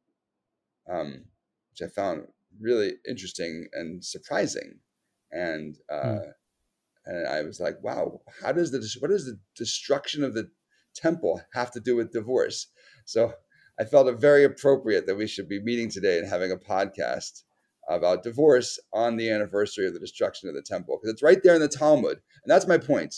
um, 0.90 1.26
which 1.72 1.82
I 1.82 1.92
found 1.92 2.28
really 2.60 2.94
interesting 3.08 3.68
and 3.74 4.04
surprising, 4.04 4.80
and. 5.32 5.78
Uh, 5.90 6.20
and 7.06 7.28
I 7.28 7.42
was 7.42 7.60
like, 7.60 7.84
"Wow, 7.84 8.22
how 8.42 8.52
does 8.54 8.72
the 8.72 8.88
what 9.00 9.10
does 9.10 9.26
the 9.26 9.38
destruction 9.56 10.24
of 10.24 10.34
the 10.34 10.50
temple 10.96 11.42
have 11.54 11.72
to 11.72 11.80
do 11.80 11.96
with 11.96 12.14
divorce?" 12.14 12.68
So 13.06 13.34
I 13.80 13.86
felt 13.86 14.08
it 14.08 14.20
very 14.20 14.44
appropriate 14.44 15.06
that 15.08 15.16
we 15.16 15.28
should 15.28 15.50
be 15.50 15.62
meeting 15.62 15.90
today 15.90 16.20
and 16.20 16.28
having 16.28 16.52
a 16.52 16.58
podcast 16.58 17.44
about 17.90 18.24
divorce 18.24 18.80
on 18.94 19.18
the 19.18 19.30
anniversary 19.30 19.88
of 19.88 19.94
the 19.94 20.00
destruction 20.00 20.50
of 20.50 20.56
the 20.56 20.62
temple 20.62 20.98
because 20.98 21.14
it's 21.14 21.24
right 21.24 21.44
there 21.44 21.56
in 21.56 21.62
the 21.62 21.68
Talmud, 21.68 22.18
and 22.44 22.52
that's 22.52 22.68
my 22.68 22.78
point: 22.78 23.16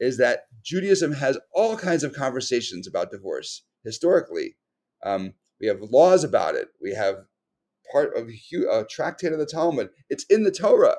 is 0.00 0.18
that 0.18 0.44
Judaism 0.62 1.12
has 1.12 1.38
all 1.52 1.76
kinds 1.76 2.04
of 2.04 2.12
conversations 2.12 2.86
about 2.86 3.10
divorce 3.10 3.62
historically. 3.84 4.56
Um, 5.04 5.34
we 5.60 5.66
have 5.68 5.80
laws 5.80 6.24
about 6.24 6.54
it. 6.54 6.68
We 6.82 6.92
have 6.94 7.24
part 7.92 8.16
of 8.16 8.28
a 8.28 8.84
tractate 8.84 9.32
of 9.32 9.38
the 9.38 9.46
Talmud. 9.46 9.90
It's 10.10 10.24
in 10.24 10.44
the 10.44 10.50
Torah 10.50 10.96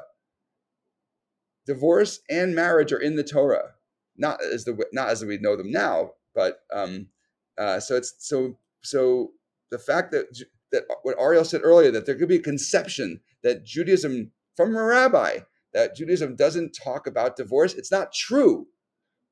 divorce 1.68 2.22
and 2.30 2.56
marriage 2.56 2.92
are 2.92 3.00
in 3.00 3.18
the 3.18 3.24
Torah, 3.24 3.74
not 4.16 4.40
as 4.42 4.64
the 4.66 4.86
not 4.94 5.10
as 5.10 5.24
we 5.24 5.38
know 5.38 5.56
them 5.56 5.72
now, 5.72 6.12
but 6.34 6.62
um, 6.74 7.08
uh, 7.60 7.80
so 7.80 7.96
it's 7.96 8.16
so 8.20 8.58
so 8.82 9.32
the 9.70 9.78
fact 9.78 10.12
that 10.14 10.26
that 10.72 10.84
uh, 10.90 10.96
what 11.04 11.20
Ariel 11.20 11.46
said 11.46 11.62
earlier 11.64 11.92
that 11.92 12.06
there 12.06 12.16
could 12.16 12.30
be 12.30 12.38
a 12.38 12.42
conception 12.42 13.22
that 13.44 13.66
Judaism 13.66 14.32
from 14.56 14.76
a 14.76 14.84
rabbi 14.84 15.40
that 15.74 15.96
Judaism 15.96 16.36
doesn't 16.36 16.72
talk 16.72 17.06
about 17.06 17.36
divorce, 17.36 17.74
it's 17.74 17.92
not 17.92 18.14
true. 18.14 18.68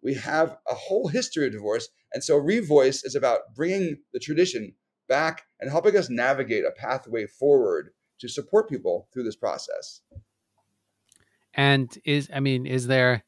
We 0.03 0.13
have 0.15 0.57
a 0.69 0.75
whole 0.75 1.07
history 1.07 1.47
of 1.47 1.53
divorce, 1.53 1.89
and 2.13 2.23
so 2.23 2.39
Revoice 2.39 3.03
is 3.03 3.15
about 3.15 3.39
bringing 3.55 3.97
the 4.13 4.19
tradition 4.19 4.73
back 5.07 5.43
and 5.59 5.71
helping 5.71 5.97
us 5.97 6.09
navigate 6.09 6.63
a 6.63 6.71
pathway 6.71 7.25
forward 7.25 7.89
to 8.19 8.27
support 8.27 8.69
people 8.69 9.07
through 9.11 9.23
this 9.23 9.35
process. 9.35 10.01
And 11.53 11.97
is 12.03 12.29
I 12.33 12.39
mean, 12.39 12.65
is 12.65 12.87
there 12.87 13.23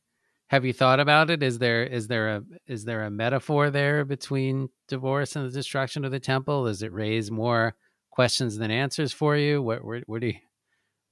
have 0.48 0.64
you 0.64 0.74
thought 0.74 1.00
about 1.00 1.30
it? 1.30 1.44
Is 1.44 1.60
there 1.60 1.84
is 1.84 2.08
there 2.08 2.30
a 2.30 2.44
is 2.68 2.86
there 2.86 3.04
a 3.04 3.12
metaphor 3.12 3.70
there 3.70 4.06
between 4.06 4.70
divorce 4.88 5.36
and 5.36 5.46
the 5.46 5.54
destruction 5.54 6.06
of 6.06 6.12
the 6.12 6.20
temple? 6.20 6.66
Does 6.66 6.82
it 6.84 6.94
raise 6.94 7.32
more 7.32 7.76
questions 8.18 8.58
than 8.58 8.72
answers 8.72 9.14
for 9.14 9.38
you? 9.38 9.62
What 9.62 9.86
what, 9.86 10.02
what 10.08 10.22
do 10.22 10.28
you 10.28 10.40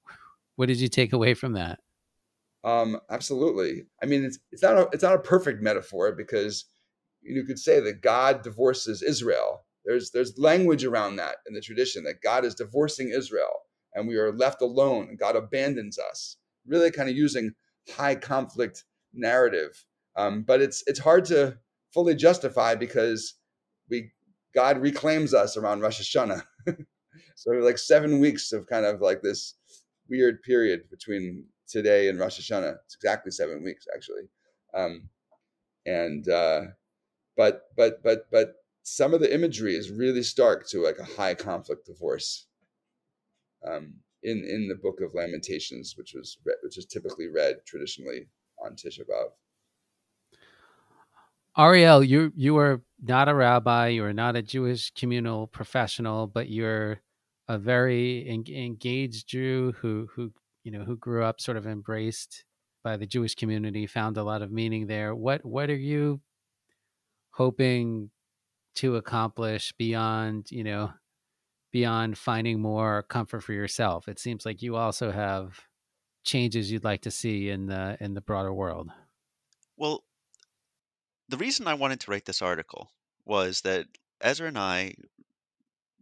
what 0.55 0.65
did 0.65 0.79
you 0.79 0.87
take 0.87 1.13
away 1.13 1.35
from 1.35 1.53
that? 1.53 1.79
Um, 2.63 2.99
absolutely. 3.11 3.83
I 4.01 4.07
mean, 4.07 4.23
it's 4.23 4.39
it's 4.51 4.63
not 4.63 4.75
a 4.75 4.89
it's 4.91 5.03
not 5.03 5.13
a 5.13 5.19
perfect 5.19 5.61
metaphor 5.61 6.13
because 6.13 6.65
you 7.21 7.43
could 7.43 7.59
say 7.59 7.79
that 7.79 8.01
God 8.01 8.41
divorces 8.41 9.03
Israel. 9.03 9.65
There's 9.85 10.09
there's 10.09 10.39
language 10.39 10.83
around 10.83 11.17
that 11.17 11.35
in 11.47 11.53
the 11.53 11.61
tradition 11.61 12.03
that 12.05 12.23
God 12.23 12.43
is 12.43 12.55
divorcing 12.55 13.09
Israel 13.09 13.53
and 13.93 14.07
we 14.07 14.17
are 14.17 14.33
left 14.33 14.63
alone 14.63 15.05
and 15.07 15.19
God 15.19 15.35
abandons 15.35 15.99
us. 15.99 16.37
Really, 16.65 16.89
kind 16.89 17.07
of 17.07 17.15
using 17.15 17.51
high 17.95 18.15
conflict 18.15 18.83
narrative, 19.13 19.85
um, 20.15 20.41
but 20.41 20.59
it's 20.59 20.83
it's 20.87 20.97
hard 20.97 21.25
to 21.25 21.59
fully 21.93 22.15
justify 22.15 22.73
because 22.73 23.35
we 23.91 24.09
God 24.55 24.79
reclaims 24.79 25.35
us 25.35 25.55
around 25.55 25.81
Rosh 25.81 26.01
Hashanah. 26.01 26.41
so 27.35 27.51
like 27.51 27.77
seven 27.77 28.19
weeks 28.19 28.51
of 28.51 28.67
kind 28.67 28.85
of 28.85 29.01
like 29.01 29.21
this 29.21 29.55
weird 30.09 30.41
period 30.43 30.89
between 30.89 31.45
today 31.67 32.09
and 32.09 32.19
Rosh 32.19 32.39
Hashanah. 32.39 32.75
It's 32.85 32.95
exactly 32.95 33.31
seven 33.31 33.63
weeks 33.63 33.87
actually, 33.93 34.23
um, 34.73 35.09
and 35.85 36.27
uh, 36.29 36.61
but 37.37 37.63
but 37.75 38.03
but 38.03 38.27
but 38.31 38.55
some 38.83 39.13
of 39.13 39.19
the 39.19 39.33
imagery 39.33 39.75
is 39.75 39.91
really 39.91 40.23
stark 40.23 40.67
to 40.69 40.83
like 40.83 40.99
a 40.99 41.03
high 41.03 41.33
conflict 41.33 41.85
divorce. 41.85 42.47
Um, 43.67 43.95
in 44.25 44.43
in 44.43 44.67
the 44.67 44.75
Book 44.75 44.99
of 45.01 45.13
Lamentations, 45.13 45.95
which 45.97 46.13
was 46.13 46.37
read, 46.45 46.57
which 46.63 46.77
is 46.77 46.85
typically 46.85 47.27
read 47.27 47.57
traditionally 47.65 48.27
on 48.63 48.75
Tisha 48.75 49.01
B'av. 49.01 49.29
Ariel, 51.57 52.03
you 52.03 52.33
you 52.35 52.57
are 52.57 52.81
not 53.01 53.29
a 53.29 53.35
rabbi, 53.35 53.89
you 53.89 54.03
are 54.03 54.13
not 54.13 54.35
a 54.35 54.41
Jewish 54.41 54.91
communal 54.91 55.47
professional, 55.47 56.27
but 56.27 56.49
you're 56.49 56.99
a 57.47 57.57
very 57.57 58.27
en- 58.27 58.45
engaged 58.47 59.27
Jew 59.27 59.73
who 59.79 60.07
who 60.13 60.33
you 60.63 60.71
know 60.71 60.83
who 60.83 60.97
grew 60.97 61.23
up 61.23 61.41
sort 61.41 61.57
of 61.57 61.67
embraced 61.67 62.45
by 62.83 62.97
the 62.97 63.07
Jewish 63.07 63.35
community, 63.35 63.87
found 63.87 64.17
a 64.17 64.23
lot 64.23 64.41
of 64.41 64.51
meaning 64.51 64.87
there. 64.87 65.15
What 65.15 65.45
what 65.45 65.69
are 65.69 65.75
you 65.75 66.21
hoping 67.31 68.11
to 68.75 68.95
accomplish 68.95 69.71
beyond 69.73 70.51
you 70.51 70.63
know 70.63 70.93
beyond 71.71 72.17
finding 72.17 72.61
more 72.61 73.03
comfort 73.03 73.41
for 73.41 73.53
yourself? 73.53 74.07
It 74.07 74.19
seems 74.19 74.45
like 74.45 74.61
you 74.61 74.75
also 74.75 75.11
have 75.11 75.61
changes 76.23 76.71
you'd 76.71 76.83
like 76.83 77.01
to 77.03 77.11
see 77.11 77.49
in 77.49 77.67
the 77.67 77.97
in 77.99 78.13
the 78.13 78.21
broader 78.21 78.53
world. 78.53 78.91
Well, 79.77 80.03
the 81.29 81.37
reason 81.37 81.67
I 81.67 81.73
wanted 81.75 81.99
to 82.01 82.11
write 82.11 82.25
this 82.25 82.41
article 82.41 82.91
was 83.25 83.61
that 83.61 83.87
Ezra 84.21 84.47
and 84.47 84.57
I 84.57 84.95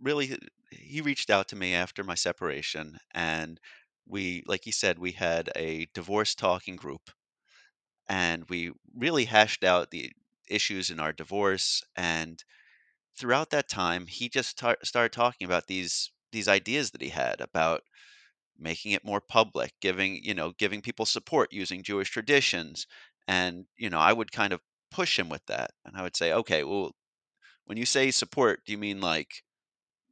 really 0.01 0.37
he 0.80 1.01
reached 1.01 1.30
out 1.30 1.47
to 1.49 1.55
me 1.55 1.74
after 1.76 2.03
my 2.03 2.15
separation 2.15 2.97
and 3.13 3.59
we 4.05 4.43
like 4.47 4.61
he 4.63 4.71
said 4.71 4.99
we 4.99 5.11
had 5.11 5.51
a 5.55 5.88
divorce 5.93 6.36
talking 6.36 6.76
group 6.76 7.11
and 8.07 8.47
we 8.49 8.71
really 8.95 9.26
hashed 9.26 9.63
out 9.63 9.91
the 9.91 10.11
issues 10.49 10.89
in 10.89 10.99
our 10.99 11.13
divorce 11.13 11.84
and 11.95 12.43
throughout 13.17 13.49
that 13.51 13.69
time, 13.69 14.07
he 14.07 14.30
just 14.30 14.57
tar- 14.57 14.78
started 14.84 15.13
talking 15.13 15.45
about 15.45 15.67
these 15.67 16.11
these 16.32 16.47
ideas 16.47 16.91
that 16.91 17.01
he 17.01 17.09
had 17.09 17.41
about 17.41 17.84
making 18.57 18.91
it 18.93 19.05
more 19.05 19.21
public, 19.21 19.74
giving 19.82 20.24
you 20.24 20.34
know 20.34 20.51
giving 20.53 20.82
people 20.82 21.05
support 21.05 21.53
using 21.53 21.84
Jewish 21.84 22.09
traditions, 22.11 22.88
and 23.28 23.65
you 23.78 23.89
know 23.89 23.99
I 23.99 24.13
would 24.13 24.32
kind 24.32 24.53
of 24.53 24.61
push 24.91 25.19
him 25.19 25.30
with 25.30 25.45
that, 25.47 25.71
and 25.86 25.97
I 25.97 26.03
would 26.03 26.15
say, 26.15 26.34
okay, 26.34 26.63
well, 26.63 26.93
when 27.65 27.78
you 27.78 27.86
say 27.86 28.11
support, 28.11 28.63
do 28.65 28.71
you 28.71 28.78
mean 28.78 29.01
like 29.01 29.43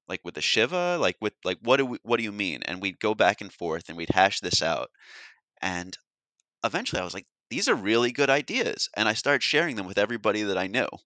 like 0.08 0.22
with 0.24 0.36
the 0.36 0.42
shiva, 0.42 0.98
like 1.00 1.18
with 1.22 1.34
like 1.44 1.60
what 1.62 1.78
do 1.78 1.86
we, 1.86 2.00
what 2.04 2.18
do 2.18 2.24
you 2.24 2.32
mean? 2.32 2.62
And 2.64 2.82
we'd 2.82 3.00
go 3.00 3.16
back 3.16 3.42
and 3.42 3.52
forth, 3.54 3.90
and 3.90 3.98
we'd 3.98 4.10
hash 4.10 4.40
this 4.42 4.62
out, 4.62 4.92
and 5.62 5.98
eventually 6.66 7.02
I 7.02 7.06
was 7.06 7.14
like, 7.16 7.28
these 7.50 7.70
are 7.70 7.76
really 7.76 8.12
good 8.12 8.30
ideas, 8.30 8.90
and 8.98 9.10
I 9.10 9.14
started 9.14 9.44
sharing 9.44 9.76
them 9.78 9.88
with 9.88 9.98
everybody 10.00 10.44
that 10.44 10.58
I 10.58 10.68
knew. 10.68 10.88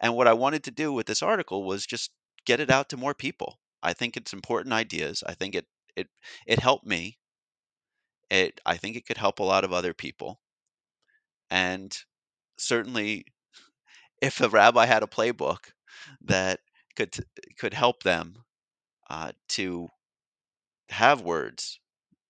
And 0.00 0.14
what 0.14 0.28
I 0.28 0.32
wanted 0.34 0.64
to 0.64 0.70
do 0.70 0.92
with 0.92 1.06
this 1.06 1.22
article 1.22 1.64
was 1.64 1.84
just 1.86 2.12
get 2.44 2.60
it 2.60 2.70
out 2.70 2.90
to 2.90 2.96
more 2.96 3.14
people. 3.14 3.58
I 3.82 3.92
think 3.92 4.16
it's 4.16 4.32
important 4.32 4.72
ideas. 4.72 5.22
I 5.26 5.34
think 5.34 5.54
it 5.56 5.66
it 5.96 6.08
it 6.46 6.60
helped 6.60 6.86
me. 6.86 7.18
It 8.28 8.60
I 8.66 8.76
think 8.76 8.96
it 8.96 9.06
could 9.06 9.16
help 9.16 9.38
a 9.38 9.44
lot 9.44 9.64
of 9.64 9.72
other 9.72 9.94
people. 9.94 10.38
And 11.50 11.96
certainly 12.58 13.26
if 14.22 14.40
a 14.40 14.48
rabbi 14.48 14.86
had 14.86 15.02
a 15.02 15.06
playbook 15.08 15.72
that 16.22 16.60
could 16.96 17.14
could 17.58 17.74
help 17.74 18.02
them 18.02 18.44
uh, 19.10 19.32
to 19.50 19.88
have 20.90 21.20
words 21.22 21.80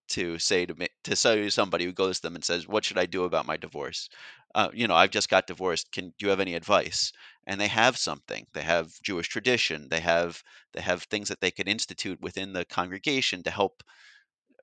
to 0.08 0.38
say 0.38 0.66
to 0.66 0.74
me 0.74 0.88
to 1.04 1.16
say 1.16 1.36
to 1.42 1.50
somebody 1.50 1.84
who 1.84 1.92
goes 1.92 2.18
to 2.18 2.22
them 2.24 2.34
and 2.36 2.44
says, 2.44 2.68
"What 2.68 2.84
should 2.84 2.98
I 2.98 3.06
do 3.06 3.24
about 3.24 3.46
my 3.46 3.56
divorce?" 3.56 4.08
Uh, 4.54 4.70
you 4.74 4.88
know, 4.88 4.94
I've 4.96 5.10
just 5.12 5.28
got 5.30 5.46
divorced. 5.48 5.92
Can 5.92 6.10
do 6.18 6.26
you 6.26 6.30
have 6.30 6.40
any 6.40 6.54
advice? 6.54 7.12
And 7.46 7.60
they 7.60 7.68
have 7.68 7.96
something. 7.98 8.46
They 8.54 8.62
have 8.62 8.92
Jewish 9.02 9.28
tradition. 9.28 9.88
They 9.90 10.00
have 10.00 10.42
they 10.74 10.82
have 10.82 11.04
things 11.04 11.28
that 11.28 11.40
they 11.40 11.50
could 11.52 11.68
institute 11.68 12.20
within 12.20 12.52
the 12.54 12.64
congregation 12.66 13.42
to 13.44 13.50
help 13.50 13.82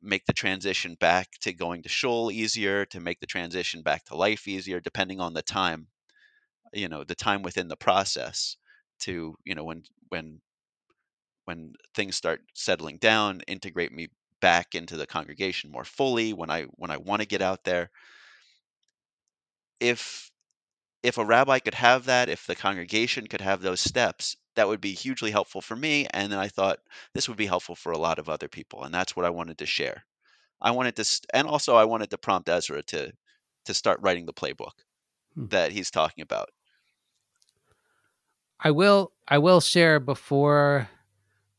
make 0.02 0.26
the 0.28 0.34
transition 0.34 0.96
back 0.96 1.30
to 1.42 1.54
going 1.54 1.84
to 1.84 1.90
shul 1.90 2.32
easier, 2.32 2.86
to 2.88 3.00
make 3.00 3.20
the 3.22 3.28
transition 3.28 3.82
back 3.84 4.06
to 4.06 4.16
life 4.16 4.48
easier, 4.48 4.80
depending 4.82 5.20
on 5.22 5.34
the 5.34 5.44
time. 5.44 5.88
You 6.74 6.90
know, 6.90 7.04
the 7.06 7.16
time 7.16 7.44
within 7.44 7.68
the 7.70 7.78
process 7.78 8.58
to 9.02 9.36
you 9.46 9.56
know 9.56 9.64
when 9.64 9.84
when 10.10 10.42
when 11.46 11.74
things 11.96 12.16
start 12.16 12.42
settling 12.54 12.98
down, 12.98 13.42
integrate 13.48 13.92
me 13.92 14.08
back 14.42 14.76
into 14.76 14.98
the 14.98 15.08
congregation 15.08 15.72
more 15.72 15.86
fully 15.86 16.34
when 16.34 16.50
I 16.50 16.64
when 16.76 16.92
I 16.92 16.98
want 16.98 17.22
to 17.22 17.28
get 17.28 17.42
out 17.42 17.64
there. 17.64 17.90
If 19.80 20.32
if 21.04 21.18
a 21.18 21.26
rabbi 21.26 21.60
could 21.60 21.74
have 21.74 22.06
that, 22.06 22.30
if 22.30 22.46
the 22.46 22.56
congregation 22.56 23.28
could 23.28 23.42
have 23.42 23.62
those 23.62 23.82
steps, 23.82 24.36
that 24.56 24.68
would 24.68 24.82
be 24.82 24.94
hugely 24.94 25.32
helpful 25.32 25.62
for 25.62 25.76
me. 25.76 26.08
And 26.12 26.32
then 26.32 26.40
I 26.40 26.48
thought 26.48 26.80
this 27.14 27.28
would 27.28 27.38
be 27.38 27.48
helpful 27.48 27.76
for 27.76 27.92
a 27.92 27.98
lot 27.98 28.20
of 28.20 28.30
other 28.30 28.48
people, 28.48 28.84
and 28.84 28.94
that's 28.94 29.16
what 29.16 29.26
I 29.26 29.30
wanted 29.30 29.58
to 29.60 29.66
share. 29.66 30.06
I 30.62 30.72
wanted 30.72 30.96
to, 30.98 31.04
st- 31.04 31.26
and 31.34 31.48
also 31.48 31.76
I 31.76 31.86
wanted 31.86 32.12
to 32.12 32.18
prompt 32.18 32.50
Ezra 32.50 32.84
to 32.84 33.12
to 33.66 33.74
start 33.74 34.00
writing 34.02 34.26
the 34.26 34.34
playbook 34.34 34.74
hmm. 35.36 35.48
that 35.48 35.72
he's 35.72 35.92
talking 35.92 36.22
about. 36.24 36.50
I 38.62 38.72
will 38.72 39.12
I 39.28 39.40
will 39.40 39.60
share 39.60 40.00
before 40.00 40.88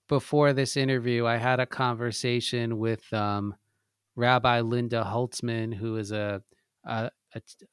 before 0.09 0.53
this 0.53 0.77
interview, 0.77 1.27
I 1.27 1.37
had 1.37 1.59
a 1.59 1.67
conversation 1.67 2.79
with 2.79 3.11
um, 3.13 3.55
Rabbi 4.15 4.61
Linda 4.61 5.09
Holtzman, 5.11 5.75
who 5.75 5.97
is 5.97 6.13
a 6.13 6.43
a, 6.85 7.11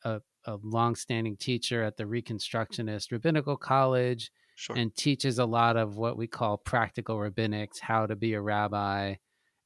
a, 0.03 0.21
a 0.45 0.57
longstanding 0.63 1.37
teacher 1.37 1.83
at 1.83 1.97
the 1.97 2.05
Reconstructionist 2.05 3.11
Rabbinical 3.11 3.57
College, 3.57 4.31
sure. 4.55 4.77
and 4.77 4.95
teaches 4.95 5.37
a 5.37 5.45
lot 5.45 5.77
of 5.77 5.97
what 5.97 6.17
we 6.17 6.27
call 6.27 6.57
practical 6.57 7.17
rabbinics, 7.17 7.79
how 7.81 8.05
to 8.05 8.15
be 8.15 8.33
a 8.33 8.41
rabbi. 8.41 9.15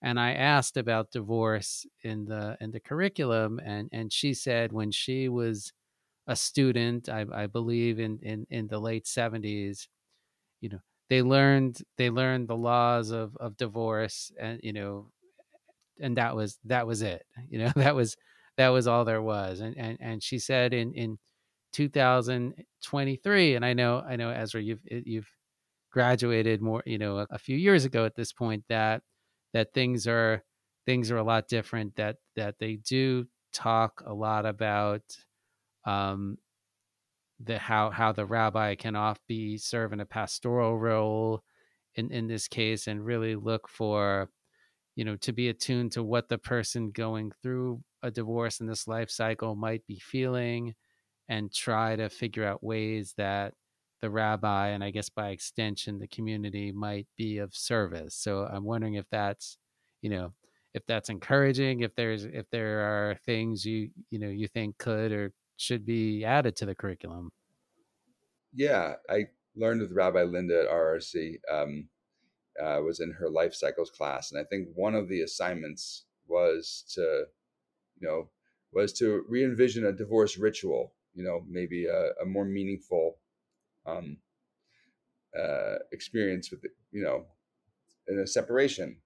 And 0.02 0.20
I 0.20 0.34
asked 0.34 0.76
about 0.76 1.12
divorce 1.12 1.86
in 2.04 2.26
the 2.26 2.58
in 2.60 2.72
the 2.72 2.80
curriculum, 2.80 3.62
and 3.64 3.88
and 3.94 4.12
she 4.12 4.34
said 4.34 4.74
when 4.74 4.92
she 4.92 5.30
was 5.30 5.72
a 6.28 6.36
student, 6.36 7.10
I, 7.10 7.26
I 7.34 7.48
believe 7.48 8.00
in, 8.00 8.20
in 8.22 8.48
in 8.50 8.68
the 8.68 8.80
late 8.80 9.08
seventies, 9.08 9.88
you 10.62 10.70
know, 10.70 10.80
they 11.10 11.22
learned 11.22 11.82
they 11.98 12.10
learned 12.10 12.48
the 12.48 12.58
laws 12.58 13.12
of 13.12 13.36
of 13.38 13.58
divorce 13.58 14.32
and 14.40 14.60
you 14.64 14.74
know 14.74 15.12
and 16.00 16.18
that 16.18 16.36
was 16.36 16.60
that 16.66 16.88
was 16.88 17.02
it 17.02 17.26
you 17.50 17.60
know 17.60 17.72
that 17.76 17.96
was 17.96 18.18
that 18.58 18.70
was 18.70 18.88
all 18.88 19.06
there 19.06 19.22
was. 19.22 19.60
And 19.62 19.78
and, 19.78 19.98
and 20.00 20.24
she 20.24 20.40
said 20.40 20.74
in 20.74 20.94
in 20.94 21.18
2023 21.74 23.56
and 23.56 23.66
i 23.66 23.74
know 23.74 24.04
i 24.08 24.16
know 24.16 24.30
ezra 24.30 24.62
you've 24.62 24.82
eh, 24.92 25.02
you've 25.06 25.28
graduated 25.92 26.62
more 26.62 26.84
you 26.86 27.00
know 27.00 27.20
a, 27.20 27.28
a 27.32 27.40
few 27.40 27.58
years 27.58 27.86
ago 27.86 28.06
at 28.06 28.16
this 28.16 28.32
point 28.32 28.64
that 28.70 29.02
that 29.54 29.74
things 29.74 30.08
are 30.08 30.44
things 30.86 31.10
are 31.12 31.18
a 31.18 31.24
lot 31.24 31.48
different 31.48 31.96
that 31.96 32.18
that 32.36 32.56
they 32.60 32.76
do 32.76 33.26
talk 33.54 34.04
a 34.06 34.14
lot 34.14 34.46
about 34.46 35.02
um 35.86 36.38
the 37.40 37.58
how 37.58 37.90
how 37.90 38.12
the 38.12 38.26
rabbi 38.26 38.76
can 38.76 38.96
oft 38.96 39.22
be 39.28 39.58
serving 39.58 40.00
a 40.00 40.06
pastoral 40.06 40.78
role 40.80 41.44
in 41.96 42.12
in 42.12 42.28
this 42.28 42.48
case 42.48 42.88
and 42.88 43.06
really 43.06 43.36
look 43.36 43.68
for 43.68 44.30
you 44.96 45.06
know 45.06 45.16
to 45.18 45.34
be 45.34 45.50
attuned 45.50 45.92
to 45.92 46.04
what 46.04 46.30
the 46.30 46.38
person 46.38 46.92
going 46.92 47.32
through 47.42 47.82
a 48.04 48.12
divorce 48.12 48.60
in 48.60 48.68
this 48.68 48.88
life 48.88 49.10
cycle 49.10 49.56
might 49.56 49.86
be 49.88 50.00
feeling 50.00 50.76
and 51.30 51.54
try 51.54 51.96
to 51.96 52.10
figure 52.10 52.46
out 52.46 52.64
ways 52.64 53.14
that 53.18 53.54
the 54.02 54.10
rabbi 54.10 54.70
and 54.70 54.84
i 54.84 54.92
guess 54.92 55.10
by 55.10 55.30
extension 55.30 56.00
the 56.00 56.08
community 56.08 56.72
might 56.72 57.08
be 57.18 57.38
of 57.40 57.56
service. 57.56 58.16
So 58.16 58.46
i'm 58.46 58.66
wondering 58.66 58.96
if 58.96 59.06
that's 59.12 59.58
you 60.02 60.10
know 60.10 60.34
if 60.74 60.86
that's 60.88 61.10
encouraging 61.10 61.82
if 61.82 61.96
there's 61.96 62.26
if 62.26 62.50
there 62.52 62.82
are 62.82 63.16
things 63.26 63.66
you 63.66 63.90
you 64.12 64.20
know 64.20 64.30
you 64.30 64.48
think 64.48 64.78
could 64.78 65.12
or 65.12 65.34
should 65.64 65.86
be 65.86 66.26
added 66.26 66.56
to 66.58 66.66
the 66.66 66.76
curriculum? 66.76 67.32
Yeah, 68.54 68.96
I 69.10 69.28
learned 69.56 69.82
with 69.82 69.92
Rabbi 69.92 70.24
Linda 70.24 70.62
at 70.62 70.70
RRC. 70.70 71.38
Um, 71.52 71.90
uh, 72.62 72.80
was 72.86 73.00
in 73.00 73.12
her 73.12 73.30
life 73.30 73.54
cycles 73.54 73.90
class, 73.90 74.32
and 74.32 74.40
I 74.40 74.44
think 74.44 74.68
one 74.76 74.94
of 74.94 75.10
the 75.10 75.22
assignments 75.22 76.06
was 76.28 76.84
to, 76.94 77.26
you 78.00 78.08
know, 78.08 78.30
was 78.72 78.94
to 78.94 79.24
re-envision 79.28 79.86
a 79.86 79.92
divorce 79.92 80.38
ritual. 80.38 80.94
You 81.16 81.24
know, 81.24 81.44
maybe 81.48 81.86
a, 81.86 82.12
a 82.22 82.26
more 82.26 82.46
meaningful 82.46 83.18
um, 83.86 84.18
uh, 85.38 85.76
experience 85.92 86.52
with, 86.52 86.66
you 86.92 87.04
know, 87.04 87.26
in 88.08 88.20
a 88.20 88.28
separation. 88.28 88.98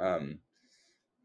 Um, 0.00 0.38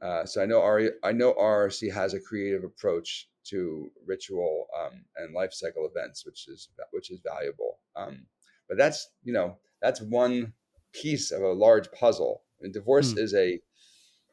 uh, 0.02 0.26
so 0.26 0.42
I 0.42 0.46
know 0.46 0.66
RE, 0.66 0.92
I 1.04 1.12
know 1.12 1.34
RRC 1.34 1.94
has 1.94 2.14
a 2.14 2.22
creative 2.22 2.64
approach 2.64 3.30
to 3.50 3.91
ritual 4.06 4.68
um, 4.80 5.06
and 5.18 5.34
life 5.34 5.54
cycle 5.54 5.89
events, 5.89 6.26
which 6.26 6.47
is 6.47 6.70
which 6.91 7.12
is 7.12 7.20
valuable. 7.26 7.80
Um, 7.95 8.26
but 8.68 8.78
that's 8.78 9.10
you 9.24 9.34
know 9.34 9.58
that's 9.82 10.02
one 10.02 10.54
piece 10.93 11.32
of 11.32 11.41
a 11.41 11.54
large 11.54 11.91
puzzle. 11.91 12.43
And 12.62 12.74
divorce 12.74 13.14
mm. 13.14 13.20
is 13.20 13.34
a 13.34 13.60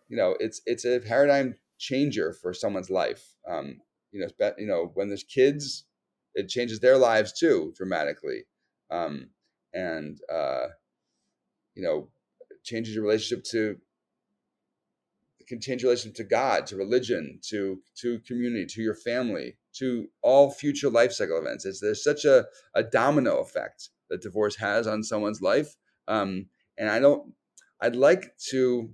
you 0.08 0.16
know 0.16 0.36
it's 0.40 0.60
it's 0.66 0.84
a 0.84 1.00
paradigm 1.00 1.54
changer 1.78 2.32
for 2.32 2.52
someone's 2.52 2.90
life. 2.90 3.34
Um, 3.48 3.80
you 4.12 4.20
know, 4.20 4.52
you 4.58 4.66
know 4.66 4.90
when 4.94 5.08
there's 5.08 5.24
kids, 5.24 5.84
it 6.34 6.48
changes 6.48 6.80
their 6.80 6.96
lives 6.96 7.32
too 7.32 7.72
dramatically, 7.76 8.44
um, 8.90 9.30
and 9.74 10.18
uh, 10.32 10.68
you 11.74 11.82
know 11.82 12.08
changes 12.64 12.94
your 12.94 13.04
relationship 13.04 13.44
to 13.44 13.76
your 15.48 15.90
relationship 15.90 16.16
to 16.16 16.24
God, 16.24 16.66
to 16.66 16.76
religion, 16.76 17.40
to 17.48 17.80
to 18.00 18.18
community, 18.20 18.66
to 18.66 18.82
your 18.82 18.94
family, 18.94 19.56
to 19.74 20.08
all 20.22 20.50
future 20.50 20.90
life 20.90 21.12
cycle 21.12 21.38
events. 21.38 21.64
It's, 21.64 21.80
there's 21.80 22.02
such 22.02 22.24
a, 22.24 22.46
a 22.74 22.82
domino 22.82 23.38
effect 23.38 23.90
that 24.10 24.22
divorce 24.22 24.56
has 24.56 24.86
on 24.86 25.02
someone's 25.02 25.42
life. 25.42 25.76
Um, 26.08 26.46
and 26.78 26.88
I 26.88 26.98
don't, 26.98 27.32
I'd 27.80 27.96
like 27.96 28.36
to, 28.50 28.90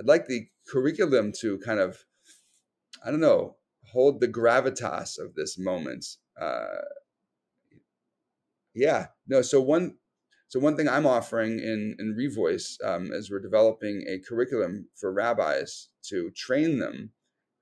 I'd 0.00 0.06
like 0.06 0.26
the 0.26 0.46
curriculum 0.68 1.32
to 1.40 1.58
kind 1.58 1.80
of, 1.80 2.04
I 3.04 3.10
don't 3.10 3.20
know, 3.20 3.56
hold 3.84 4.20
the 4.20 4.28
gravitas 4.28 5.18
of 5.18 5.34
this 5.34 5.58
moment. 5.58 6.06
Uh, 6.40 6.82
yeah, 8.74 9.08
no. 9.28 9.42
So 9.42 9.60
one 9.60 9.96
so 10.52 10.60
one 10.60 10.76
thing 10.76 10.86
I'm 10.86 11.06
offering 11.06 11.60
in 11.60 11.96
in 11.98 12.14
Revoice 12.14 12.76
um, 12.84 13.10
is 13.10 13.30
we're 13.30 13.40
developing 13.40 14.04
a 14.06 14.18
curriculum 14.18 14.86
for 14.94 15.10
rabbis 15.10 15.88
to 16.10 16.30
train 16.32 16.78
them 16.78 17.12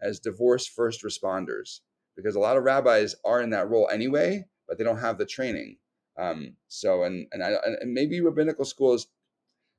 as 0.03 0.18
divorce 0.18 0.66
first 0.66 1.05
responders 1.05 1.82
because 2.16 2.34
a 2.34 2.41
lot 2.41 2.57
of 2.57 2.64
rabbis 2.64 3.14
are 3.24 3.41
in 3.43 3.51
that 3.51 3.70
role 3.70 3.88
anyway, 3.93 4.45
but 4.66 4.76
they 4.76 4.82
don't 4.82 4.99
have 4.99 5.18
the 5.18 5.24
training. 5.24 5.76
Um, 6.18 6.57
so 6.66 7.05
and 7.05 7.28
and, 7.30 7.45
I, 7.45 7.53
and 7.80 7.95
maybe 7.95 8.20
rabbinical 8.20 8.64
schools. 8.64 9.07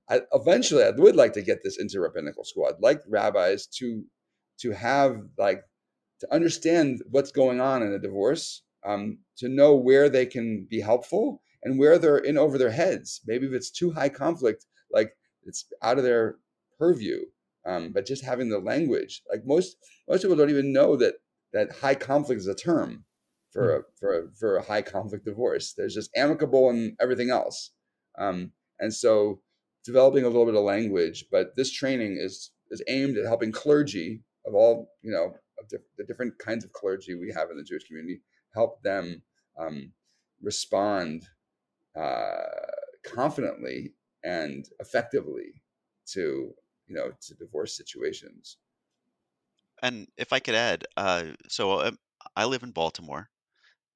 I, 0.09 0.21
eventually, 0.31 0.85
I 0.85 0.91
would 0.91 1.17
like 1.17 1.33
to 1.33 1.41
get 1.41 1.65
this 1.65 1.77
into 1.81 1.99
rabbinical 1.99 2.45
school. 2.45 2.65
I'd 2.69 2.81
like 2.81 3.01
rabbis 3.09 3.67
to 3.79 4.05
to 4.61 4.71
have 4.71 5.17
like 5.37 5.63
to 6.21 6.33
understand 6.33 7.01
what's 7.09 7.33
going 7.33 7.59
on 7.59 7.83
in 7.83 7.91
a 7.91 7.99
divorce, 7.99 8.63
um, 8.85 9.17
to 9.39 9.49
know 9.49 9.75
where 9.75 10.07
they 10.07 10.25
can 10.25 10.65
be 10.69 10.79
helpful, 10.79 11.41
and 11.63 11.79
where 11.79 11.97
they're 11.97 12.17
in 12.17 12.37
over 12.37 12.57
their 12.57 12.71
heads. 12.71 13.21
Maybe 13.27 13.45
if 13.47 13.53
it's 13.53 13.71
too 13.71 13.91
high 13.91 14.09
conflict, 14.09 14.65
like 14.91 15.15
it's 15.43 15.65
out 15.81 15.97
of 15.97 16.03
their 16.03 16.37
purview. 16.77 17.19
Um, 17.65 17.91
but 17.93 18.07
just 18.07 18.25
having 18.25 18.49
the 18.49 18.59
language, 18.59 19.21
like 19.29 19.45
most 19.45 19.77
most 20.09 20.23
people 20.23 20.35
don't 20.35 20.49
even 20.49 20.73
know 20.73 20.95
that 20.97 21.15
that 21.53 21.71
high 21.71 21.95
conflict 21.95 22.39
is 22.39 22.47
a 22.47 22.55
term 22.55 23.05
for 23.51 23.77
a 23.77 23.81
for 23.99 24.19
a, 24.19 24.31
for 24.33 24.57
a 24.57 24.63
high 24.63 24.81
conflict 24.81 25.25
divorce. 25.25 25.73
There's 25.73 25.93
just 25.93 26.09
amicable 26.15 26.69
and 26.69 26.95
everything 26.99 27.29
else. 27.29 27.71
Um, 28.17 28.51
and 28.79 28.93
so 28.93 29.41
developing 29.85 30.23
a 30.23 30.27
little 30.27 30.45
bit 30.45 30.55
of 30.55 30.63
language, 30.63 31.25
but 31.31 31.55
this 31.55 31.71
training 31.71 32.17
is 32.19 32.51
is 32.71 32.81
aimed 32.87 33.17
at 33.17 33.25
helping 33.25 33.51
clergy 33.51 34.23
of 34.45 34.55
all 34.55 34.89
you 35.03 35.11
know 35.11 35.33
of 35.59 35.67
diff- 35.69 35.81
the 35.97 36.03
different 36.03 36.37
kinds 36.39 36.63
of 36.65 36.71
clergy 36.73 37.13
we 37.13 37.31
have 37.31 37.51
in 37.51 37.57
the 37.57 37.63
Jewish 37.63 37.83
community 37.83 38.21
help 38.55 38.81
them 38.83 39.21
um, 39.59 39.91
respond 40.41 41.27
uh, 41.95 42.35
confidently 43.03 43.93
and 44.23 44.67
effectively 44.79 45.61
to 46.07 46.53
you 46.87 46.95
know 46.95 47.11
to 47.21 47.35
divorce 47.35 47.75
situations. 47.75 48.57
And 49.81 50.07
if 50.17 50.31
I 50.31 50.39
could 50.39 50.55
add, 50.55 50.85
uh, 50.95 51.33
so 51.47 51.81
um, 51.81 51.97
I 52.35 52.45
live 52.45 52.63
in 52.63 52.71
Baltimore, 52.71 53.29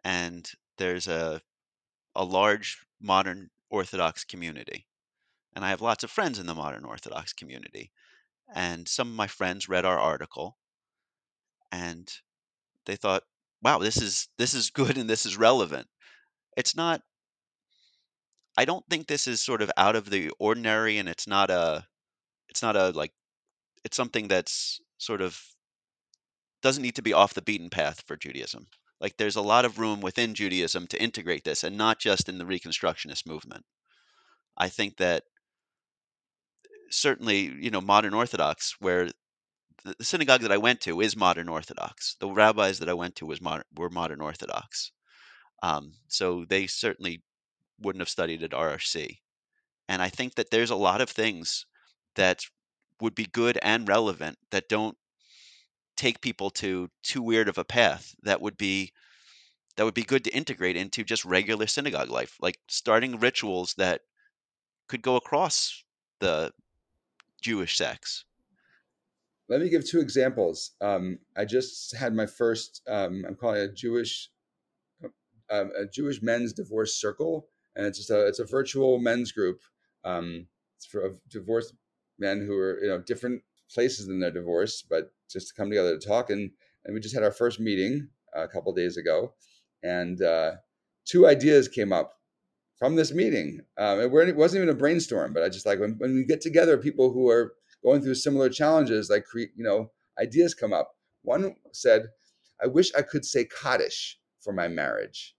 and 0.04 0.50
there's 0.78 1.08
a 1.08 1.42
a 2.16 2.24
large 2.24 2.86
modern 3.02 3.50
Orthodox 3.70 4.24
community, 4.24 4.88
and 5.56 5.66
I 5.66 5.70
have 5.70 5.82
lots 5.82 6.04
of 6.04 6.12
friends 6.12 6.40
in 6.40 6.46
the 6.48 6.56
modern 6.56 6.86
Orthodox 6.86 7.34
community. 7.34 7.92
And 8.54 8.88
some 8.88 9.10
of 9.10 9.16
my 9.16 9.28
friends 9.28 9.70
read 9.70 9.86
our 9.86 10.00
article, 10.00 10.58
and 11.72 12.12
they 12.86 12.96
thought, 12.96 13.24
"Wow, 13.62 13.80
this 13.80 13.98
is 13.98 14.30
this 14.38 14.54
is 14.54 14.70
good 14.70 14.98
and 14.98 15.10
this 15.10 15.26
is 15.26 15.38
relevant." 15.38 15.88
It's 16.58 16.76
not. 16.76 17.02
I 18.58 18.66
don't 18.66 18.86
think 18.90 19.08
this 19.08 19.28
is 19.28 19.42
sort 19.42 19.62
of 19.62 19.72
out 19.78 19.96
of 19.96 20.10
the 20.10 20.32
ordinary, 20.40 20.98
and 20.98 21.10
it's 21.10 21.28
not 21.28 21.50
a. 21.50 21.86
It's 22.50 22.62
not 22.62 22.76
a 22.76 22.90
like. 22.90 23.12
It's 23.84 23.98
something 23.98 24.28
that's 24.28 24.80
sort 24.98 25.22
of 25.22 25.40
doesn't 26.62 26.82
need 26.82 26.96
to 26.96 27.04
be 27.04 27.14
off 27.14 27.34
the 27.34 27.42
beaten 27.42 27.70
path 27.70 28.04
for 28.08 28.18
Judaism. 28.18 28.68
Like 29.00 29.18
there's 29.18 29.36
a 29.36 29.42
lot 29.42 29.66
of 29.66 29.78
room 29.78 30.02
within 30.02 30.34
Judaism 30.34 30.88
to 30.88 31.02
integrate 31.02 31.44
this 31.44 31.64
and 31.64 31.78
not 31.78 32.00
just 32.00 32.30
in 32.30 32.38
the 32.38 32.46
Reconstructionist 32.46 33.28
movement. 33.28 33.66
I 34.58 34.70
think 34.70 34.98
that 34.98 35.24
certainly, 36.90 37.54
you 37.60 37.70
know, 37.70 37.82
modern 37.82 38.14
Orthodox, 38.14 38.76
where 38.80 39.10
the, 39.84 39.96
synagogue 40.02 40.42
that 40.42 40.52
I 40.52 40.58
went 40.58 40.82
to 40.82 41.02
is 41.02 41.16
modern 41.16 41.50
Orthodox. 41.50 42.16
The 42.20 42.30
rabbis 42.30 42.80
that 42.80 42.90
I 42.90 42.94
went 42.94 43.18
to 43.18 43.26
was 43.26 43.42
modern, 43.42 43.66
were 43.76 43.90
modern 43.90 44.22
Orthodox. 44.22 44.92
Um, 45.62 45.94
so 46.08 46.46
they 46.46 46.68
certainly 46.68 47.22
wouldn't 47.80 48.02
have 48.02 48.10
studied 48.10 48.44
at 48.44 48.52
RRC. 48.52 49.20
And 49.88 50.02
I 50.02 50.10
think 50.10 50.36
that 50.36 50.50
there's 50.50 50.72
a 50.72 50.76
lot 50.76 51.02
of 51.02 51.10
things 51.10 51.66
that 52.16 52.42
would 53.02 53.16
be 53.16 53.26
good 53.26 53.60
and 53.62 53.88
relevant 53.88 54.38
that 54.52 54.70
don't 54.70 54.98
take 55.98 56.22
people 56.22 56.50
to 56.50 56.90
too 57.04 57.22
weird 57.22 57.48
of 57.48 57.58
a 57.58 57.64
path 57.64 58.16
that 58.24 58.42
would 58.42 58.58
be 58.58 58.92
that 59.76 59.84
would 59.84 59.94
be 59.94 60.04
good 60.04 60.24
to 60.24 60.36
integrate 60.36 60.78
into 60.78 61.04
just 61.04 61.26
regular 61.26 61.68
synagogue 61.68 62.10
life 62.10 62.36
like 62.42 62.60
starting 62.68 63.20
rituals 63.20 63.74
that 63.78 64.02
could 64.88 65.02
go 65.02 65.16
across 65.16 65.84
the 66.20 66.52
jewish 67.42 67.78
sects 67.78 68.26
Let 69.48 69.62
me 69.62 69.70
give 69.70 69.86
two 69.86 70.00
examples. 70.00 70.72
Um, 70.82 71.20
I 71.38 71.46
just 71.46 71.96
had 71.96 72.16
my 72.16 72.26
first. 72.26 72.82
Um, 72.88 73.24
I'm 73.28 73.36
calling 73.36 73.62
it 73.62 73.70
a 73.70 73.74
Jewish 73.74 74.32
um, 75.52 75.72
a 75.78 75.86
Jewish 75.86 76.22
men's 76.22 76.54
divorce 76.54 77.00
circle, 77.00 77.48
and 77.76 77.86
it's 77.86 77.98
just 77.98 78.10
a 78.10 78.28
it's 78.28 78.40
a 78.40 78.46
virtual 78.46 79.00
men's 79.00 79.32
group. 79.32 79.62
Um, 80.04 80.48
for 80.86 81.18
divorced 81.30 81.74
men 82.20 82.46
who 82.46 82.58
are 82.58 82.80
you 82.82 82.88
know 82.88 83.00
different 83.00 83.42
places 83.72 84.08
in 84.08 84.20
their 84.20 84.32
divorce, 84.32 84.84
but 84.88 85.12
just 85.30 85.50
to 85.50 85.54
come 85.56 85.70
together 85.70 85.98
to 85.98 86.08
talk. 86.08 86.30
And 86.30 86.52
and 86.84 86.94
we 86.94 87.00
just 87.00 87.16
had 87.16 87.24
our 87.24 87.32
first 87.32 87.60
meeting 87.60 88.10
a 88.34 88.48
couple 88.48 88.74
days 88.74 88.98
ago, 88.98 89.34
and 89.84 90.22
uh, 90.22 90.54
two 91.06 91.28
ideas 91.28 91.68
came 91.68 91.92
up 91.92 92.14
from 92.78 92.96
this 92.96 93.14
meeting. 93.14 93.62
Um, 93.78 94.00
it, 94.00 94.14
it 94.14 94.36
wasn't 94.36 94.64
even 94.64 94.76
a 94.76 94.78
brainstorm, 94.78 95.34
but 95.34 95.44
I 95.44 95.50
just 95.50 95.66
like 95.66 95.80
when, 95.80 95.96
when 95.98 96.14
we 96.14 96.26
get 96.26 96.42
together, 96.42 96.78
people 96.78 97.12
who 97.12 97.30
are 97.30 97.54
going 97.84 98.02
through 98.02 98.16
similar 98.16 98.50
challenges, 98.50 99.10
like 99.10 99.26
create 99.26 99.52
you 99.56 99.64
know, 99.64 99.92
ideas 100.20 100.54
come 100.54 100.74
up. 100.74 100.92
One 101.24 101.56
said, 101.72 102.08
"I 102.64 102.68
wish 102.68 102.94
I 102.96 103.02
could 103.02 103.26
say 103.26 103.46
Kaddish 103.46 104.20
for 104.42 104.54
my 104.54 104.68
marriage." 104.68 105.35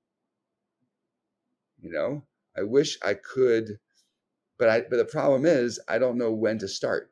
You 1.81 1.91
know, 1.91 2.27
I 2.57 2.63
wish 2.63 2.99
I 3.03 3.15
could, 3.15 3.79
but 4.59 4.69
I 4.69 4.81
but 4.83 4.97
the 4.97 5.05
problem 5.05 5.47
is 5.47 5.81
I 5.89 5.99
don't 5.99 6.19
know 6.19 6.33
when 6.33 6.59
to 6.59 6.69
start 6.69 7.11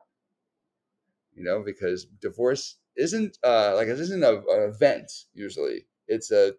you 1.35 1.45
know, 1.45 1.63
because 1.63 2.07
divorce 2.21 2.77
isn't 2.97 3.39
uh, 3.45 3.75
like 3.75 3.89
it 3.89 3.99
isn't 3.99 4.23
a, 4.23 4.39
an 4.39 4.71
event 4.75 5.11
usually. 5.35 5.87
It's 6.07 6.31
a 6.31 6.53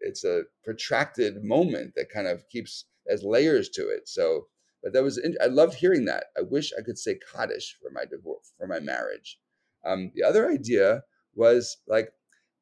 it's 0.00 0.24
a 0.24 0.42
protracted 0.64 1.42
moment 1.42 1.94
that 1.96 2.10
kind 2.10 2.26
of 2.26 2.48
keeps 2.48 2.84
as 3.08 3.22
layers 3.24 3.68
to 3.70 3.82
it. 3.88 4.08
So, 4.08 4.48
but 4.82 4.92
that 4.92 5.02
was 5.02 5.20
I 5.42 5.46
loved 5.46 5.74
hearing 5.74 6.04
that. 6.06 6.26
I 6.36 6.42
wish 6.42 6.72
I 6.78 6.82
could 6.82 6.98
say 6.98 7.18
Kaddish 7.32 7.76
for 7.80 7.90
my 7.90 8.04
divorce 8.04 8.52
for 8.58 8.66
my 8.66 8.80
marriage. 8.80 9.38
Um, 9.84 10.12
the 10.14 10.22
other 10.24 10.50
idea 10.50 11.02
was 11.34 11.78
like 11.86 12.10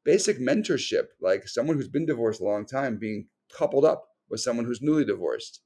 basic 0.04 0.38
mentorship, 0.38 1.06
like 1.20 1.48
someone 1.48 1.76
who's 1.76 1.88
been 1.88 2.06
divorced 2.06 2.40
a 2.40 2.44
long 2.44 2.66
time 2.66 2.98
being 2.98 3.28
coupled 3.56 3.84
up 3.84 4.08
with 4.30 4.40
someone 4.40 4.66
who's 4.66 4.82
newly 4.82 5.04
divorced. 5.04 5.60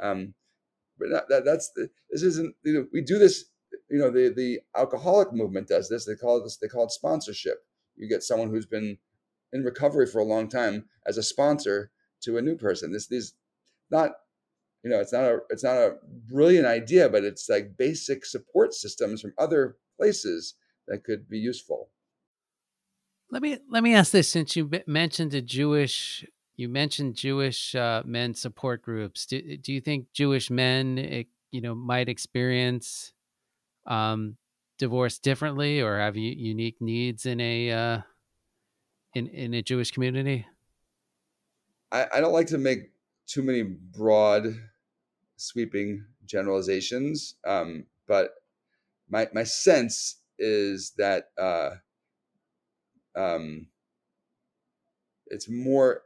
Um, 0.00 0.34
but 0.98 1.10
that, 1.10 1.28
that, 1.28 1.44
that's 1.44 1.70
the, 1.74 1.90
this 2.10 2.22
isn't 2.22 2.54
you 2.64 2.74
know 2.74 2.86
we 2.92 3.00
do 3.00 3.18
this 3.18 3.46
you 3.90 3.98
know 3.98 4.10
the 4.10 4.32
the 4.34 4.60
alcoholic 4.76 5.32
movement 5.32 5.68
does 5.68 5.88
this. 5.88 6.04
They 6.04 6.14
call 6.14 6.42
this 6.42 6.56
they 6.56 6.68
call 6.68 6.84
it 6.84 6.90
sponsorship. 6.90 7.64
You 7.96 8.08
get 8.08 8.22
someone 8.22 8.50
who's 8.50 8.66
been 8.66 8.98
in 9.52 9.62
recovery 9.62 10.06
for 10.06 10.18
a 10.18 10.24
long 10.24 10.48
time 10.48 10.86
as 11.06 11.16
a 11.16 11.22
sponsor 11.22 11.90
to 12.22 12.38
a 12.38 12.42
new 12.42 12.56
person. 12.56 12.92
This 12.92 13.06
these 13.06 13.34
not 13.90 14.12
you 14.82 14.90
know 14.90 15.00
it's 15.00 15.12
not 15.12 15.24
a 15.24 15.38
it's 15.50 15.64
not 15.64 15.76
a 15.76 15.96
brilliant 16.28 16.66
idea 16.66 17.08
but 17.08 17.24
it's 17.24 17.48
like 17.48 17.76
basic 17.76 18.24
support 18.24 18.74
systems 18.74 19.20
from 19.20 19.34
other 19.38 19.76
places 19.96 20.54
that 20.88 21.04
could 21.04 21.28
be 21.28 21.38
useful. 21.38 21.90
Let 23.30 23.42
me 23.42 23.58
let 23.70 23.82
me 23.82 23.94
ask 23.94 24.12
this 24.12 24.28
since 24.28 24.56
you 24.56 24.70
mentioned 24.86 25.34
a 25.34 25.42
jewish 25.42 26.24
you 26.56 26.68
mentioned 26.68 27.14
jewish 27.14 27.74
uh, 27.74 28.02
men 28.04 28.34
support 28.34 28.82
groups 28.82 29.26
do, 29.26 29.56
do 29.56 29.72
you 29.72 29.80
think 29.80 30.06
jewish 30.12 30.50
men 30.50 30.98
eh, 30.98 31.22
you 31.50 31.60
know 31.60 31.74
might 31.74 32.08
experience 32.08 33.12
um, 33.86 34.36
divorced 34.78 35.22
differently 35.22 35.80
or 35.80 35.98
have 35.98 36.16
unique 36.16 36.80
needs 36.80 37.26
in 37.26 37.40
a 37.40 37.70
uh, 37.70 37.98
in 39.14 39.28
in 39.28 39.54
a 39.54 39.62
Jewish 39.62 39.90
community? 39.90 40.46
I, 41.92 42.06
I 42.14 42.20
don't 42.20 42.32
like 42.32 42.48
to 42.48 42.58
make 42.58 42.90
too 43.26 43.42
many 43.42 43.62
broad, 43.62 44.46
sweeping 45.36 46.04
generalizations, 46.26 47.36
um, 47.46 47.86
but 48.06 48.30
my 49.08 49.28
my 49.32 49.44
sense 49.44 50.20
is 50.38 50.92
that 50.98 51.28
uh, 51.38 51.70
um, 53.16 53.68
it's 55.26 55.48
more 55.48 56.02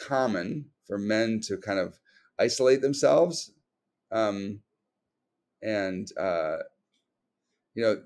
common 0.00 0.66
for 0.86 0.98
men 0.98 1.40
to 1.40 1.56
kind 1.56 1.78
of 1.78 1.98
isolate 2.38 2.80
themselves 2.80 3.52
um, 4.12 4.60
and 5.62 6.10
uh, 6.18 6.58
you 7.74 7.82
know, 7.82 8.02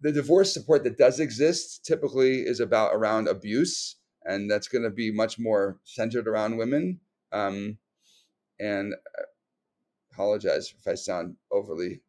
the 0.00 0.12
divorce 0.12 0.52
support 0.52 0.84
that 0.84 0.98
does 0.98 1.20
exist 1.20 1.84
typically 1.84 2.40
is 2.40 2.60
about 2.60 2.94
around 2.94 3.28
abuse, 3.28 3.96
and 4.24 4.50
that's 4.50 4.68
going 4.68 4.82
to 4.82 4.90
be 4.90 5.10
much 5.10 5.38
more 5.38 5.78
centered 5.84 6.28
around 6.28 6.56
women. 6.56 7.00
Um, 7.32 7.78
and 8.60 8.94
I 9.18 9.22
apologize 10.12 10.72
if 10.78 10.86
I 10.86 10.94
sound 10.94 11.36
overly 11.50 12.00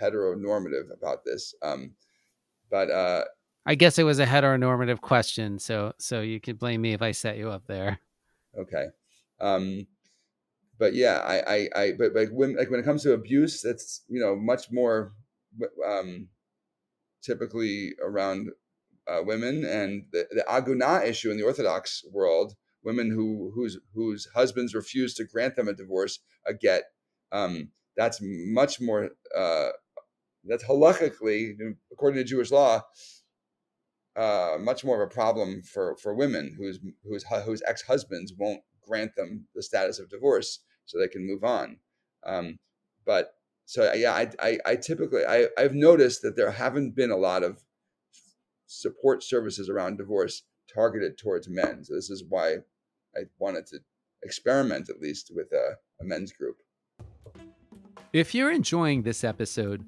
heteronormative 0.00 0.92
about 0.92 1.24
this, 1.24 1.54
um, 1.62 1.92
but 2.70 2.90
uh, 2.90 3.24
I 3.64 3.76
guess 3.76 3.98
it 3.98 4.04
was 4.04 4.18
a 4.18 4.26
heteronormative 4.26 5.00
question, 5.00 5.58
so 5.58 5.92
so 5.98 6.20
you 6.20 6.40
could 6.40 6.58
blame 6.58 6.80
me 6.80 6.92
if 6.94 7.02
I 7.02 7.12
set 7.12 7.38
you 7.38 7.50
up 7.50 7.66
there. 7.66 8.00
Okay. 8.58 8.86
Um, 9.40 9.86
but 10.78 10.94
yeah, 10.94 11.18
I, 11.18 11.54
I, 11.54 11.68
I, 11.76 11.92
but 11.98 12.14
like 12.14 12.30
when, 12.30 12.56
like 12.56 12.70
when 12.70 12.80
it 12.80 12.84
comes 12.84 13.02
to 13.04 13.12
abuse, 13.12 13.62
that's 13.62 14.02
you 14.08 14.20
know 14.20 14.34
much 14.36 14.70
more 14.70 15.12
um, 15.86 16.28
typically 17.22 17.92
around 18.02 18.50
uh, 19.08 19.20
women 19.24 19.64
and 19.64 20.04
the, 20.12 20.26
the 20.30 20.44
aguna 20.48 21.06
issue 21.06 21.30
in 21.30 21.36
the 21.36 21.44
Orthodox 21.44 22.04
world, 22.12 22.54
women 22.84 23.10
who 23.10 23.52
whose 23.54 23.78
whose 23.94 24.28
husbands 24.34 24.74
refuse 24.74 25.14
to 25.14 25.24
grant 25.24 25.56
them 25.56 25.68
a 25.68 25.72
divorce, 25.72 26.20
a 26.46 26.54
get. 26.54 26.84
Um, 27.30 27.70
that's 27.96 28.18
much 28.22 28.80
more. 28.80 29.10
Uh, 29.36 29.68
that's 30.44 30.64
halakhically, 30.64 31.54
according 31.92 32.18
to 32.18 32.24
Jewish 32.24 32.50
law, 32.50 32.82
uh, 34.16 34.56
much 34.60 34.84
more 34.84 35.02
of 35.02 35.08
a 35.10 35.14
problem 35.14 35.62
for 35.62 35.96
for 35.96 36.14
women 36.14 36.54
whose 36.56 36.78
whose 37.04 37.24
whose 37.44 37.62
ex 37.66 37.82
husbands 37.82 38.32
won't 38.36 38.62
grant 38.86 39.14
them 39.16 39.46
the 39.54 39.62
status 39.62 39.98
of 39.98 40.10
divorce. 40.10 40.60
so 40.84 40.98
they 40.98 41.08
can 41.08 41.26
move 41.26 41.44
on. 41.44 41.78
Um, 42.26 42.58
but 43.06 43.34
so 43.64 43.92
yeah, 43.94 44.12
I, 44.12 44.30
I, 44.40 44.58
I 44.66 44.76
typically 44.76 45.24
I, 45.24 45.46
I've 45.56 45.74
noticed 45.74 46.22
that 46.22 46.36
there 46.36 46.50
haven't 46.50 46.94
been 46.94 47.10
a 47.10 47.16
lot 47.16 47.42
of 47.42 47.62
support 48.66 49.22
services 49.22 49.68
around 49.68 49.98
divorce 49.98 50.42
targeted 50.72 51.18
towards 51.18 51.48
men. 51.48 51.84
So 51.84 51.94
this 51.94 52.10
is 52.10 52.24
why 52.28 52.56
I 53.16 53.20
wanted 53.38 53.66
to 53.68 53.78
experiment 54.22 54.88
at 54.88 55.00
least 55.00 55.30
with 55.34 55.52
a, 55.52 55.76
a 56.00 56.04
men's 56.04 56.32
group. 56.32 56.56
If 58.12 58.34
you're 58.34 58.50
enjoying 58.50 59.02
this 59.02 59.24
episode, 59.24 59.84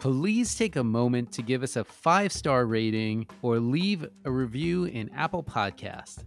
please 0.00 0.54
take 0.54 0.76
a 0.76 0.82
moment 0.82 1.30
to 1.30 1.42
give 1.42 1.62
us 1.62 1.76
a 1.76 1.84
five 1.84 2.32
star 2.32 2.64
rating 2.64 3.26
or 3.42 3.60
leave 3.60 4.06
a 4.24 4.30
review 4.30 4.84
in 4.84 5.10
Apple 5.10 5.44
Podcast. 5.44 6.24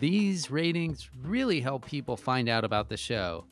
These 0.00 0.50
ratings 0.50 1.08
really 1.22 1.60
help 1.60 1.86
people 1.86 2.16
find 2.16 2.48
out 2.48 2.64
about 2.64 2.88
the 2.88 2.96
show. 2.96 3.44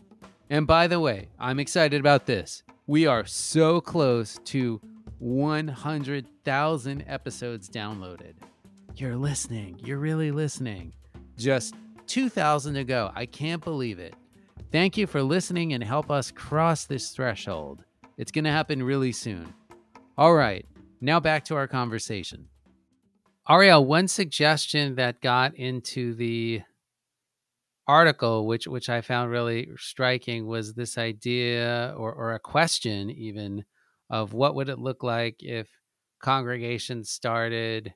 And 0.51 0.67
by 0.67 0.89
the 0.89 0.99
way, 0.99 1.29
I'm 1.39 1.61
excited 1.61 2.01
about 2.01 2.27
this. 2.27 2.65
We 2.89 3.07
are 3.07 3.25
so 3.25 3.81
close 3.81 4.41
to 4.47 4.81
100,000 5.21 7.05
episodes 7.07 7.71
downloaded. 7.71 8.35
You're 8.97 9.17
listening. 9.17 9.79
You're 9.85 9.99
really 9.99 10.33
listening. 10.33 10.93
Just 11.37 11.77
2,000 12.09 12.75
to 12.75 12.85
go. 12.85 13.13
I 13.15 13.27
can't 13.27 13.63
believe 13.63 14.01
it. 14.01 14.15
Thank 14.73 14.97
you 14.97 15.07
for 15.07 15.23
listening 15.23 15.73
and 15.73 15.85
help 15.85 16.11
us 16.11 16.33
cross 16.33 16.85
this 16.85 17.11
threshold. 17.11 17.85
It's 18.21 18.33
going 18.33 18.45
to 18.45 18.53
happen 18.53 18.83
really 18.83 19.13
soon. 19.13 19.55
All 20.19 20.35
right, 20.35 20.67
now 21.01 21.21
back 21.21 21.43
to 21.47 21.57
our 21.57 21.67
conversation. 21.67 22.51
Ariel, 23.49 23.83
one 23.87 24.09
suggestion 24.09 24.97
that 24.97 25.23
got 25.23 25.57
into 25.57 26.15
the 26.15 26.61
article, 27.89 28.47
which 28.47 28.67
which 28.67 28.91
I 28.91 29.01
found 29.01 29.31
really 29.31 29.71
striking, 29.79 30.47
was 30.47 30.75
this 30.75 30.99
idea 30.99 31.95
or, 31.97 32.13
or 32.13 32.35
a 32.35 32.39
question 32.39 33.09
even 33.09 33.65
of 34.11 34.35
what 34.35 34.55
would 34.55 34.69
it 34.69 34.79
look 34.79 35.03
like 35.03 35.37
if 35.39 35.71
congregations 36.23 37.09
started 37.09 37.95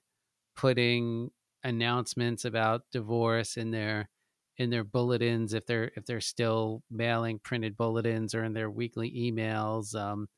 putting 0.57 1.33
announcements 1.63 2.47
about 2.47 2.91
divorce 2.91 3.59
in 3.59 3.73
their 3.73 4.09
in 4.57 4.71
their 4.71 4.85
bulletins 4.85 5.55
if 5.55 5.67
they're 5.67 5.91
if 5.97 6.05
they're 6.07 6.21
still 6.21 6.83
mailing 6.91 7.39
printed 7.39 7.77
bulletins 7.77 8.35
or 8.35 8.45
in 8.45 8.53
their 8.53 8.71
weekly 8.71 9.11
emails 9.13 9.95
um, 9.99 10.29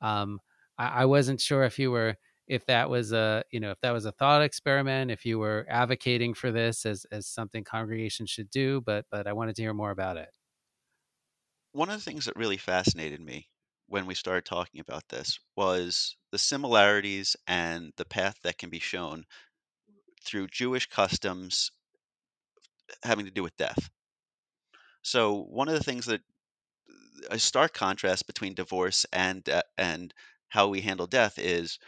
um, 0.00 0.40
I, 0.78 1.02
I 1.02 1.04
wasn't 1.06 1.40
sure 1.40 1.64
if 1.64 1.78
you 1.78 1.90
were 1.90 2.16
if 2.46 2.66
that 2.66 2.90
was 2.90 3.12
a 3.12 3.44
you 3.50 3.60
know 3.60 3.70
if 3.70 3.80
that 3.82 3.92
was 3.92 4.06
a 4.06 4.12
thought 4.12 4.42
experiment 4.42 5.10
if 5.10 5.24
you 5.26 5.38
were 5.38 5.66
advocating 5.68 6.34
for 6.34 6.50
this 6.52 6.86
as 6.86 7.06
as 7.12 7.26
something 7.28 7.64
congregations 7.64 8.30
should 8.30 8.50
do 8.50 8.80
but 8.80 9.06
but 9.10 9.26
i 9.26 9.32
wanted 9.32 9.56
to 9.56 9.62
hear 9.62 9.74
more 9.74 9.90
about 9.90 10.16
it. 10.16 10.30
One 11.72 11.88
of 11.90 11.98
the 11.98 12.04
things 12.04 12.26
that 12.26 12.36
really 12.36 12.58
fascinated 12.58 13.20
me 13.20 13.50
when 13.86 14.06
we 14.06 14.14
started 14.14 14.44
talking 14.44 14.78
about 14.80 15.08
this 15.08 15.40
was 15.56 16.16
the 16.30 16.38
similarities 16.38 17.34
and 17.48 17.92
the 17.96 18.04
path 18.04 18.40
that 18.42 18.56
can 18.56 18.70
be 18.70 18.78
shown 18.78 19.26
through 20.22 20.48
Jewish 20.48 20.86
customs 20.86 21.72
having 23.02 23.26
to 23.26 23.30
do 23.30 23.42
with 23.42 23.56
death. 23.56 23.90
So 25.02 25.34
one 25.42 25.68
of 25.68 25.74
the 25.74 25.84
things 25.84 26.06
that 26.06 26.22
a 27.30 27.38
stark 27.38 27.72
contrast 27.74 28.26
between 28.26 28.54
divorce 28.54 29.06
and 29.12 29.48
uh, 29.48 29.62
and 29.78 30.12
how 30.48 30.68
we 30.68 30.80
handle 30.80 31.06
death 31.06 31.38
is 31.38 31.78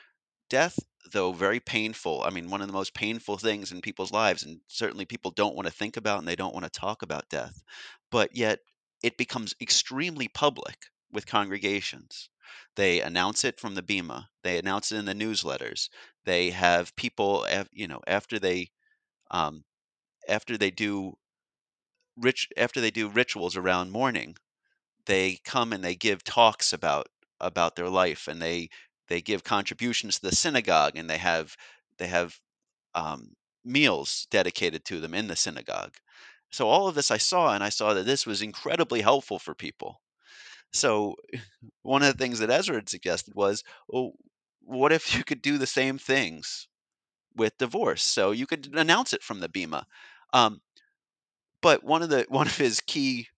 death 0.50 0.78
though 1.12 1.32
very 1.32 1.60
painful 1.60 2.22
i 2.24 2.30
mean 2.30 2.50
one 2.50 2.60
of 2.62 2.66
the 2.68 2.72
most 2.72 2.94
painful 2.94 3.38
things 3.38 3.72
in 3.72 3.80
people's 3.80 4.12
lives 4.12 4.42
and 4.44 4.60
certainly 4.68 5.04
people 5.04 5.30
don't 5.32 5.54
want 5.56 5.66
to 5.66 5.74
think 5.74 5.96
about 5.96 6.18
and 6.18 6.28
they 6.28 6.36
don't 6.36 6.54
want 6.54 6.64
to 6.64 6.70
talk 6.80 7.02
about 7.02 7.28
death 7.28 7.62
but 8.10 8.34
yet 8.36 8.60
it 9.02 9.16
becomes 9.18 9.54
extremely 9.60 10.28
public 10.28 10.86
with 11.12 11.26
congregations 11.26 12.30
they 12.76 13.00
announce 13.00 13.44
it 13.44 13.60
from 13.60 13.74
the 13.74 13.82
bema 13.82 14.28
they 14.44 14.58
announce 14.58 14.92
it 14.92 14.98
in 14.98 15.04
the 15.06 15.14
newsletters 15.14 15.88
they 16.24 16.50
have 16.50 16.94
people 16.96 17.46
you 17.72 17.88
know 17.88 18.00
after 18.06 18.38
they 18.38 18.70
um, 19.30 19.64
after 20.28 20.56
they 20.58 20.70
do 20.70 21.16
rich 22.16 22.48
after 22.56 22.80
they 22.80 22.90
do 22.90 23.08
rituals 23.08 23.56
around 23.56 23.90
mourning 23.90 24.36
they 25.06 25.38
come 25.44 25.72
and 25.72 25.82
they 25.84 25.94
give 25.94 26.22
talks 26.24 26.72
about 26.72 27.08
about 27.40 27.76
their 27.76 27.88
life 27.88 28.28
and 28.28 28.40
they 28.40 28.68
they 29.08 29.20
give 29.20 29.44
contributions 29.44 30.16
to 30.18 30.22
the 30.30 30.36
synagogue 30.36 30.96
and 30.96 31.08
they 31.10 31.18
have 31.18 31.56
they 31.98 32.06
have 32.06 32.38
um, 32.94 33.34
meals 33.64 34.26
dedicated 34.30 34.84
to 34.84 35.00
them 35.00 35.14
in 35.14 35.28
the 35.28 35.36
synagogue. 35.36 35.94
So 36.50 36.68
all 36.68 36.88
of 36.88 36.94
this 36.94 37.10
i 37.10 37.18
saw 37.18 37.54
and 37.54 37.64
i 37.64 37.68
saw 37.70 37.94
that 37.94 38.06
this 38.06 38.26
was 38.26 38.42
incredibly 38.42 39.00
helpful 39.02 39.38
for 39.38 39.54
people. 39.54 40.00
So 40.72 41.16
one 41.82 42.02
of 42.02 42.12
the 42.12 42.18
things 42.18 42.38
that 42.40 42.50
ezra 42.50 42.76
had 42.76 42.88
suggested 42.88 43.34
was 43.34 43.64
well 43.88 44.12
what 44.60 44.92
if 44.92 45.16
you 45.16 45.24
could 45.24 45.42
do 45.42 45.58
the 45.58 45.66
same 45.66 45.98
things 45.98 46.68
with 47.36 47.58
divorce? 47.58 48.02
So 48.04 48.30
you 48.32 48.46
could 48.46 48.74
announce 48.74 49.12
it 49.12 49.22
from 49.22 49.40
the 49.40 49.48
bima 49.48 49.84
um, 50.32 50.60
but 51.60 51.82
one 51.84 52.02
of 52.02 52.08
the 52.10 52.24
one 52.28 52.46
of 52.46 52.56
his 52.56 52.80
key 52.80 53.28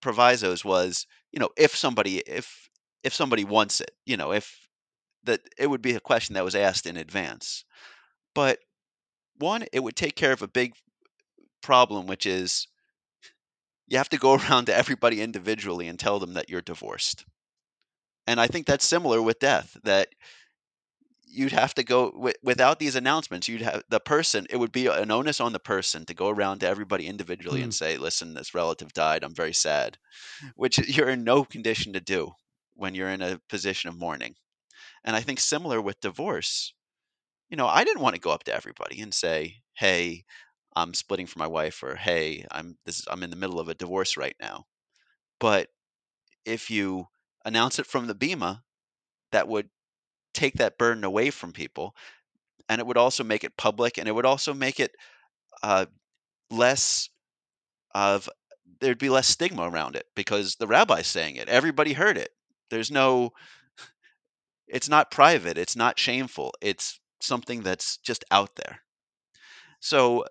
provisos 0.00 0.64
was, 0.64 1.06
you 1.32 1.40
know, 1.40 1.50
if 1.56 1.76
somebody 1.76 2.18
if 2.18 2.70
if 3.02 3.14
somebody 3.14 3.44
wants 3.44 3.80
it, 3.80 3.92
you 4.06 4.16
know, 4.16 4.32
if 4.32 4.68
that 5.24 5.40
it 5.58 5.68
would 5.68 5.82
be 5.82 5.94
a 5.94 6.00
question 6.00 6.34
that 6.34 6.44
was 6.44 6.56
asked 6.56 6.86
in 6.86 6.96
advance. 6.96 7.64
But 8.34 8.60
one, 9.38 9.64
it 9.72 9.80
would 9.82 9.96
take 9.96 10.16
care 10.16 10.32
of 10.32 10.42
a 10.42 10.48
big 10.48 10.74
problem, 11.62 12.06
which 12.06 12.26
is 12.26 12.68
you 13.86 13.96
have 13.98 14.08
to 14.08 14.18
go 14.18 14.34
around 14.38 14.66
to 14.66 14.74
everybody 14.74 15.20
individually 15.22 15.86
and 15.86 15.98
tell 15.98 16.18
them 16.18 16.34
that 16.34 16.50
you're 16.50 16.62
divorced. 16.62 17.24
And 18.26 18.40
I 18.40 18.46
think 18.48 18.66
that's 18.66 18.84
similar 18.84 19.20
with 19.22 19.38
death, 19.38 19.76
that 19.84 20.08
you'd 21.32 21.52
have 21.52 21.74
to 21.74 21.82
go 21.82 22.10
w- 22.10 22.34
without 22.42 22.78
these 22.78 22.94
announcements 22.94 23.48
you'd 23.48 23.62
have 23.62 23.82
the 23.88 24.00
person 24.00 24.46
it 24.50 24.56
would 24.56 24.72
be 24.72 24.86
an 24.86 25.10
onus 25.10 25.40
on 25.40 25.52
the 25.52 25.58
person 25.58 26.04
to 26.04 26.14
go 26.14 26.28
around 26.28 26.60
to 26.60 26.68
everybody 26.68 27.06
individually 27.06 27.60
mm. 27.60 27.64
and 27.64 27.74
say 27.74 27.96
listen 27.96 28.34
this 28.34 28.54
relative 28.54 28.92
died 28.92 29.24
i'm 29.24 29.34
very 29.34 29.52
sad 29.52 29.96
which 30.54 30.78
you're 30.88 31.08
in 31.08 31.24
no 31.24 31.44
condition 31.44 31.94
to 31.94 32.00
do 32.00 32.30
when 32.74 32.94
you're 32.94 33.08
in 33.08 33.22
a 33.22 33.40
position 33.48 33.88
of 33.88 33.98
mourning 33.98 34.34
and 35.04 35.16
i 35.16 35.20
think 35.20 35.40
similar 35.40 35.80
with 35.80 36.00
divorce 36.00 36.74
you 37.48 37.56
know 37.56 37.66
i 37.66 37.82
didn't 37.82 38.02
want 38.02 38.14
to 38.14 38.20
go 38.20 38.30
up 38.30 38.44
to 38.44 38.54
everybody 38.54 39.00
and 39.00 39.14
say 39.14 39.54
hey 39.74 40.22
i'm 40.76 40.94
splitting 40.94 41.26
from 41.26 41.40
my 41.40 41.46
wife 41.46 41.82
or 41.82 41.96
hey 41.96 42.44
i'm 42.50 42.76
this 42.84 43.00
is, 43.00 43.08
i'm 43.10 43.22
in 43.22 43.30
the 43.30 43.36
middle 43.36 43.58
of 43.58 43.68
a 43.68 43.74
divorce 43.74 44.16
right 44.16 44.36
now 44.40 44.64
but 45.40 45.68
if 46.44 46.70
you 46.70 47.06
announce 47.44 47.78
it 47.78 47.86
from 47.86 48.06
the 48.06 48.14
bema 48.14 48.62
that 49.32 49.48
would 49.48 49.68
take 50.34 50.54
that 50.54 50.78
burden 50.78 51.04
away 51.04 51.30
from 51.30 51.52
people 51.52 51.94
and 52.68 52.80
it 52.80 52.86
would 52.86 52.96
also 52.96 53.24
make 53.24 53.44
it 53.44 53.56
public 53.56 53.98
and 53.98 54.08
it 54.08 54.12
would 54.12 54.26
also 54.26 54.54
make 54.54 54.80
it 54.80 54.92
uh, 55.62 55.86
less 56.50 57.08
of 57.94 58.28
there'd 58.80 58.98
be 58.98 59.10
less 59.10 59.28
stigma 59.28 59.68
around 59.68 59.96
it 59.96 60.06
because 60.16 60.56
the 60.56 60.66
rabbi's 60.66 61.06
saying 61.06 61.36
it 61.36 61.48
everybody 61.48 61.92
heard 61.92 62.18
it. 62.18 62.30
There's 62.70 62.90
no 62.90 63.32
it's 64.66 64.88
not 64.88 65.10
private 65.10 65.58
it's 65.58 65.76
not 65.76 65.98
shameful 65.98 66.52
it's 66.60 66.98
something 67.20 67.62
that's 67.62 67.98
just 67.98 68.24
out 68.30 68.56
there. 68.56 68.80
So 69.80 70.24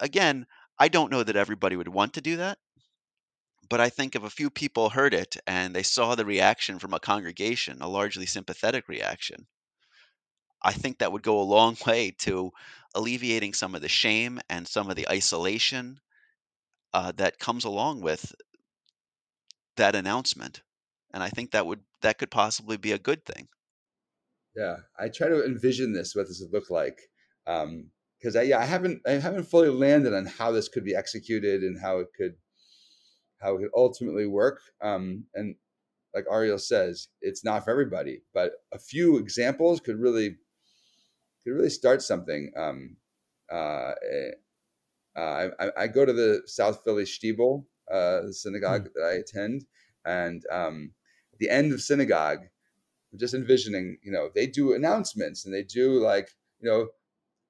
again 0.00 0.46
i 0.78 0.88
don't 0.88 1.10
know 1.10 1.22
that 1.22 1.36
everybody 1.36 1.76
would 1.76 1.88
want 1.88 2.12
to 2.14 2.20
do 2.20 2.36
that 2.36 2.58
but 3.68 3.80
i 3.80 3.88
think 3.88 4.14
if 4.14 4.22
a 4.22 4.30
few 4.30 4.50
people 4.50 4.90
heard 4.90 5.14
it 5.14 5.36
and 5.46 5.74
they 5.74 5.82
saw 5.82 6.14
the 6.14 6.24
reaction 6.24 6.78
from 6.78 6.94
a 6.94 7.00
congregation 7.00 7.80
a 7.80 7.88
largely 7.88 8.26
sympathetic 8.26 8.88
reaction 8.88 9.46
I 10.62 10.72
think 10.72 10.98
that 10.98 11.12
would 11.12 11.22
go 11.22 11.40
a 11.40 11.42
long 11.42 11.76
way 11.86 12.10
to 12.18 12.50
alleviating 12.94 13.54
some 13.54 13.74
of 13.74 13.82
the 13.82 13.88
shame 13.88 14.40
and 14.48 14.66
some 14.66 14.90
of 14.90 14.96
the 14.96 15.08
isolation 15.08 16.00
uh, 16.92 17.12
that 17.12 17.38
comes 17.38 17.64
along 17.64 18.00
with 18.00 18.34
that 19.76 19.94
announcement. 19.94 20.62
And 21.12 21.22
I 21.22 21.28
think 21.28 21.52
that 21.52 21.66
would 21.66 21.82
that 22.02 22.18
could 22.18 22.30
possibly 22.30 22.76
be 22.76 22.92
a 22.92 22.98
good 22.98 23.24
thing. 23.24 23.48
Yeah, 24.56 24.76
I 24.98 25.08
try 25.08 25.28
to 25.28 25.44
envision 25.44 25.92
this, 25.92 26.14
what 26.14 26.26
this 26.28 26.40
would 26.40 26.52
look 26.52 26.70
like, 26.70 26.98
because 27.44 28.36
um, 28.36 28.40
I 28.40 28.42
yeah 28.42 28.58
I 28.58 28.64
haven't 28.64 29.02
I 29.06 29.12
haven't 29.12 29.44
fully 29.44 29.68
landed 29.68 30.14
on 30.14 30.26
how 30.26 30.50
this 30.50 30.68
could 30.68 30.84
be 30.84 30.96
executed 30.96 31.62
and 31.62 31.80
how 31.80 31.98
it 31.98 32.08
could 32.16 32.34
how 33.40 33.56
it 33.56 33.58
could 33.58 33.70
ultimately 33.76 34.26
work. 34.26 34.60
Um, 34.82 35.24
and 35.34 35.54
like 36.14 36.24
Ariel 36.30 36.58
says, 36.58 37.08
it's 37.20 37.44
not 37.44 37.64
for 37.64 37.70
everybody, 37.70 38.22
but 38.32 38.52
a 38.72 38.78
few 38.78 39.18
examples 39.18 39.80
could 39.80 40.00
really 40.00 40.36
could 41.44 41.52
really 41.52 41.70
start 41.70 42.02
something. 42.02 42.50
Um, 42.56 42.96
uh, 43.52 43.92
eh, 44.10 44.30
uh, 45.16 45.48
I, 45.60 45.84
I, 45.84 45.86
go 45.86 46.04
to 46.04 46.12
the 46.12 46.42
South 46.46 46.80
Philly 46.84 47.04
Shtiebel, 47.04 47.64
uh, 47.90 48.22
the 48.22 48.34
synagogue 48.34 48.88
mm. 48.88 48.92
that 48.94 49.02
I 49.02 49.12
attend, 49.14 49.64
and 50.04 50.42
um, 50.50 50.92
at 51.32 51.38
the 51.38 51.48
end 51.48 51.72
of 51.72 51.80
synagogue, 51.80 52.40
I'm 53.12 53.18
just 53.18 53.34
envisioning, 53.34 53.98
you 54.02 54.10
know, 54.10 54.30
they 54.34 54.46
do 54.46 54.74
announcements 54.74 55.44
and 55.44 55.54
they 55.54 55.62
do 55.62 56.00
like, 56.00 56.30
you 56.60 56.68
know, 56.68 56.88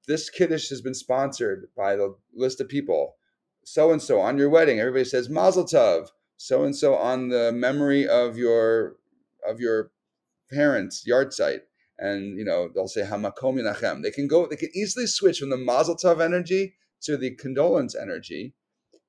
this 0.07 0.31
kiddush 0.31 0.69
has 0.69 0.81
been 0.81 0.95
sponsored 0.95 1.69
by 1.77 1.97
the 1.97 2.15
list 2.35 2.61
of 2.61 2.69
people, 2.69 3.17
so 3.67 3.91
and 3.91 4.01
so 4.01 4.21
on 4.21 4.39
your 4.39 4.49
wedding. 4.49 4.79
Everybody 4.79 5.05
says 5.05 5.29
Mazel 5.29 5.65
Tov. 5.65 6.07
so 6.37 6.63
and 6.63 6.75
so 6.75 6.95
on 6.95 7.31
the 7.31 7.51
memory 7.51 8.07
of 8.07 8.39
your 8.39 8.95
of 9.45 9.59
your 9.59 9.91
parents' 10.49 11.05
yahrzeit, 11.05 11.63
and 11.99 12.39
you 12.39 12.45
know 12.45 12.71
they'll 12.73 12.87
say 12.87 13.03
Hamakom 13.03 13.59
Yinachem. 13.59 14.05
They 14.05 14.13
can 14.13 14.29
go. 14.29 14.47
They 14.47 14.55
can 14.55 14.71
easily 14.73 15.09
switch 15.09 15.41
from 15.41 15.51
the 15.51 15.57
Mazel 15.57 15.97
Tov 15.97 16.23
energy 16.23 16.75
to 17.03 17.17
the 17.17 17.33
condolence 17.35 17.97
energy. 17.97 18.55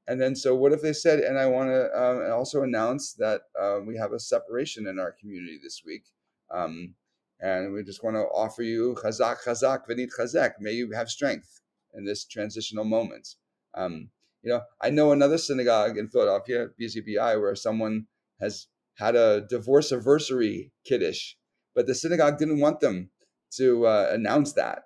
And 0.08 0.20
then, 0.20 0.36
so 0.36 0.56
what 0.56 0.72
if 0.72 0.82
they 0.82 0.94
said, 0.94 1.20
and 1.20 1.38
I 1.38 1.46
want 1.46 1.70
to 1.70 1.84
um, 1.94 2.32
also 2.32 2.64
announce 2.64 3.14
that 3.16 3.42
uh, 3.62 3.80
we 3.86 3.96
have 3.98 4.14
a 4.14 4.20
separation 4.20 4.88
in 4.88 4.98
our 5.00 5.12
community 5.12 5.60
this 5.62 5.84
week. 5.86 6.06
Um, 6.50 6.96
and 7.40 7.74
we 7.74 7.84
just 7.84 8.04
want 8.04 8.16
to 8.16 8.22
offer 8.22 8.64
you 8.64 8.96
chazak, 9.04 9.44
chazak, 9.46 9.82
v'nitchazek. 9.88 10.54
May 10.60 10.72
you 10.72 10.92
have 10.94 11.10
strength 11.10 11.62
in 11.94 12.06
this 12.06 12.26
transitional 12.26 12.86
moment. 12.86 13.36
Um, 13.76 14.10
you 14.42 14.52
know, 14.52 14.62
I 14.82 14.90
know 14.90 15.12
another 15.12 15.38
synagogue 15.38 15.98
in 15.98 16.10
Philadelphia, 16.10 16.68
BZBI, 16.80 17.40
where 17.40 17.56
someone 17.56 18.08
has 18.40 18.68
had 18.96 19.16
a 19.16 19.42
divorce 19.50 19.92
anniversary 19.92 20.72
kiddush, 20.86 21.34
but 21.76 21.88
the 21.88 21.96
synagogue 21.96 22.38
didn't 22.38 22.60
want 22.60 22.80
them 22.80 23.10
to 23.58 23.86
uh, 23.86 24.10
announce 24.12 24.54
that, 24.54 24.84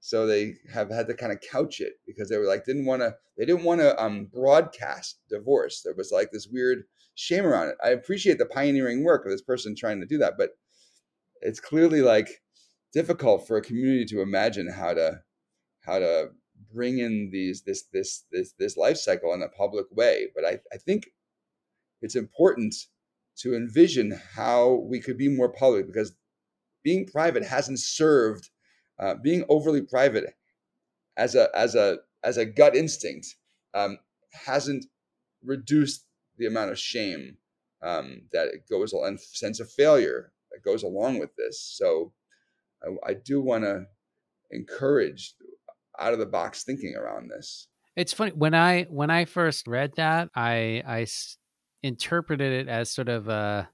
so 0.00 0.26
they 0.26 0.54
have 0.72 0.90
had 0.90 1.06
to 1.08 1.14
kind 1.14 1.32
of 1.32 1.40
couch 1.40 1.80
it 1.80 1.94
because 2.06 2.28
they 2.28 2.36
were 2.36 2.46
like 2.46 2.64
didn't 2.64 2.86
want 2.86 3.02
to 3.02 3.14
they 3.36 3.44
didn't 3.44 3.64
want 3.64 3.80
to 3.80 4.00
um, 4.02 4.28
broadcast 4.32 5.18
divorce. 5.28 5.82
There 5.82 5.94
was 5.94 6.10
like 6.12 6.30
this 6.32 6.48
weird 6.50 6.84
shame 7.14 7.46
around 7.46 7.68
it. 7.68 7.76
I 7.82 7.90
appreciate 7.90 8.38
the 8.38 8.46
pioneering 8.46 9.04
work 9.04 9.24
of 9.24 9.32
this 9.32 9.42
person 9.42 9.74
trying 9.74 10.00
to 10.00 10.06
do 10.06 10.18
that, 10.18 10.34
but 10.38 10.50
it's 11.40 11.60
clearly 11.60 12.02
like 12.02 12.28
difficult 12.92 13.46
for 13.46 13.56
a 13.56 13.62
community 13.62 14.04
to 14.06 14.20
imagine 14.20 14.70
how 14.70 14.94
to 14.94 15.20
how 15.80 15.98
to 15.98 16.28
bring 16.72 16.98
in 16.98 17.30
these 17.32 17.62
this 17.62 17.84
this 17.92 18.24
this 18.30 18.52
this 18.58 18.76
life 18.76 18.96
cycle 18.96 19.32
in 19.34 19.42
a 19.42 19.48
public 19.48 19.86
way. 19.90 20.28
But 20.34 20.44
I, 20.44 20.58
I 20.72 20.76
think 20.76 21.10
it's 22.02 22.16
important 22.16 22.74
to 23.38 23.54
envision 23.54 24.20
how 24.34 24.84
we 24.88 25.00
could 25.00 25.16
be 25.16 25.28
more 25.28 25.48
public 25.48 25.86
because 25.86 26.12
being 26.82 27.06
private 27.06 27.44
hasn't 27.44 27.78
served 27.78 28.50
uh, 28.98 29.14
being 29.14 29.44
overly 29.48 29.82
private 29.82 30.34
as 31.16 31.34
a 31.34 31.48
as 31.56 31.74
a 31.74 31.98
as 32.24 32.36
a 32.36 32.44
gut 32.44 32.74
instinct 32.74 33.36
um, 33.74 33.98
hasn't 34.32 34.84
reduced 35.44 36.04
the 36.36 36.46
amount 36.46 36.70
of 36.70 36.78
shame 36.78 37.36
um, 37.82 38.22
that 38.32 38.48
it 38.48 38.68
goes 38.68 38.92
and 38.92 39.20
sense 39.20 39.60
of 39.60 39.70
failure 39.70 40.32
that 40.50 40.64
goes 40.64 40.82
along 40.82 41.18
with 41.18 41.30
this. 41.36 41.60
So 41.60 42.12
I, 42.82 43.10
I 43.10 43.14
do 43.14 43.40
want 43.40 43.64
to 43.64 43.86
encourage 44.50 45.34
out 45.98 46.12
of 46.12 46.18
the 46.18 46.26
box 46.26 46.64
thinking 46.64 46.94
around 46.96 47.30
this. 47.30 47.68
It's 47.96 48.12
funny 48.12 48.32
when 48.32 48.54
I 48.54 48.84
when 48.84 49.10
I 49.10 49.24
first 49.24 49.66
read 49.66 49.92
that 49.96 50.28
I 50.34 50.82
I 50.86 51.06
interpreted 51.82 52.52
it 52.52 52.68
as 52.68 52.90
sort 52.90 53.08
of 53.08 53.28
a 53.28 53.68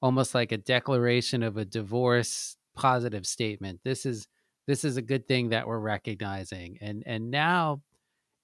almost 0.00 0.34
like 0.34 0.52
a 0.52 0.58
declaration 0.58 1.42
of 1.42 1.56
a 1.56 1.64
divorce 1.64 2.56
positive 2.74 3.26
statement. 3.26 3.80
This 3.84 4.06
is 4.06 4.28
this 4.66 4.84
is 4.84 4.96
a 4.96 5.02
good 5.02 5.28
thing 5.28 5.50
that 5.50 5.66
we're 5.66 5.78
recognizing. 5.78 6.78
And 6.80 7.02
and 7.06 7.30
now 7.30 7.82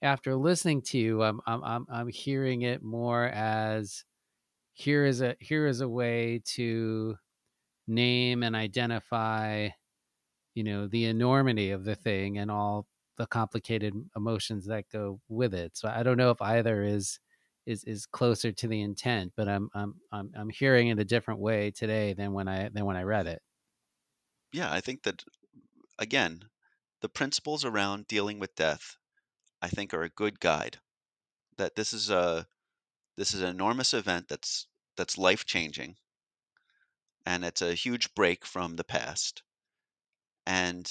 after 0.03 0.35
listening 0.35 0.83
to 0.83 0.99
you, 0.99 1.23
I'm 1.23 1.41
I'm 1.47 1.87
I'm 1.91 2.09
hearing 2.09 2.63
it 2.63 2.83
more 2.83 3.25
as 3.25 4.05
here 4.73 5.05
is 5.05 5.23
a 5.23 5.37
here 5.41 5.67
is 5.67 5.81
a 5.81 5.89
way 5.89 6.43
to 6.57 7.17
name 7.87 8.43
and 8.43 8.57
identify 8.57 9.69
you 10.55 10.65
know 10.65 10.87
the 10.87 11.07
enormity 11.07 11.71
of 11.71 11.85
the 11.85 11.95
thing 11.95 12.39
and 12.39 12.51
all 12.51 12.87
the 13.23 13.27
complicated 13.27 13.95
emotions 14.17 14.67
that 14.67 14.89
go 14.93 15.21
with 15.29 15.55
it 15.55 15.77
so 15.77 15.89
i 15.89 16.03
don't 16.03 16.17
know 16.17 16.31
if 16.31 16.43
either 16.43 16.83
is 16.83 17.21
is 17.67 17.85
is 17.85 18.05
closer 18.05 18.51
to 18.51 18.67
the 18.67 18.81
intent 18.81 19.33
but 19.37 19.49
i'm 19.49 19.69
i'm 19.75 19.95
i'm, 20.11 20.31
I'm 20.37 20.51
hearing 20.51 20.89
it 20.89 20.99
a 20.99 21.05
different 21.05 21.39
way 21.39 21.71
today 21.71 22.15
than 22.15 22.33
when 22.33 22.49
i 22.49 22.69
than 22.69 22.85
when 22.85 22.97
i 22.97 23.03
read 23.03 23.29
it 23.29 23.41
yeah 24.53 24.73
i 24.73 24.81
think 24.81 25.05
that 25.05 25.23
again 25.99 26.41
the 27.01 27.09
principles 27.09 27.65
around 27.65 28.09
dealing 28.09 28.41
with 28.41 28.57
death 28.57 28.97
i 29.63 29.69
think 29.69 29.95
are 29.95 30.03
a 30.03 30.09
good 30.09 30.41
guide 30.41 30.79
that 31.59 31.77
this 31.77 31.93
is 31.93 32.11
a 32.11 32.45
this 33.17 33.35
is 33.35 33.41
an 33.41 33.51
enormous 33.51 33.95
event 33.95 34.27
that's 34.29 34.67
that's 34.97 35.17
life 35.17 35.47
changing 35.47 35.95
and 37.25 37.45
it's 37.45 37.63
a 37.63 37.75
huge 37.75 38.15
break 38.15 38.45
from 38.45 38.77
the 38.77 38.85
past. 38.85 39.43
And 40.47 40.91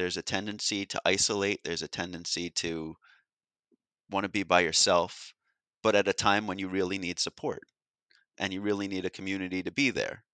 there's 0.00 0.16
a 0.16 0.22
tendency 0.22 0.86
to 0.86 1.02
isolate, 1.04 1.60
there's 1.62 1.82
a 1.82 1.88
tendency 1.88 2.48
to 2.48 2.96
want 4.10 4.24
to 4.24 4.30
be 4.30 4.42
by 4.42 4.60
yourself, 4.60 5.34
but 5.82 5.94
at 5.94 6.08
a 6.08 6.14
time 6.14 6.46
when 6.46 6.58
you 6.58 6.68
really 6.68 6.98
need 6.98 7.18
support 7.18 7.60
and 8.38 8.50
you 8.50 8.62
really 8.62 8.88
need 8.88 9.04
a 9.04 9.10
community 9.10 9.62
to 9.62 9.70
be 9.70 9.90
there. 9.90 10.24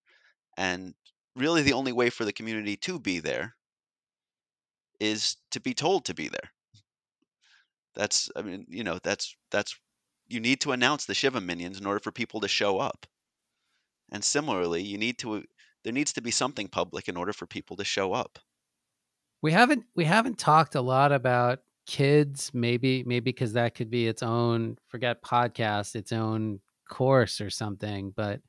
And 0.56 0.94
really, 1.34 1.62
the 1.62 1.72
only 1.72 1.90
way 1.90 2.10
for 2.10 2.24
the 2.24 2.32
community 2.32 2.76
to 2.76 3.00
be 3.00 3.18
there 3.18 3.56
is 5.00 5.36
to 5.50 5.58
be 5.60 5.74
told 5.74 6.04
to 6.04 6.14
be 6.14 6.28
there. 6.28 6.52
That's, 7.96 8.30
I 8.36 8.42
mean, 8.42 8.66
you 8.68 8.84
know, 8.84 9.00
that's, 9.02 9.34
that's, 9.50 9.74
you 10.28 10.38
need 10.38 10.60
to 10.60 10.70
announce 10.70 11.06
the 11.06 11.14
Shiva 11.14 11.40
minyans 11.40 11.80
in 11.80 11.86
order 11.86 12.00
for 12.00 12.12
people 12.12 12.40
to 12.42 12.48
show 12.48 12.78
up. 12.78 13.04
And 14.12 14.22
similarly, 14.22 14.82
you 14.82 14.96
need 14.96 15.18
to 15.18 15.42
there 15.82 15.92
needs 15.92 16.12
to 16.12 16.22
be 16.22 16.30
something 16.30 16.68
public 16.68 17.08
in 17.08 17.16
order 17.16 17.32
for 17.32 17.46
people 17.46 17.76
to 17.76 17.84
show 17.84 18.12
up. 18.12 18.38
We 19.42 19.52
haven't 19.52 19.84
we 19.94 20.04
haven't 20.04 20.38
talked 20.38 20.74
a 20.74 20.80
lot 20.80 21.12
about 21.12 21.60
kids 21.86 22.50
maybe 22.52 23.04
maybe 23.04 23.30
because 23.30 23.52
that 23.52 23.74
could 23.74 23.90
be 23.90 24.08
its 24.08 24.22
own 24.22 24.76
forget 24.88 25.22
podcast 25.22 25.94
its 25.94 26.10
own 26.12 26.60
course 26.88 27.40
or 27.40 27.48
something 27.48 28.12
but 28.16 28.40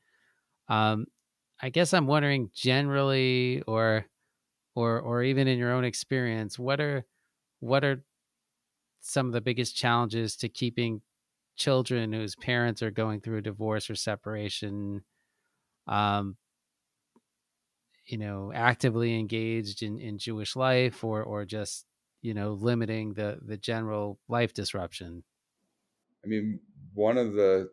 um 0.70 1.06
i 1.62 1.70
guess 1.70 1.94
i'm 1.94 2.08
wondering 2.08 2.50
generally 2.56 3.62
or 3.68 4.08
or 4.76 5.00
or 5.00 5.24
even 5.24 5.48
in 5.48 5.60
your 5.60 5.72
own 5.72 5.84
experience 5.84 6.58
what 6.58 6.82
are 6.82 7.06
what 7.60 7.84
are 7.84 8.04
some 9.02 9.28
of 9.28 9.34
the 9.34 9.42
biggest 9.42 9.76
challenges 9.76 10.36
to 10.36 10.50
keeping 10.50 11.02
children 11.56 12.14
whose 12.14 12.36
parents 12.36 12.82
are 12.82 12.92
going 12.92 13.22
through 13.22 13.38
a 13.38 13.42
divorce 13.42 13.90
or 13.90 13.96
separation 13.96 15.04
um, 15.88 16.38
you 18.08 18.18
know, 18.18 18.52
actively 18.54 19.18
engaged 19.20 19.84
in, 19.84 20.00
in 20.00 20.18
Jewish 20.18 20.56
life 20.56 21.04
or, 21.04 21.24
or 21.24 21.46
just, 21.46 21.86
you 22.22 22.34
know, 22.34 22.54
limiting 22.54 23.14
the, 23.14 23.40
the 23.42 23.58
general 23.58 24.20
life 24.28 24.54
disruption? 24.54 25.24
I 26.24 26.28
mean, 26.28 26.60
one 26.94 27.18
of 27.18 27.34
the 27.34 27.70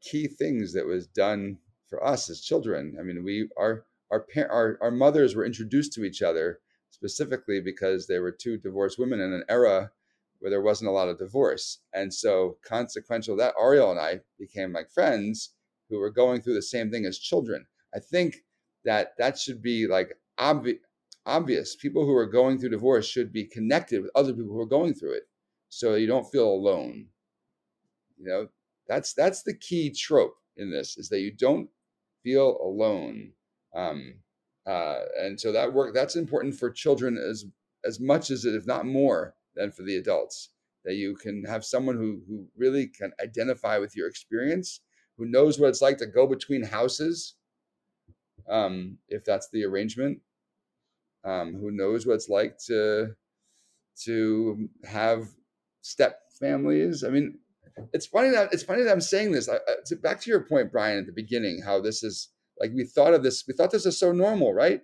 key 0.00 0.28
things 0.28 0.72
that 0.74 0.86
was 0.86 1.06
done 1.06 1.58
for 1.88 2.04
us 2.04 2.30
as 2.30 2.40
children, 2.40 2.96
I 3.00 3.02
mean, 3.02 3.24
we, 3.24 3.48
our, 3.56 3.84
our, 4.10 4.26
our, 4.36 4.78
our 4.80 4.90
mothers 4.90 5.34
were 5.34 5.46
introduced 5.46 5.92
to 5.94 6.04
each 6.04 6.22
other 6.22 6.60
specifically 6.90 7.60
because 7.60 8.06
they 8.06 8.18
were 8.18 8.32
two 8.32 8.58
divorced 8.58 8.98
women 8.98 9.20
in 9.20 9.32
an 9.32 9.44
era 9.48 9.90
where 10.40 10.50
there 10.50 10.62
wasn't 10.62 10.88
a 10.88 10.92
lot 10.92 11.08
of 11.08 11.18
divorce. 11.18 11.78
And 11.92 12.12
so 12.12 12.58
consequential 12.64 13.36
that 13.36 13.54
Ariel 13.60 13.90
and 13.90 13.98
I 13.98 14.20
became 14.38 14.72
like 14.72 14.90
friends 14.90 15.54
who 15.88 15.98
were 15.98 16.10
going 16.10 16.40
through 16.40 16.54
the 16.54 16.62
same 16.62 16.90
thing 16.90 17.06
as 17.06 17.18
children. 17.18 17.66
I 17.94 17.98
think 17.98 18.44
that 18.84 19.12
that 19.18 19.38
should 19.38 19.62
be 19.62 19.86
like 19.86 20.16
obvi- 20.38 20.80
obvious. 21.26 21.76
People 21.76 22.04
who 22.04 22.14
are 22.14 22.26
going 22.26 22.58
through 22.58 22.70
divorce 22.70 23.08
should 23.08 23.32
be 23.32 23.44
connected 23.44 24.02
with 24.02 24.10
other 24.14 24.32
people 24.32 24.52
who 24.52 24.60
are 24.60 24.66
going 24.66 24.94
through 24.94 25.14
it, 25.14 25.24
so 25.68 25.94
you 25.94 26.06
don't 26.06 26.30
feel 26.30 26.48
alone. 26.48 27.06
You 28.18 28.26
know, 28.26 28.48
that's 28.88 29.12
that's 29.14 29.42
the 29.42 29.54
key 29.54 29.90
trope 29.90 30.36
in 30.56 30.70
this 30.70 30.96
is 30.96 31.08
that 31.08 31.20
you 31.20 31.32
don't 31.32 31.68
feel 32.22 32.58
alone. 32.62 33.32
Um, 33.74 34.14
uh, 34.66 35.00
and 35.20 35.40
so 35.40 35.52
that 35.52 35.72
work 35.72 35.94
that's 35.94 36.16
important 36.16 36.54
for 36.54 36.70
children 36.70 37.16
as 37.16 37.44
as 37.84 38.00
much 38.00 38.30
as 38.30 38.44
it, 38.44 38.54
if 38.54 38.66
not 38.66 38.86
more, 38.86 39.34
than 39.54 39.70
for 39.70 39.82
the 39.82 39.96
adults. 39.96 40.50
That 40.84 40.94
you 40.94 41.16
can 41.16 41.44
have 41.44 41.64
someone 41.64 41.96
who 41.96 42.22
who 42.26 42.46
really 42.56 42.86
can 42.86 43.12
identify 43.22 43.78
with 43.78 43.96
your 43.96 44.08
experience 44.08 44.80
who 45.18 45.26
knows 45.26 45.58
what 45.58 45.68
it's 45.68 45.82
like 45.82 45.98
to 45.98 46.06
go 46.06 46.26
between 46.26 46.62
houses, 46.62 47.34
um, 48.48 48.98
if 49.08 49.24
that's 49.24 49.48
the 49.52 49.64
arrangement, 49.64 50.20
um, 51.24 51.54
who 51.54 51.70
knows 51.70 52.06
what 52.06 52.14
it's 52.14 52.28
like 52.28 52.58
to 52.66 53.14
to 54.04 54.68
have 54.84 55.28
step 55.82 56.20
families. 56.38 57.02
I 57.04 57.10
mean, 57.10 57.38
it's 57.92 58.06
funny 58.06 58.30
that 58.30 58.52
it's 58.52 58.62
funny 58.62 58.82
that 58.82 58.92
I'm 58.92 59.00
saying 59.00 59.32
this. 59.32 59.48
I, 59.48 59.56
I, 59.56 59.94
back 60.02 60.20
to 60.22 60.30
your 60.30 60.40
point, 60.40 60.72
Brian, 60.72 60.98
at 60.98 61.06
the 61.06 61.12
beginning, 61.12 61.62
how 61.64 61.80
this 61.80 62.02
is 62.02 62.28
like 62.60 62.72
we 62.74 62.84
thought 62.84 63.14
of 63.14 63.22
this. 63.22 63.44
We 63.46 63.54
thought 63.54 63.70
this 63.70 63.86
is 63.86 63.98
so 63.98 64.12
normal, 64.12 64.52
right? 64.52 64.80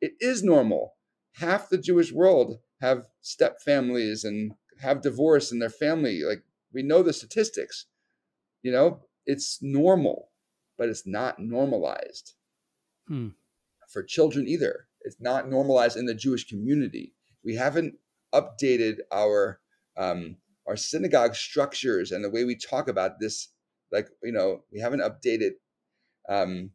It 0.00 0.12
is 0.20 0.42
normal. 0.42 0.94
Half 1.36 1.70
the 1.70 1.78
Jewish 1.78 2.12
world 2.12 2.58
have 2.80 3.06
step 3.20 3.60
families 3.64 4.24
and 4.24 4.52
have 4.80 5.02
divorce 5.02 5.52
in 5.52 5.58
their 5.58 5.70
family. 5.70 6.22
Like 6.22 6.42
we 6.72 6.82
know 6.82 7.02
the 7.02 7.12
statistics. 7.12 7.86
You 8.62 8.72
know, 8.72 9.00
it's 9.26 9.58
normal, 9.60 10.30
but 10.78 10.88
it's 10.88 11.06
not 11.06 11.38
normalized 11.38 12.34
hmm. 13.12 13.28
for 13.90 14.02
children 14.02 14.48
either. 14.48 14.86
It's 15.02 15.20
not 15.20 15.50
normalized 15.50 15.96
in 15.96 16.06
the 16.06 16.14
Jewish 16.14 16.48
community. 16.48 17.12
We 17.44 17.56
haven't 17.56 17.96
updated 18.32 18.98
our 19.12 19.60
um, 19.96 20.36
our 20.66 20.76
synagogue 20.76 21.34
structures 21.34 22.12
and 22.12 22.24
the 22.24 22.30
way 22.30 22.44
we 22.44 22.56
talk 22.56 22.88
about 22.88 23.20
this 23.20 23.48
like 23.90 24.08
you 24.22 24.32
know 24.32 24.62
we 24.72 24.80
haven't 24.80 25.00
updated. 25.00 25.52
Um, 26.28 26.70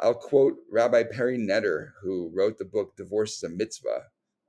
I'll 0.00 0.14
quote 0.14 0.56
Rabbi 0.70 1.04
Perry 1.04 1.38
Netter, 1.38 1.90
who 2.02 2.32
wrote 2.34 2.58
the 2.58 2.64
book 2.64 2.96
"Divorce 2.96 3.36
is 3.36 3.42
a 3.44 3.48
Mitzvah." 3.48 4.02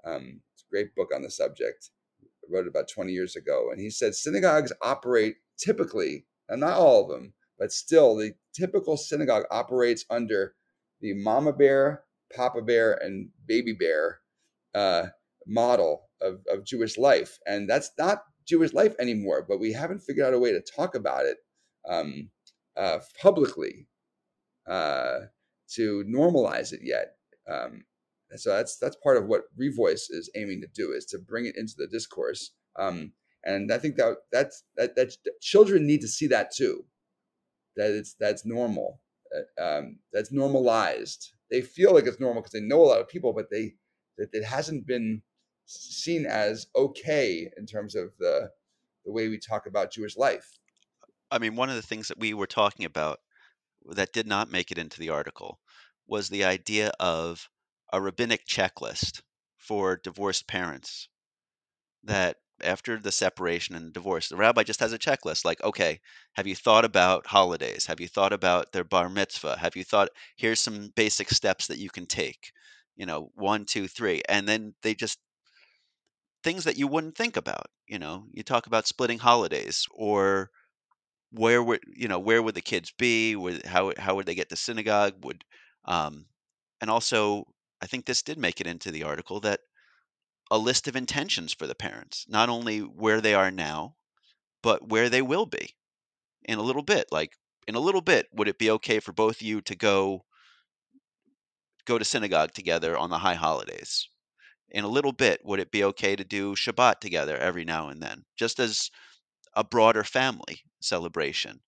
Um, 0.03 0.41
it's 0.53 0.63
a 0.63 0.71
great 0.71 0.95
book 0.95 1.09
on 1.13 1.21
the 1.21 1.29
subject. 1.29 1.91
I 2.23 2.27
wrote 2.49 2.65
it 2.65 2.69
about 2.69 2.89
20 2.89 3.11
years 3.11 3.35
ago, 3.35 3.69
and 3.71 3.79
he 3.79 3.89
said 3.89 4.15
synagogues 4.15 4.73
operate 4.81 5.35
typically, 5.57 6.25
and 6.49 6.61
not 6.61 6.77
all 6.77 7.03
of 7.03 7.09
them, 7.09 7.33
but 7.59 7.71
still, 7.71 8.15
the 8.15 8.33
typical 8.53 8.97
synagogue 8.97 9.45
operates 9.51 10.05
under 10.09 10.55
the 11.01 11.13
mama 11.13 11.53
bear, 11.53 12.03
papa 12.35 12.61
bear, 12.61 12.93
and 12.93 13.29
baby 13.47 13.73
bear 13.73 14.19
uh, 14.75 15.07
model 15.45 16.09
of, 16.21 16.39
of 16.51 16.65
Jewish 16.65 16.97
life. 16.97 17.37
And 17.45 17.69
that's 17.69 17.91
not 17.97 18.23
Jewish 18.47 18.73
life 18.73 18.95
anymore, 18.99 19.45
but 19.47 19.59
we 19.59 19.73
haven't 19.73 19.99
figured 19.99 20.25
out 20.25 20.33
a 20.33 20.39
way 20.39 20.51
to 20.51 20.61
talk 20.61 20.95
about 20.95 21.25
it 21.25 21.37
um, 21.87 22.29
uh, 22.75 22.99
publicly 23.21 23.87
uh, 24.67 25.19
to 25.75 26.03
normalize 26.07 26.73
it 26.73 26.81
yet. 26.83 27.15
Um, 27.49 27.83
so 28.35 28.51
that's 28.51 28.77
that's 28.77 28.97
part 28.97 29.17
of 29.17 29.27
what 29.27 29.43
Revoice 29.57 30.07
is 30.09 30.29
aiming 30.35 30.61
to 30.61 30.67
do 30.73 30.91
is 30.91 31.05
to 31.05 31.17
bring 31.17 31.45
it 31.45 31.55
into 31.55 31.75
the 31.77 31.87
discourse. 31.87 32.51
Um, 32.77 33.13
and 33.45 33.71
I 33.71 33.77
think 33.77 33.95
that 33.95 34.17
that's 34.31 34.63
that, 34.75 34.95
that 34.95 35.15
children 35.41 35.87
need 35.87 36.01
to 36.01 36.07
see 36.07 36.27
that 36.27 36.53
too. 36.53 36.83
That 37.77 37.91
it's 37.91 38.15
that's 38.19 38.45
normal. 38.45 38.99
Um, 39.61 39.99
that's 40.13 40.31
normalized. 40.31 41.31
They 41.49 41.61
feel 41.61 41.93
like 41.93 42.05
it's 42.05 42.19
normal 42.19 42.41
because 42.41 42.53
they 42.53 42.61
know 42.61 42.81
a 42.81 42.87
lot 42.87 43.01
of 43.01 43.07
people, 43.07 43.33
but 43.33 43.49
they 43.51 43.75
that 44.17 44.29
it 44.33 44.43
hasn't 44.43 44.87
been 44.87 45.21
seen 45.65 46.25
as 46.25 46.67
okay 46.75 47.49
in 47.57 47.65
terms 47.65 47.95
of 47.95 48.11
the 48.19 48.49
the 49.05 49.11
way 49.11 49.27
we 49.27 49.39
talk 49.39 49.65
about 49.65 49.91
Jewish 49.91 50.17
life. 50.17 50.57
I 51.31 51.39
mean, 51.39 51.55
one 51.55 51.69
of 51.69 51.75
the 51.75 51.81
things 51.81 52.07
that 52.07 52.19
we 52.19 52.33
were 52.33 52.47
talking 52.47 52.85
about 52.85 53.19
that 53.85 54.13
did 54.13 54.27
not 54.27 54.51
make 54.51 54.71
it 54.71 54.77
into 54.77 54.99
the 54.99 55.09
article 55.09 55.59
was 56.07 56.29
the 56.29 56.45
idea 56.45 56.91
of 56.99 57.49
a 57.91 58.01
rabbinic 58.01 58.45
checklist 58.45 59.21
for 59.57 59.97
divorced 59.97 60.47
parents 60.47 61.09
that 62.03 62.37
after 62.63 62.97
the 62.97 63.11
separation 63.11 63.75
and 63.75 63.87
the 63.87 63.91
divorce, 63.91 64.29
the 64.29 64.35
rabbi 64.35 64.63
just 64.63 64.79
has 64.79 64.93
a 64.93 64.99
checklist 64.99 65.45
like, 65.45 65.63
okay, 65.63 65.99
have 66.33 66.47
you 66.47 66.55
thought 66.55 66.85
about 66.85 67.27
holidays? 67.27 67.85
Have 67.85 67.99
you 67.99 68.07
thought 68.07 68.33
about 68.33 68.71
their 68.71 68.83
bar 68.83 69.09
mitzvah? 69.09 69.57
Have 69.57 69.75
you 69.75 69.83
thought, 69.83 70.09
here's 70.37 70.59
some 70.59 70.91
basic 70.95 71.29
steps 71.29 71.67
that 71.67 71.79
you 71.79 71.89
can 71.89 72.05
take? 72.05 72.51
You 72.95 73.05
know, 73.05 73.29
one, 73.35 73.65
two, 73.65 73.87
three. 73.87 74.21
And 74.27 74.47
then 74.47 74.73
they 74.81 74.95
just, 74.95 75.19
things 76.43 76.63
that 76.63 76.77
you 76.77 76.87
wouldn't 76.87 77.15
think 77.15 77.37
about. 77.37 77.67
You 77.87 77.99
know, 77.99 78.25
you 78.31 78.43
talk 78.43 78.67
about 78.67 78.87
splitting 78.87 79.19
holidays 79.19 79.85
or 79.91 80.49
where 81.31 81.61
would, 81.61 81.81
you 81.95 82.07
know, 82.07 82.19
where 82.19 82.41
would 82.41 82.55
the 82.55 82.61
kids 82.61 82.91
be? 82.97 83.35
Would, 83.35 83.65
how, 83.65 83.93
how 83.97 84.15
would 84.15 84.25
they 84.25 84.35
get 84.35 84.49
to 84.49 84.55
synagogue? 84.55 85.13
Would, 85.23 85.43
um, 85.85 86.25
and 86.81 86.89
also, 86.89 87.45
I 87.81 87.85
think 87.85 88.05
this 88.05 88.23
did 88.23 88.37
make 88.37 88.59
it 88.61 88.67
into 88.67 88.91
the 88.91 89.03
article 89.03 89.39
that 89.41 89.59
a 90.49 90.57
list 90.57 90.87
of 90.87 90.95
intentions 90.95 91.53
for 91.53 91.67
the 91.67 91.75
parents, 91.75 92.25
not 92.27 92.49
only 92.49 92.79
where 92.79 93.21
they 93.21 93.33
are 93.33 93.51
now, 93.51 93.95
but 94.61 94.87
where 94.87 95.09
they 95.09 95.21
will 95.21 95.45
be 95.45 95.75
in 96.43 96.57
a 96.57 96.63
little 96.63 96.83
bit. 96.83 97.07
Like 97.11 97.33
in 97.67 97.75
a 97.75 97.79
little 97.79 98.01
bit, 98.01 98.27
would 98.31 98.47
it 98.47 98.57
be 98.57 98.71
okay 98.71 98.99
for 98.99 99.11
both 99.11 99.37
of 99.37 99.41
you 99.41 99.61
to 99.61 99.75
go 99.75 100.25
go 101.85 101.97
to 101.97 102.05
synagogue 102.05 102.53
together 102.53 102.97
on 102.97 103.09
the 103.09 103.19
high 103.19 103.35
holidays? 103.35 104.09
In 104.69 104.83
a 104.83 104.89
little 104.89 105.13
bit, 105.13 105.39
would 105.45 105.59
it 105.59 105.71
be 105.71 105.83
okay 105.85 106.15
to 106.15 106.23
do 106.23 106.55
Shabbat 106.55 106.99
together 106.99 107.37
every 107.37 107.63
now 107.63 107.89
and 107.89 108.01
then, 108.01 108.25
just 108.35 108.59
as 108.59 108.91
a 109.53 109.63
broader 109.63 110.03
family 110.03 110.61
celebration? 110.81 111.61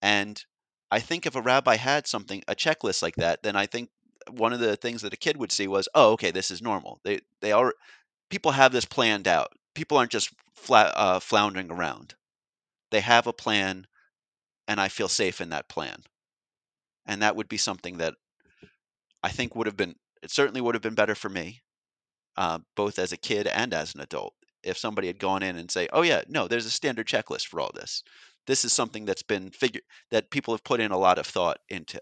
And 0.00 0.42
I 0.90 1.00
think 1.00 1.26
if 1.26 1.34
a 1.34 1.42
rabbi 1.42 1.76
had 1.76 2.06
something, 2.06 2.42
a 2.48 2.54
checklist 2.54 3.02
like 3.02 3.16
that, 3.16 3.42
then 3.42 3.56
I 3.56 3.66
think 3.66 3.90
one 4.30 4.52
of 4.52 4.60
the 4.60 4.76
things 4.76 5.02
that 5.02 5.14
a 5.14 5.16
kid 5.18 5.36
would 5.36 5.52
see 5.52 5.66
was, 5.68 5.88
oh, 5.94 6.12
okay, 6.12 6.30
this 6.30 6.50
is 6.50 6.62
normal. 6.62 7.00
They 7.04 7.20
they 7.40 7.52
are 7.52 7.74
people 8.30 8.52
have 8.52 8.72
this 8.72 8.84
planned 8.86 9.28
out. 9.28 9.52
People 9.74 9.98
aren't 9.98 10.12
just 10.12 10.30
flat, 10.54 10.92
uh, 10.96 11.20
floundering 11.20 11.70
around. 11.70 12.14
They 12.90 13.00
have 13.00 13.26
a 13.26 13.32
plan, 13.32 13.86
and 14.68 14.80
I 14.80 14.88
feel 14.88 15.08
safe 15.08 15.40
in 15.40 15.50
that 15.50 15.68
plan. 15.68 16.02
And 17.06 17.22
that 17.22 17.36
would 17.36 17.48
be 17.48 17.56
something 17.56 17.96
that 17.96 18.16
I 19.22 19.28
think 19.30 19.54
would 19.54 19.66
have 19.66 19.76
been. 19.76 19.96
It 20.22 20.30
certainly 20.30 20.62
would 20.62 20.74
have 20.74 20.80
been 20.82 20.94
better 20.94 21.14
for 21.14 21.28
me, 21.28 21.62
uh, 22.36 22.60
both 22.76 22.98
as 22.98 23.12
a 23.12 23.16
kid 23.18 23.46
and 23.46 23.74
as 23.74 23.94
an 23.94 24.00
adult, 24.00 24.34
if 24.62 24.78
somebody 24.78 25.08
had 25.08 25.18
gone 25.18 25.42
in 25.42 25.56
and 25.56 25.70
say, 25.70 25.88
"Oh 25.92 26.02
yeah, 26.02 26.22
no, 26.28 26.48
there's 26.48 26.66
a 26.66 26.70
standard 26.70 27.08
checklist 27.08 27.46
for 27.48 27.60
all 27.60 27.72
this. 27.74 28.02
This 28.46 28.64
is 28.64 28.72
something 28.72 29.04
that's 29.06 29.22
been 29.24 29.50
figured 29.50 29.84
that 30.10 30.30
people 30.30 30.54
have 30.54 30.64
put 30.64 30.80
in 30.80 30.92
a 30.92 30.98
lot 30.98 31.18
of 31.18 31.26
thought 31.26 31.60
into." 31.68 32.00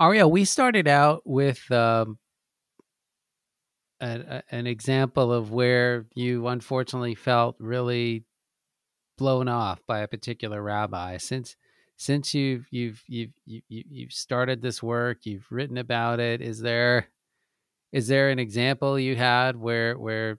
Ariel, 0.00 0.30
we 0.30 0.44
started 0.44 0.88
out 0.88 1.22
with 1.24 1.70
um, 1.70 2.18
a, 4.00 4.42
an 4.50 4.66
example 4.66 5.32
of 5.32 5.52
where 5.52 6.06
you 6.14 6.48
unfortunately 6.48 7.14
felt 7.14 7.56
really 7.58 8.24
blown 9.16 9.48
off 9.48 9.80
by 9.86 10.00
a 10.00 10.08
particular 10.08 10.62
rabbi. 10.62 11.16
Since 11.18 11.56
since 11.96 12.34
you've 12.34 12.66
you've 12.70 13.02
you've 13.06 13.32
you, 13.46 13.62
you've 13.68 14.12
started 14.12 14.60
this 14.60 14.82
work, 14.82 15.18
you've 15.24 15.46
written 15.50 15.78
about 15.78 16.18
it. 16.18 16.40
Is 16.40 16.60
there 16.60 17.08
is 17.92 18.08
there 18.08 18.30
an 18.30 18.38
example 18.38 18.98
you 18.98 19.14
had 19.14 19.56
where 19.56 19.96
where 19.96 20.38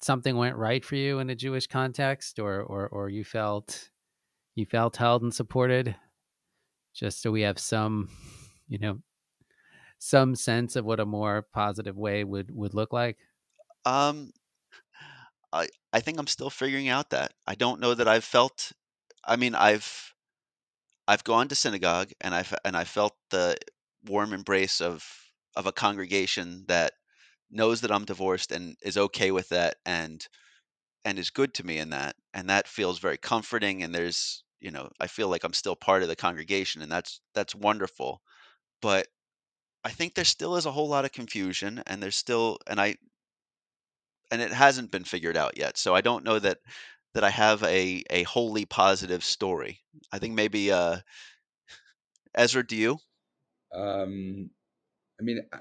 something 0.00 0.36
went 0.36 0.56
right 0.56 0.84
for 0.84 0.96
you 0.96 1.20
in 1.20 1.30
a 1.30 1.34
Jewish 1.34 1.66
context, 1.66 2.38
or 2.38 2.60
or 2.60 2.88
or 2.88 3.08
you 3.08 3.24
felt 3.24 3.90
you 4.54 4.66
felt 4.66 4.96
held 4.96 5.22
and 5.22 5.32
supported? 5.32 5.94
Just 6.94 7.22
so 7.22 7.30
we 7.30 7.42
have 7.42 7.58
some 7.58 8.08
you 8.68 8.78
know 8.78 9.00
some 9.98 10.34
sense 10.34 10.76
of 10.76 10.84
what 10.84 11.00
a 11.00 11.06
more 11.06 11.42
positive 11.42 11.96
way 11.96 12.24
would 12.24 12.50
would 12.54 12.74
look 12.74 12.92
like? 12.92 13.18
Um, 13.84 14.32
I 15.52 15.68
I 15.92 16.00
think 16.00 16.18
I'm 16.18 16.26
still 16.28 16.50
figuring 16.50 16.88
out 16.88 17.10
that. 17.10 17.34
I 17.46 17.54
don't 17.56 17.80
know 17.80 17.94
that 17.94 18.06
I've 18.08 18.24
felt. 18.24 18.72
I 19.24 19.36
mean, 19.36 19.54
I've 19.54 20.14
I've 21.08 21.24
gone 21.24 21.48
to 21.48 21.54
synagogue 21.56 22.12
and 22.20 22.34
I've 22.34 22.54
and 22.64 22.76
I 22.76 22.84
felt 22.84 23.16
the 23.30 23.58
warm 24.04 24.32
embrace 24.32 24.80
of 24.80 25.04
of 25.56 25.66
a 25.66 25.72
congregation 25.72 26.66
that 26.68 26.94
knows 27.50 27.80
that 27.82 27.92
I'm 27.92 28.04
divorced 28.04 28.52
and 28.52 28.76
is 28.82 28.96
okay 28.98 29.30
with 29.32 29.48
that 29.50 29.76
and 29.86 30.26
and 31.04 31.18
is 31.18 31.30
good 31.30 31.54
to 31.54 31.66
me 31.66 31.78
in 31.78 31.90
that 31.90 32.16
and 32.34 32.50
that 32.50 32.68
feels 32.68 32.98
very 33.00 33.18
comforting 33.18 33.82
and 33.82 33.94
there's 33.94 34.44
you 34.60 34.70
know 34.72 34.90
I 35.00 35.06
feel 35.08 35.28
like 35.28 35.44
I'm 35.44 35.54
still 35.54 35.76
part 35.76 36.02
of 36.02 36.08
the 36.08 36.16
congregation 36.16 36.82
and 36.82 36.92
that's 36.92 37.20
that's 37.34 37.54
wonderful 37.54 38.22
but 38.80 39.08
I 39.84 39.90
think 39.90 40.14
there 40.14 40.24
still 40.24 40.56
is 40.56 40.66
a 40.66 40.72
whole 40.72 40.88
lot 40.88 41.04
of 41.04 41.12
confusion, 41.12 41.82
and 41.86 42.02
there's 42.02 42.16
still 42.16 42.58
and 42.66 42.80
I 42.80 42.96
and 44.30 44.42
it 44.42 44.52
hasn't 44.52 44.90
been 44.90 45.04
figured 45.04 45.36
out 45.36 45.56
yet. 45.56 45.78
So 45.78 45.94
I 45.94 46.00
don't 46.00 46.24
know 46.24 46.38
that 46.38 46.58
that 47.14 47.24
I 47.24 47.30
have 47.30 47.62
a 47.62 48.02
a 48.10 48.22
wholly 48.24 48.64
positive 48.64 49.24
story. 49.24 49.80
I 50.12 50.18
think 50.18 50.34
maybe 50.34 50.72
uh, 50.72 50.98
Ezra, 52.34 52.66
do 52.66 52.76
you? 52.76 52.98
Um, 53.74 54.50
I 55.20 55.22
mean, 55.22 55.40
I, 55.52 55.58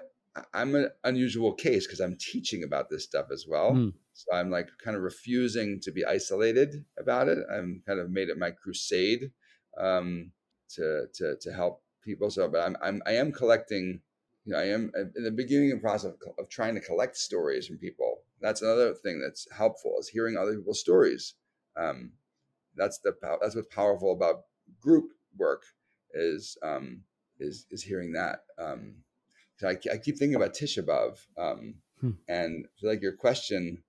I'm 0.53 0.75
an 0.75 0.89
unusual 1.03 1.53
case 1.53 1.87
because 1.87 1.99
I'm 1.99 2.17
teaching 2.19 2.63
about 2.63 2.89
this 2.89 3.03
stuff 3.03 3.27
as 3.31 3.45
well. 3.47 3.71
Mm. 3.71 3.93
So 4.13 4.33
I'm 4.33 4.49
like 4.49 4.67
kind 4.83 4.97
of 4.97 5.03
refusing 5.03 5.79
to 5.81 5.91
be 5.91 6.05
isolated 6.05 6.85
about 6.99 7.27
it. 7.27 7.39
I'm 7.51 7.83
kind 7.87 7.99
of 7.99 8.09
made 8.09 8.29
it 8.29 8.37
my 8.37 8.51
crusade 8.51 9.31
um, 9.79 10.31
to 10.71 11.05
to 11.13 11.35
to 11.39 11.53
help 11.53 11.83
people. 12.05 12.29
So, 12.29 12.47
but 12.47 12.61
I'm, 12.61 12.77
I'm 12.81 13.01
I 13.05 13.13
am 13.13 13.31
collecting 13.31 14.01
you 14.45 14.53
know, 14.53 14.59
I 14.59 14.65
am 14.65 14.91
in 15.15 15.23
the 15.23 15.31
beginning 15.31 15.71
of 15.71 15.79
the 15.79 15.81
process 15.81 16.11
of, 16.11 16.33
of, 16.37 16.49
trying 16.49 16.75
to 16.75 16.81
collect 16.81 17.17
stories 17.17 17.65
from 17.65 17.79
people. 17.79 18.19
That's 18.41 18.61
another 18.61 18.93
thing 18.93 19.19
that's 19.19 19.47
helpful 19.51 19.95
is 19.99 20.07
hearing 20.07 20.37
other 20.37 20.55
people's 20.55 20.79
stories. 20.79 21.33
Um, 21.75 22.11
that's 22.75 22.99
the 22.99 23.13
that's 23.41 23.55
what's 23.55 23.73
powerful 23.73 24.11
about 24.11 24.41
group 24.79 25.05
work 25.35 25.63
is 26.13 26.57
um, 26.61 27.01
is 27.39 27.65
is 27.71 27.81
hearing 27.81 28.13
that. 28.13 28.39
Um, 28.59 28.97
I, 29.63 29.77
I 29.91 29.97
keep 29.97 30.17
thinking 30.17 30.35
about 30.35 30.53
Tisha 30.53 30.85
B'av, 30.85 31.17
um, 31.37 31.75
hmm. 31.99 32.11
and 32.27 32.65
I 32.65 32.69
feel 32.79 32.89
like 32.89 33.01
your 33.01 33.15
question, 33.15 33.83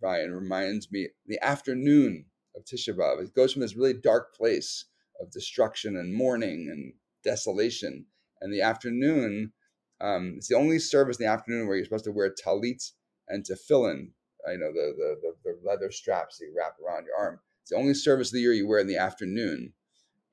Brian, 0.00 0.32
reminds 0.32 0.90
me 0.90 1.08
the 1.26 1.38
afternoon 1.44 2.24
of 2.56 2.64
Tisha 2.64 2.96
B'av. 2.96 3.22
It 3.22 3.34
goes 3.34 3.52
from 3.52 3.62
this 3.62 3.76
really 3.76 3.94
dark 3.94 4.34
place 4.34 4.86
of 5.20 5.30
destruction 5.30 5.96
and 5.96 6.14
mourning 6.14 6.68
and 6.70 6.94
desolation, 7.22 8.06
and 8.40 8.52
the 8.52 8.62
afternoon 8.62 9.52
um, 10.00 10.34
it's 10.38 10.48
the 10.48 10.56
only 10.56 10.78
service 10.78 11.18
in 11.18 11.26
the 11.26 11.30
afternoon 11.30 11.66
where 11.66 11.76
you're 11.76 11.84
supposed 11.84 12.04
to 12.04 12.12
wear 12.12 12.32
talit 12.32 12.92
and 13.28 13.44
tefillin, 13.44 14.10
I 14.48 14.52
know 14.52 14.72
the, 14.72 14.94
the, 14.96 15.16
the, 15.22 15.34
the 15.44 15.68
leather 15.68 15.90
straps 15.90 16.38
that 16.38 16.46
you 16.46 16.54
wrap 16.56 16.76
around 16.80 17.04
your 17.04 17.16
arm. 17.16 17.40
It's 17.62 17.70
the 17.70 17.76
only 17.76 17.94
service 17.94 18.28
of 18.28 18.34
the 18.34 18.40
year 18.40 18.54
you 18.54 18.66
wear 18.66 18.78
in 18.78 18.86
the 18.86 18.96
afternoon. 18.96 19.74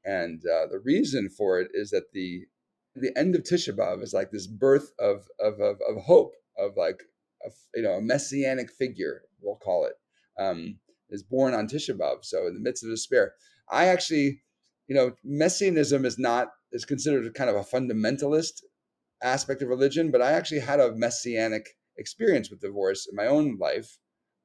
And 0.06 0.42
uh, 0.46 0.68
the 0.72 0.80
reason 0.84 1.30
for 1.30 1.60
it 1.60 1.70
is 1.74 1.90
that 1.92 2.12
the 2.14 2.46
the 2.96 3.16
end 3.16 3.36
of 3.36 3.44
Tisha 3.44 3.76
B'av 3.76 4.02
is 4.02 4.14
like 4.14 4.32
this 4.32 4.48
birth 4.48 4.92
of 5.00 5.28
of 5.40 5.60
of, 5.60 5.78
of 5.88 6.04
hope, 6.04 6.34
of 6.58 6.78
like 6.78 7.04
a, 7.46 7.50
you 7.76 7.84
know 7.84 7.94
a 7.94 8.02
messianic 8.02 8.72
figure, 8.72 9.24
we'll 9.42 9.58
call 9.58 9.86
it, 9.86 9.94
um, 10.42 10.80
is 11.10 11.24
born 11.24 11.54
on 11.54 11.68
Tisha 11.68 11.96
B'av. 11.96 12.24
So 12.24 12.48
in 12.48 12.54
the 12.54 12.62
midst 12.62 12.86
of 12.86 12.90
despair, 12.90 13.34
I 13.70 13.88
actually 13.88 14.42
you 14.88 14.96
know, 14.96 15.12
messianism 15.24 16.06
is 16.06 16.18
not 16.18 16.50
is 16.72 16.86
considered 16.86 17.34
kind 17.34 17.50
of 17.50 17.56
a 17.56 17.64
fundamentalist 17.64 18.62
aspect 19.22 19.62
of 19.62 19.70
religion, 19.70 20.12
but 20.12 20.22
I 20.22 20.32
actually 20.32 20.60
had 20.60 20.80
a 20.80 20.96
messianic 20.96 21.66
experience 21.98 22.50
with 22.50 22.62
divorce 22.62 23.08
in 23.10 23.16
my 23.16 23.26
own 23.26 23.58
life. 23.58 23.98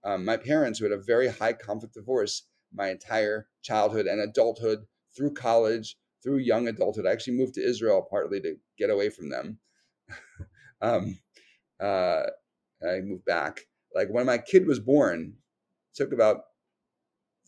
Um, 0.04 0.24
my 0.24 0.36
parents, 0.36 0.78
who 0.78 0.84
had 0.84 0.98
a 0.98 1.02
very 1.02 1.28
high 1.28 1.52
conflict 1.52 1.94
divorce 1.94 2.48
my 2.74 2.90
entire 2.90 3.48
childhood 3.62 4.06
and 4.06 4.20
adulthood 4.20 4.80
through 5.16 5.34
college, 5.34 5.96
through 6.22 6.38
young 6.38 6.68
adulthood. 6.68 7.06
I 7.06 7.12
actually 7.12 7.36
moved 7.36 7.54
to 7.54 7.64
Israel 7.64 8.06
partly 8.08 8.40
to 8.40 8.56
get 8.78 8.90
away 8.90 9.10
from 9.10 9.28
them. 9.28 9.58
um, 10.80 11.18
uh, 11.80 12.22
I 12.82 13.00
moved 13.00 13.24
back. 13.24 13.60
Like 13.94 14.08
when 14.08 14.26
my 14.26 14.38
kid 14.38 14.66
was 14.66 14.80
born, 14.80 15.34
took 15.94 16.12
about 16.12 16.38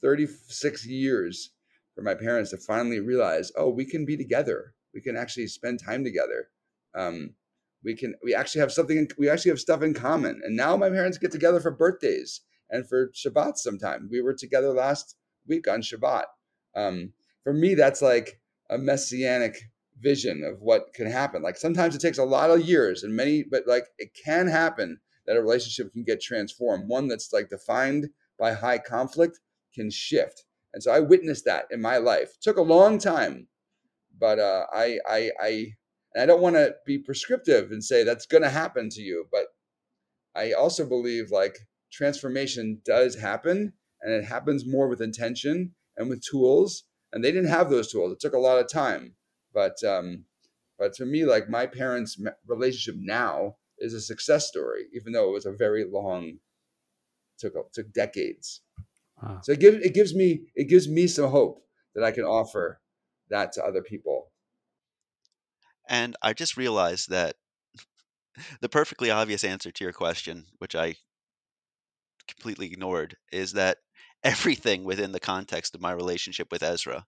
36 0.03 0.87
years 0.87 1.54
for 1.95 2.03
my 2.03 2.15
parents 2.15 2.51
to 2.51 2.57
finally 2.57 3.01
realize, 3.01 3.53
oh, 3.57 3.71
we 3.71 3.85
can 3.85 4.05
be 4.05 4.17
together. 4.17 4.75
We 4.93 5.01
can 5.01 5.17
actually 5.17 5.47
spend 5.49 5.81
time 5.81 6.05
together. 6.05 6.49
Um, 6.95 7.35
we 7.85 7.95
can 7.95 8.15
we 8.23 8.35
actually 8.35 8.61
have 8.61 8.73
something 8.73 8.97
in, 8.97 9.09
we 9.19 9.29
actually 9.29 9.51
have 9.51 9.61
stuff 9.61 9.83
in 9.83 9.95
common. 9.95 10.41
And 10.45 10.57
now 10.57 10.77
my 10.77 10.89
parents 10.89 11.19
get 11.19 11.33
together 11.33 11.61
for 11.61 11.71
birthdays 11.71 12.41
and 12.71 12.89
for 12.89 13.09
Shabbat 13.09 13.59
sometime. 13.59 14.09
We 14.11 14.21
were 14.21 14.35
together 14.35 14.73
last 14.73 15.17
week 15.47 15.69
on 15.69 15.83
Shabbat. 15.83 16.25
Um, 16.75 17.13
for 17.43 17.53
me, 17.53 17.75
that's 17.75 18.03
like 18.03 18.41
a 18.71 18.79
messianic 18.79 19.57
vision 20.01 20.43
of 20.45 20.61
what 20.61 20.93
can 20.95 21.11
happen. 21.11 21.43
Like 21.43 21.57
sometimes 21.57 21.95
it 21.95 22.01
takes 22.01 22.19
a 22.19 22.25
lot 22.25 22.51
of 22.51 22.63
years 22.63 23.03
and 23.03 23.15
many, 23.15 23.45
but 23.45 23.65
like 23.67 23.85
it 23.99 24.11
can 24.25 24.49
happen 24.49 25.01
that 25.27 25.37
a 25.37 25.43
relationship 25.43 25.93
can 25.93 26.05
get 26.05 26.21
transformed. 26.21 26.89
One 26.89 27.09
that's 27.09 27.33
like 27.33 27.49
defined 27.49 28.09
by 28.39 28.53
high 28.53 28.79
conflict 28.79 29.41
can 29.75 29.91
shift. 29.91 30.45
And 30.75 30.83
so 30.83 30.93
I 30.93 31.01
witnessed 31.01 31.45
that 31.47 31.67
in 31.71 31.81
my 31.81 31.99
life. 31.99 32.31
It 32.31 32.43
took 32.43 32.57
a 32.59 32.63
long 32.63 32.99
time, 32.99 33.47
but 34.19 34.39
uh, 34.39 34.67
I, 34.73 34.99
I, 35.09 35.31
I, 35.41 35.67
I 36.21 36.27
don't 36.27 36.43
want 36.43 36.57
to 36.57 36.75
be 36.85 36.99
prescriptive 36.99 37.71
and 37.71 37.83
say 37.83 38.05
that's 38.05 38.27
going 38.27 38.43
to 38.43 38.51
happen 38.51 38.91
to 38.91 39.01
you, 39.01 39.27
but 39.33 39.47
I 40.35 40.53
also 40.53 40.85
believe 40.85 41.31
like 41.31 41.57
transformation 41.93 42.81
does 42.85 43.17
happen 43.17 43.73
and 44.03 44.13
it 44.13 44.25
happens 44.25 44.67
more 44.67 44.89
with 44.89 45.01
intention 45.01 45.75
and 45.97 46.11
with 46.11 46.23
tools. 46.23 46.85
And 47.13 47.25
they 47.25 47.31
didn't 47.31 47.51
have 47.51 47.71
those 47.71 47.93
tools. 47.93 48.13
It 48.13 48.21
took 48.21 48.35
a 48.35 48.39
lot 48.39 48.59
of 48.59 48.69
time, 48.69 49.15
but 49.53 49.83
um, 49.85 50.25
but 50.77 50.97
for 50.97 51.07
me, 51.07 51.25
like 51.25 51.49
my 51.49 51.67
parents' 51.67 52.21
relationship 52.47 53.01
now 53.01 53.57
is 53.79 53.95
a 53.95 54.01
success 54.01 54.49
story, 54.49 54.87
even 54.93 55.13
though 55.13 55.29
it 55.29 55.33
was 55.33 55.47
a 55.47 55.53
very 55.53 55.85
long 55.85 56.39
took 57.39 57.55
took 57.73 57.93
decades. 57.93 58.63
Wow. 59.23 59.41
So 59.43 59.53
it 59.53 59.61
gives 59.61 59.85
it 59.85 59.95
gives 59.95 60.15
me 60.15 60.47
it 60.55 60.69
gives 60.69 60.89
me 60.89 61.07
some 61.07 61.31
hope 61.31 61.65
that 61.95 62.05
I 62.05 62.11
can 62.11 62.25
offer 62.25 62.81
that 63.31 63.53
to 63.53 63.65
other 63.65 63.83
people. 63.83 64.31
And 65.89 66.17
I 66.23 66.33
just 66.33 66.57
realized 66.57 67.11
that 67.11 67.37
the 68.61 68.69
perfectly 68.69 69.11
obvious 69.11 69.45
answer 69.45 69.71
to 69.71 69.85
your 69.85 69.93
question, 69.93 70.47
which 70.59 70.75
I 70.75 70.97
completely 72.27 72.67
ignored, 72.67 73.17
is 73.33 73.53
that 73.53 73.79
everything 74.25 74.85
within 74.85 75.13
the 75.13 75.21
context 75.21 75.75
of 75.75 75.81
my 75.81 75.93
relationship 75.93 76.51
with 76.51 76.63
Ezra 76.63 77.07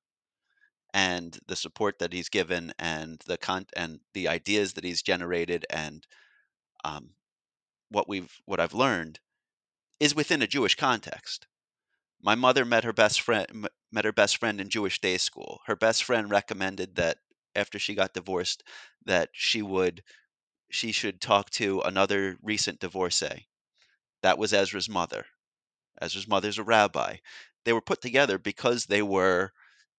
and 0.92 1.38
the 1.46 1.56
support 1.56 1.98
that 1.98 2.12
he's 2.12 2.28
given 2.28 2.72
and 2.78 3.22
the 3.26 3.38
con 3.38 3.66
and 3.74 4.00
the 4.14 4.28
ideas 4.28 4.74
that 4.74 4.84
he's 4.84 5.02
generated 5.02 5.66
and 5.70 6.06
um, 6.84 7.10
what 7.90 8.08
we've 8.08 8.32
what 8.44 8.60
I've 8.60 8.74
learned 8.74 9.18
is 10.00 10.14
within 10.14 10.42
a 10.42 10.46
Jewish 10.46 10.74
context. 10.74 11.46
My 12.20 12.34
mother 12.34 12.64
met 12.64 12.84
her 12.84 12.92
best 12.92 13.20
friend 13.20 13.68
met 13.92 14.04
her 14.04 14.12
best 14.12 14.38
friend 14.38 14.60
in 14.60 14.68
Jewish 14.70 15.00
day 15.00 15.18
school. 15.18 15.60
Her 15.66 15.76
best 15.76 16.04
friend 16.04 16.30
recommended 16.30 16.96
that 16.96 17.18
after 17.54 17.78
she 17.78 17.94
got 17.94 18.14
divorced 18.14 18.62
that 19.04 19.30
she 19.32 19.62
would 19.62 20.02
she 20.70 20.92
should 20.92 21.20
talk 21.20 21.50
to 21.50 21.80
another 21.80 22.38
recent 22.42 22.80
divorcee. 22.80 23.48
That 24.22 24.38
was 24.38 24.52
Ezra's 24.52 24.88
mother. 24.88 25.26
Ezra's 26.00 26.28
mother's 26.28 26.58
a 26.58 26.64
rabbi. 26.64 27.18
They 27.64 27.72
were 27.72 27.80
put 27.80 28.00
together 28.02 28.38
because 28.38 28.86
they 28.86 29.02
were 29.02 29.52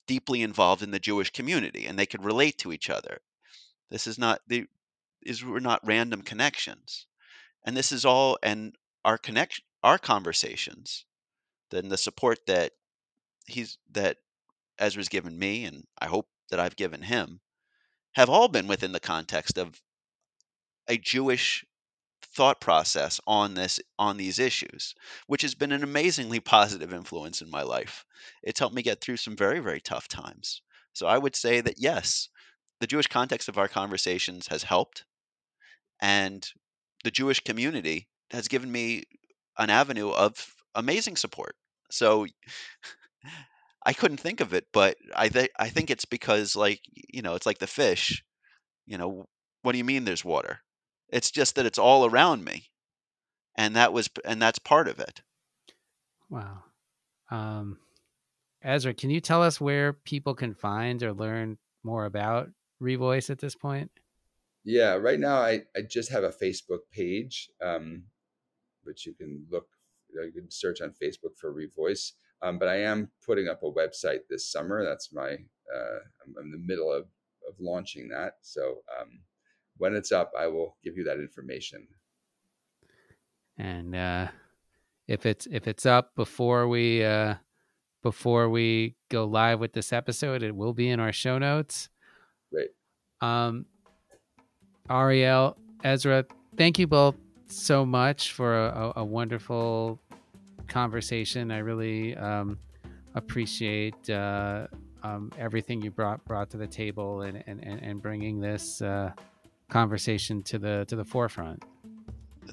deeply 0.08 0.42
involved 0.42 0.84
in 0.84 0.92
the 0.92 1.00
Jewish 1.00 1.32
community 1.32 1.86
and 1.86 1.98
they 1.98 2.06
could 2.06 2.24
relate 2.24 2.58
to 2.60 2.72
each 2.72 2.90
other. 2.90 3.22
This 3.90 4.08
is 4.08 4.18
not 4.18 4.42
the 4.48 4.68
is 5.22 5.44
were 5.44 5.60
not 5.60 5.86
random 5.86 6.22
connections. 6.22 7.08
And 7.66 7.76
this 7.76 7.92
is 7.92 8.06
all 8.06 8.38
and 8.44 8.76
our 9.04 9.18
connection 9.18 9.66
our 9.84 9.98
conversations, 9.98 11.06
then 11.70 11.90
the 11.90 11.98
support 11.98 12.46
that 12.48 12.74
he's 13.46 13.78
that 13.92 14.18
Ezra's 14.80 15.10
given 15.10 15.38
me 15.38 15.66
and 15.66 15.86
I 16.00 16.08
hope 16.08 16.28
that 16.50 16.60
I've 16.60 16.76
given 16.76 17.02
him 17.02 17.40
have 18.14 18.30
all 18.30 18.48
been 18.48 18.68
within 18.68 18.92
the 18.92 19.00
context 19.00 19.58
of 19.58 19.82
a 20.88 20.98
Jewish 20.98 21.66
thought 22.22 22.60
process 22.62 23.20
on 23.26 23.54
this 23.54 23.80
on 23.98 24.18
these 24.18 24.40
issues 24.40 24.94
which 25.28 25.42
has 25.42 25.56
been 25.56 25.72
an 25.72 25.84
amazingly 25.84 26.40
positive 26.40 26.94
influence 26.94 27.42
in 27.42 27.50
my 27.50 27.64
life. 27.64 28.06
It's 28.44 28.60
helped 28.60 28.76
me 28.76 28.82
get 28.82 29.02
through 29.02 29.18
some 29.18 29.36
very 29.36 29.60
very 29.60 29.82
tough 29.82 30.08
times. 30.08 30.62
So 30.94 31.08
i 31.08 31.18
would 31.18 31.36
say 31.36 31.62
that 31.62 31.80
yes 31.80 32.30
the 32.80 32.88
jewish 32.88 33.08
context 33.08 33.50
of 33.50 33.58
our 33.58 33.68
conversations 33.68 34.48
has 34.48 34.64
helped 34.64 35.06
and 36.00 36.48
the 37.04 37.12
jewish 37.12 37.40
community 37.40 38.08
has 38.32 38.48
given 38.48 38.72
me 38.72 39.04
an 39.58 39.70
avenue 39.70 40.10
of 40.10 40.57
amazing 40.76 41.16
support 41.16 41.56
so 41.90 42.26
i 43.86 43.94
couldn't 43.94 44.20
think 44.20 44.42
of 44.42 44.54
it 44.54 44.66
but 44.74 44.98
i 45.16 45.28
th- 45.28 45.52
i 45.60 45.70
think 45.70 45.90
it's 45.90 46.06
because 46.06 46.56
like 46.56 46.82
you 47.14 47.22
know 47.22 47.36
it's 47.36 47.46
like 47.46 47.60
the 47.60 47.68
fish 47.68 48.24
you 48.86 48.98
know 48.98 49.26
what 49.62 49.72
do 49.72 49.78
you 49.78 49.84
mean 49.84 50.06
there's 50.06 50.26
water 50.26 50.60
it's 51.10 51.32
just 51.32 51.56
that 51.56 51.66
it's 51.66 51.80
all 51.80 52.06
around 52.06 52.44
me. 52.44 52.64
And 53.56 53.76
that 53.76 53.94
was 53.94 54.10
and 54.26 54.42
that's 54.42 54.60
part 54.60 54.88
of 54.88 55.00
it. 55.00 55.22
Wow. 56.30 56.64
Um 57.32 57.80
Ezra, 58.62 58.94
can 58.94 59.10
you 59.10 59.22
tell 59.22 59.42
us 59.42 59.62
where 59.62 59.94
people 59.94 60.36
can 60.36 60.54
find 60.54 61.02
or 61.02 61.14
learn 61.14 61.58
more 61.84 62.06
about 62.06 62.50
Revoice 62.82 63.30
at 63.30 63.40
this 63.40 63.56
point? 63.56 63.92
Yeah, 64.64 64.96
right 64.96 65.20
now 65.20 65.38
I, 65.38 65.62
I 65.76 65.82
just 65.88 66.12
have 66.12 66.24
a 66.24 66.32
Facebook 66.32 66.80
page, 66.92 67.50
um, 67.62 68.04
which 68.84 69.06
you 69.06 69.14
can 69.14 69.46
look, 69.50 69.68
you 70.24 70.32
can 70.32 70.50
search 70.50 70.82
on 70.82 70.90
Facebook 71.02 71.38
for 71.40 71.54
Revoice. 71.54 72.14
Um, 72.42 72.60
but 72.60 72.68
I 72.68 72.82
am 72.82 73.10
putting 73.26 73.48
up 73.48 73.64
a 73.64 73.72
website 73.72 74.20
this 74.30 74.52
summer. 74.52 74.86
That's 74.86 75.12
my, 75.12 75.32
uh, 75.32 76.00
I'm, 76.26 76.36
I'm 76.40 76.46
in 76.46 76.52
the 76.52 76.66
middle 76.66 76.92
of, 76.92 77.04
of 77.48 77.56
launching 77.60 78.08
that. 78.10 78.34
So 78.42 78.80
um, 79.00 79.20
when 79.78 79.96
it's 79.96 80.12
up, 80.12 80.32
I 80.38 80.48
will 80.48 80.78
give 80.84 80.98
you 80.98 81.04
that 81.06 81.20
information. 81.20 81.88
And 83.58 83.96
uh, 83.96 84.28
if 85.08 85.26
it's 85.26 85.48
if 85.48 85.68
it's 85.68 85.86
up 85.86 86.16
before 86.16 86.68
we 86.68 87.04
uh, 87.04 87.36
before 88.04 88.50
we 88.50 88.96
go 89.10 89.26
live 89.26 89.60
with 89.60 89.74
this 89.74 89.92
episode, 89.92 90.44
it 90.44 90.56
will 90.56 90.74
be 90.74 90.90
in 90.90 91.00
our 91.00 91.12
show 91.12 91.40
notes. 91.40 91.90
Great. 92.54 92.70
Um, 93.20 93.66
Ariel, 94.90 95.58
Ezra, 95.84 96.26
thank 96.56 96.78
you 96.78 96.88
both 96.88 97.16
so 97.48 97.86
much 97.86 98.32
for 98.34 98.68
a, 98.68 98.94
a 98.98 99.04
wonderful 99.04 100.00
conversation. 100.68 101.52
I 101.52 101.60
really 101.60 102.16
um, 102.16 102.58
appreciate 103.16 104.10
uh, 104.10 104.68
um, 105.04 105.32
everything 105.38 105.82
you 105.82 105.92
brought 105.92 106.24
brought 106.26 106.50
to 106.52 106.58
the 106.58 106.68
table 106.68 107.22
and 107.22 107.44
and, 107.48 107.64
and 107.64 108.02
bringing 108.02 108.40
this 108.40 108.82
uh, 108.82 109.12
conversation 109.70 110.44
to 110.44 110.60
the 110.60 110.86
to 110.88 110.96
the 110.96 111.06
forefront. 111.06 111.64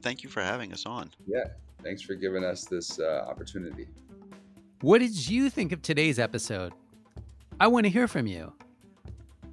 Thank 0.01 0.23
you 0.23 0.29
for 0.29 0.43
having 0.43 0.73
us 0.73 0.87
on. 0.87 1.11
Yeah, 1.27 1.45
thanks 1.83 2.03
for 2.03 2.15
giving 2.15 2.45
us 2.45 2.65
this 2.65 2.99
uh, 2.99 3.25
opportunity. 3.29 3.87
What 4.81 4.99
did 4.99 5.29
you 5.29 5.49
think 5.51 5.73
of 5.73 5.83
today's 5.83 6.19
episode? 6.19 6.73
I 7.61 7.69
want 7.69 7.85
to 7.85 7.91
hear 7.91 8.09
from 8.09 8.27
you. 8.27 8.53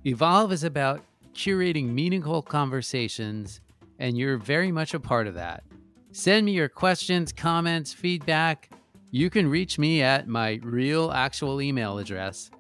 Evolve 0.06 0.52
is 0.52 0.64
about 0.64 1.02
curating 1.34 1.90
meaningful 1.90 2.42
conversations, 2.42 3.62
and 4.00 4.18
you're 4.18 4.38
very 4.38 4.72
much 4.72 4.94
a 4.94 5.00
part 5.00 5.28
of 5.28 5.36
that. 5.36 5.64
Send 6.14 6.46
me 6.46 6.52
your 6.52 6.68
questions, 6.68 7.32
comments, 7.32 7.94
feedback. 7.94 8.70
You 9.12 9.30
can 9.30 9.50
reach 9.50 9.80
me 9.80 10.02
at 10.02 10.28
my 10.28 10.60
real 10.62 11.10
actual 11.12 11.62
email 11.62 12.00
address, 12.00 12.52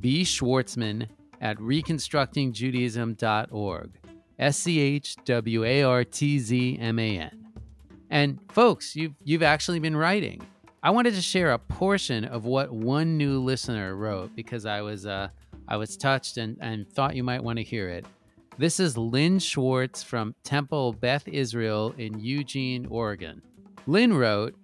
bschwartzman 0.00 1.08
at 1.40 1.58
reconstructingjudaism.org. 1.58 3.90
S 4.38 4.56
C 4.56 4.80
H 4.80 5.16
W 5.24 5.64
A 5.64 5.82
R 5.82 6.04
T 6.04 6.38
Z 6.38 6.78
M 6.80 6.98
A 6.98 7.18
N. 7.18 7.46
And 8.10 8.38
folks, 8.50 8.96
you've 8.96 9.14
you've 9.24 9.42
actually 9.42 9.78
been 9.78 9.96
writing. 9.96 10.42
I 10.82 10.90
wanted 10.90 11.14
to 11.14 11.22
share 11.22 11.52
a 11.52 11.58
portion 11.58 12.24
of 12.24 12.44
what 12.44 12.72
one 12.72 13.16
new 13.16 13.40
listener 13.40 13.94
wrote 13.94 14.34
because 14.34 14.66
I 14.66 14.80
was 14.80 15.06
uh, 15.06 15.28
I 15.68 15.76
was 15.76 15.96
touched 15.96 16.38
and, 16.38 16.56
and 16.60 16.88
thought 16.88 17.14
you 17.14 17.22
might 17.22 17.42
want 17.42 17.58
to 17.58 17.62
hear 17.62 17.88
it. 17.88 18.04
This 18.58 18.78
is 18.78 18.98
Lynn 18.98 19.38
Schwartz 19.38 20.02
from 20.02 20.34
Temple 20.44 20.92
Beth 20.92 21.26
Israel 21.26 21.94
in 21.96 22.20
Eugene, 22.20 22.86
Oregon. 22.90 23.40
Lynn 23.86 24.12
wrote, 24.12 24.54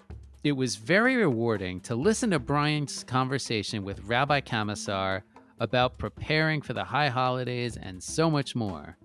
It 0.44 0.52
was 0.52 0.76
very 0.76 1.16
rewarding 1.16 1.80
to 1.80 1.94
listen 1.94 2.30
to 2.32 2.38
Brian's 2.38 3.02
conversation 3.02 3.84
with 3.84 4.04
Rabbi 4.04 4.42
Kamesar 4.42 5.22
about 5.58 5.96
preparing 5.96 6.60
for 6.60 6.74
the 6.74 6.84
high 6.84 7.08
holidays 7.08 7.78
and 7.78 8.00
so 8.02 8.30
much 8.30 8.54
more. 8.54 8.98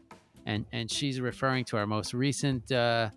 And, 0.45 0.65
and 0.73 0.91
she's 0.91 1.22
referring 1.22 1.64
to 1.65 1.77
our 1.77 1.88
most 1.88 2.14
recent 2.14 2.69
uh, 2.69 3.10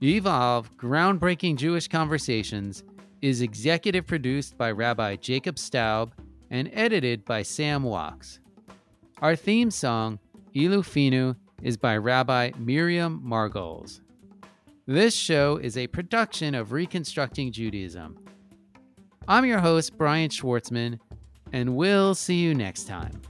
Evolve 0.03 0.77
Groundbreaking 0.77 1.57
Jewish 1.57 1.89
Conversations 1.89 2.85
is 3.23 3.43
executive 3.43 4.07
produced 4.07 4.57
by 4.57 4.71
Rabbi 4.71 5.17
Jacob 5.17 5.59
Staub 5.59 6.13
and 6.51 6.71
edited 6.73 7.25
by 7.25 7.43
Sam 7.43 7.83
Wachs. 7.83 8.39
Our 9.21 9.37
theme 9.37 9.71
song, 9.71 10.19
Ilu 10.55 10.83
Finu, 10.83 11.37
is 11.63 11.77
by 11.77 11.97
Rabbi 11.97 12.53
Miriam 12.59 13.21
Margles. 13.23 14.01
This 14.87 15.15
show 15.15 15.57
is 15.57 15.77
a 15.77 15.87
production 15.89 16.55
of 16.55 16.73
Reconstructing 16.73 17.53
Judaism. 17.53 18.19
I'm 19.31 19.45
your 19.45 19.61
host, 19.61 19.97
Brian 19.97 20.29
Schwartzman, 20.29 20.99
and 21.53 21.77
we'll 21.77 22.17
see 22.17 22.41
you 22.41 22.53
next 22.53 22.89
time. 22.89 23.23